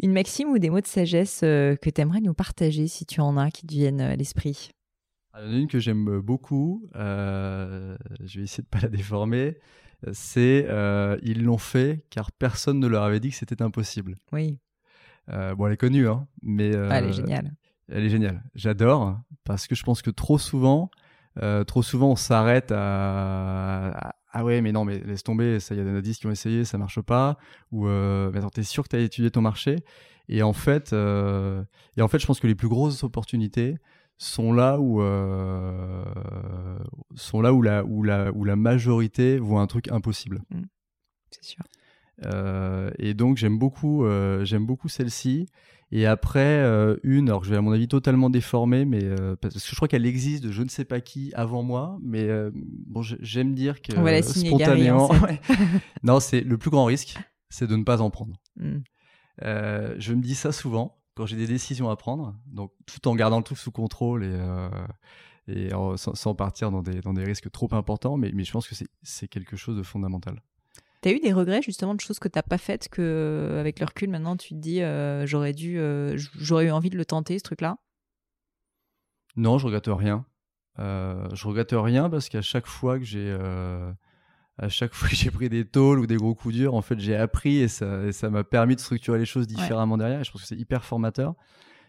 [0.00, 3.20] Une maxime ou des mots de sagesse euh, que tu aimerais nous partager si tu
[3.20, 4.70] en as qui te viennent à l'esprit?
[5.38, 8.80] Il y en a une que j'aime beaucoup, euh, je vais essayer de ne pas
[8.80, 9.58] la déformer,
[10.12, 14.16] c'est euh, ils l'ont fait car personne ne leur avait dit que c'était impossible.
[14.32, 14.58] Oui.
[15.28, 16.74] bon, elle est connue, hein, mais...
[16.74, 17.52] Ah, elle est géniale.
[17.88, 18.42] Elle est géniale.
[18.54, 20.90] J'adore parce que je pense que trop souvent,
[21.66, 25.84] trop souvent on s'arrête à, ah ouais mais non mais laisse tomber il y a
[25.84, 27.36] des indices qui ont essayé ça marche pas
[27.72, 29.76] ou euh, mais attends t'es sûr que tu as étudié ton marché?
[30.28, 31.64] Et en fait euh,
[31.96, 33.76] et en fait je pense que les plus grosses opportunités
[34.20, 36.04] sont là où euh,
[37.14, 40.62] sont là où la où la où la majorité voit un truc impossible mmh.
[41.30, 41.64] c'est sûr
[42.26, 45.46] euh, et donc j'aime beaucoup euh, j'aime beaucoup celle-ci
[45.92, 46.62] et après,
[47.02, 49.02] une, alors je vais à mon avis totalement déformée, mais
[49.40, 52.28] parce que je crois qu'elle existe de je ne sais pas qui avant moi, mais
[52.86, 55.10] bon, j'aime dire que On va la spontanément.
[56.04, 57.16] non, c'est le plus grand risque,
[57.48, 58.36] c'est de ne pas en prendre.
[58.54, 58.82] Hmm.
[59.42, 63.42] je me dis ça souvent quand j'ai des décisions à prendre, donc tout en gardant
[63.42, 64.38] tout sous contrôle et,
[65.48, 68.74] et sans, partir dans des, dans des risques trop importants, mais, mais je pense que
[69.02, 70.40] c'est quelque chose de fondamental.
[71.00, 74.10] T'as eu des regrets justement de choses que t'as pas faites que avec le recul
[74.10, 77.42] maintenant tu te dis euh, j'aurais dû euh, j'aurais eu envie de le tenter ce
[77.42, 77.78] truc là
[79.36, 80.26] Non, je regrette rien.
[80.78, 83.34] Euh, je regrette rien parce qu'à chaque fois que j'ai
[84.60, 86.98] à chaque fois que j'ai pris des tôles ou des gros coups durs, en fait,
[87.00, 90.20] j'ai appris et ça ça m'a permis de structurer les choses différemment derrière.
[90.20, 91.34] Et je pense que c'est hyper formateur.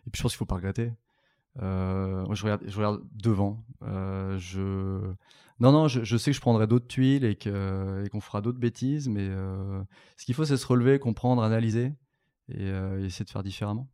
[0.07, 0.93] Et puis je pense qu'il faut pas regretter.
[1.59, 3.63] je regarde je regarde devant.
[3.81, 5.13] je
[5.61, 9.27] non, non, je, sais que je prendrai d'autres tuiles et qu'on fera d'autres bêtises, mais
[9.29, 9.83] euh,
[10.17, 11.93] ce qu'il faut, c'est se relever, comprendre, analyser
[12.55, 13.87] euh, et, essayer de faire différemment.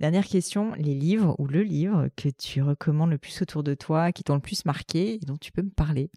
[0.00, 4.10] Dernière question, les livres ou le livre que tu recommandes le plus autour de toi,
[4.10, 6.10] qui t'ont le plus marqué et dont tu peux me parler?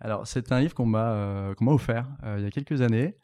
[0.00, 2.06] Alors, c'est un livre qu'on m'a euh, offert
[2.36, 3.16] il y a quelques années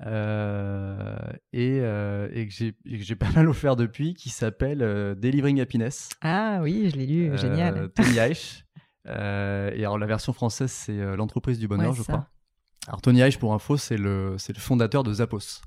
[0.00, 4.78] et, et, que j'ai pas mal offert depuis, qui s'appelle
[5.18, 6.10] Delivering Happiness.
[6.20, 7.90] Ah oui, je l'ai lu, génial.
[7.90, 8.64] Tony Eich.
[9.08, 12.28] Euh, et alors la version française, c'est euh, l'entreprise du bonheur, je crois.
[12.86, 15.60] Alors Tony Eich, pour info, c'est le, c'est le fondateur de Zappos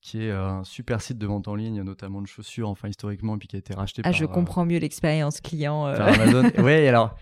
[0.00, 3.38] qui est un super site de vente en ligne, notamment de chaussures, enfin historiquement, et
[3.38, 4.12] puis qui a été racheté ah, par.
[4.12, 5.86] je comprends mieux l'expérience client.
[5.86, 5.96] Euh...
[5.98, 6.50] Amazon.
[6.58, 7.16] oui, alors.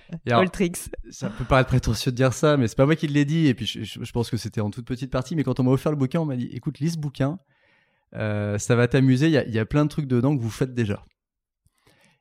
[0.52, 0.78] tricks.
[1.10, 3.54] Ça peut paraître prétentieux de dire ça, mais c'est pas moi qui l'ai dit, et
[3.54, 5.34] puis je, pense que c'était en toute petite partie.
[5.34, 7.40] Mais quand on m'a offert le bouquin, on m'a dit, écoute, lis ce bouquin,
[8.14, 9.26] euh, ça va t'amuser.
[9.26, 11.04] Il y, y a, plein de trucs dedans que vous faites déjà.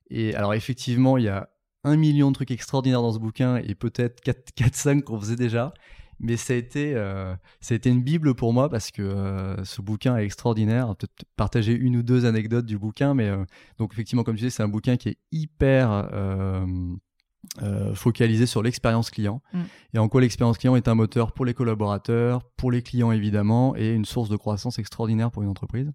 [0.10, 1.50] Et alors effectivement, il y a
[1.84, 5.74] un million de trucs extraordinaires dans ce bouquin et peut-être 4-5 qu'on faisait déjà.
[6.20, 9.64] Mais ça a, été, euh, ça a été une bible pour moi parce que euh,
[9.64, 10.96] ce bouquin est extraordinaire.
[10.96, 13.46] Peut-être partager une ou deux anecdotes du bouquin, mais euh,
[13.78, 16.10] donc effectivement, comme tu disais, c'est un bouquin qui est hyper
[17.94, 19.62] focalisé sur l'expérience client mm.
[19.94, 23.76] et en quoi l'expérience client est un moteur pour les collaborateurs, pour les clients évidemment,
[23.76, 25.92] et une source de croissance extraordinaire pour une entreprise.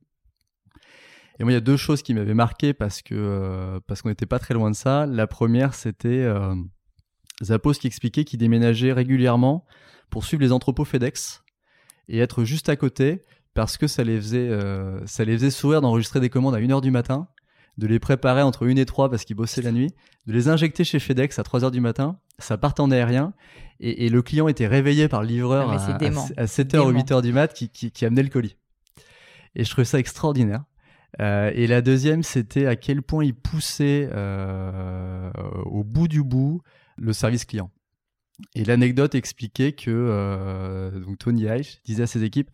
[1.38, 4.26] Et moi, il y a deux choses qui m'avaient marqué parce que parce qu'on n'était
[4.26, 5.06] pas très loin de ça.
[5.06, 6.28] La première, c'était
[7.42, 9.66] Zappos qui expliquait qu'il déménageait régulièrement
[10.12, 11.42] pour suivre les entrepôts FedEx
[12.08, 13.24] et être juste à côté
[13.54, 16.82] parce que ça les faisait euh, ça les faisait sourire d'enregistrer des commandes à 1h
[16.82, 17.28] du matin,
[17.78, 19.90] de les préparer entre 1 et 3 parce qu'ils bossaient la nuit,
[20.26, 23.32] de les injecter chez FedEx à 3h du matin, ça partait en aérien
[23.80, 27.70] et, le client était réveillé par le livreur à, 7h ou 8h du mat qui,
[27.70, 28.56] qui, qui amenait le colis.
[29.56, 30.62] Et je trouvais ça extraordinaire.
[31.20, 35.30] Euh, et la deuxième, c'était à quel point il poussait euh,
[35.64, 36.62] au bout du bout
[36.96, 37.70] le service client.
[38.54, 42.50] Et l'anecdote expliquait que euh, donc Tony Eich disait à ses équipes,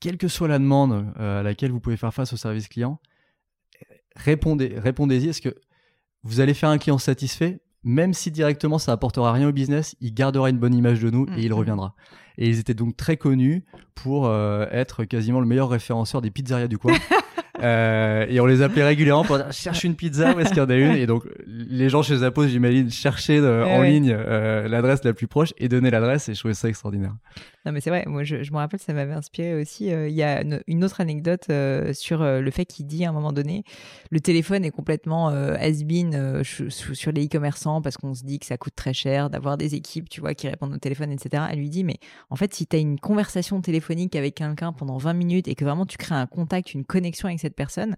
[0.00, 2.98] quelle que soit la demande à laquelle vous pouvez faire face au service client,
[4.16, 5.28] répondez, répondez-y.
[5.28, 5.54] Est-ce que
[6.22, 7.60] vous allez faire un client satisfait?
[7.82, 11.26] Même si directement ça apportera rien au business, il gardera une bonne image de nous
[11.36, 11.54] et il mm-hmm.
[11.54, 11.94] reviendra.
[12.38, 16.78] Et ils étaient donc très connus pour être quasiment le meilleur référenceur des pizzerias du
[16.78, 16.94] coin.
[17.62, 20.60] Euh, et on les appelait régulièrement pour dire cherche une pizza, où est-ce qu'il y
[20.60, 20.96] en a une?
[20.96, 25.12] Et donc les gens chez Zappos, j'imagine, cherchaient euh, eh en ligne euh, l'adresse la
[25.12, 27.14] plus proche et donnaient l'adresse et je trouvais ça extraordinaire.
[27.66, 29.88] Non mais c'est vrai, moi je, je me rappelle, ça m'avait inspiré aussi.
[29.88, 31.46] Il y a une, autre anecdote
[31.92, 33.64] sur le fait qu'il dit à un moment donné,
[34.10, 38.74] le téléphone est complètement has-been sur les e-commerçants parce qu'on se dit que ça coûte
[38.74, 41.44] très cher d'avoir des équipes, tu vois, qui répondent au téléphone, etc.
[41.50, 41.98] Elle lui dit, mais
[42.30, 45.64] en fait, si tu as une conversation téléphonique avec quelqu'un pendant 20 minutes et que
[45.64, 47.96] vraiment tu crées un contact, une connexion avec cette personne,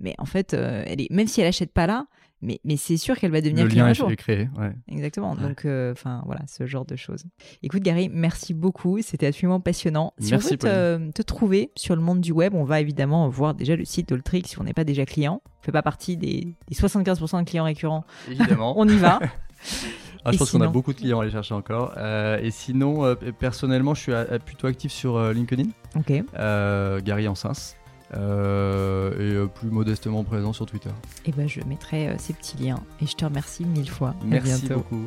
[0.00, 2.06] mais en fait, euh, elle est, même si elle achète pas là,
[2.44, 4.50] mais, mais c'est sûr qu'elle va devenir le lien est créé.
[4.58, 4.72] Ouais.
[4.88, 5.34] Exactement.
[5.34, 7.24] Donc, euh, enfin voilà, ce genre de choses.
[7.62, 9.00] Écoute, Gary, merci beaucoup.
[9.00, 10.12] C'était absolument passionnant.
[10.18, 13.54] Si merci on veut te, trouver sur le monde du web, on va évidemment voir
[13.54, 15.40] déjà le site d'Oltrix si on n'est pas déjà client.
[15.60, 18.04] On fait pas partie des, des 75% de clients récurrents.
[18.30, 18.74] Évidemment.
[18.76, 19.20] on y va.
[20.26, 21.94] Ah, je pense qu'on a beaucoup de clients à aller chercher encore.
[21.96, 24.12] Euh, et sinon, personnellement, je suis
[24.44, 25.70] plutôt actif sur LinkedIn.
[25.96, 26.12] Ok.
[27.02, 27.74] Gary Ansins.
[28.14, 30.90] Et plus modestement présent sur Twitter.
[31.24, 32.80] Et eh ben, je mettrai ces petits liens.
[33.00, 34.14] Et je te remercie mille fois.
[34.24, 35.06] Merci beaucoup.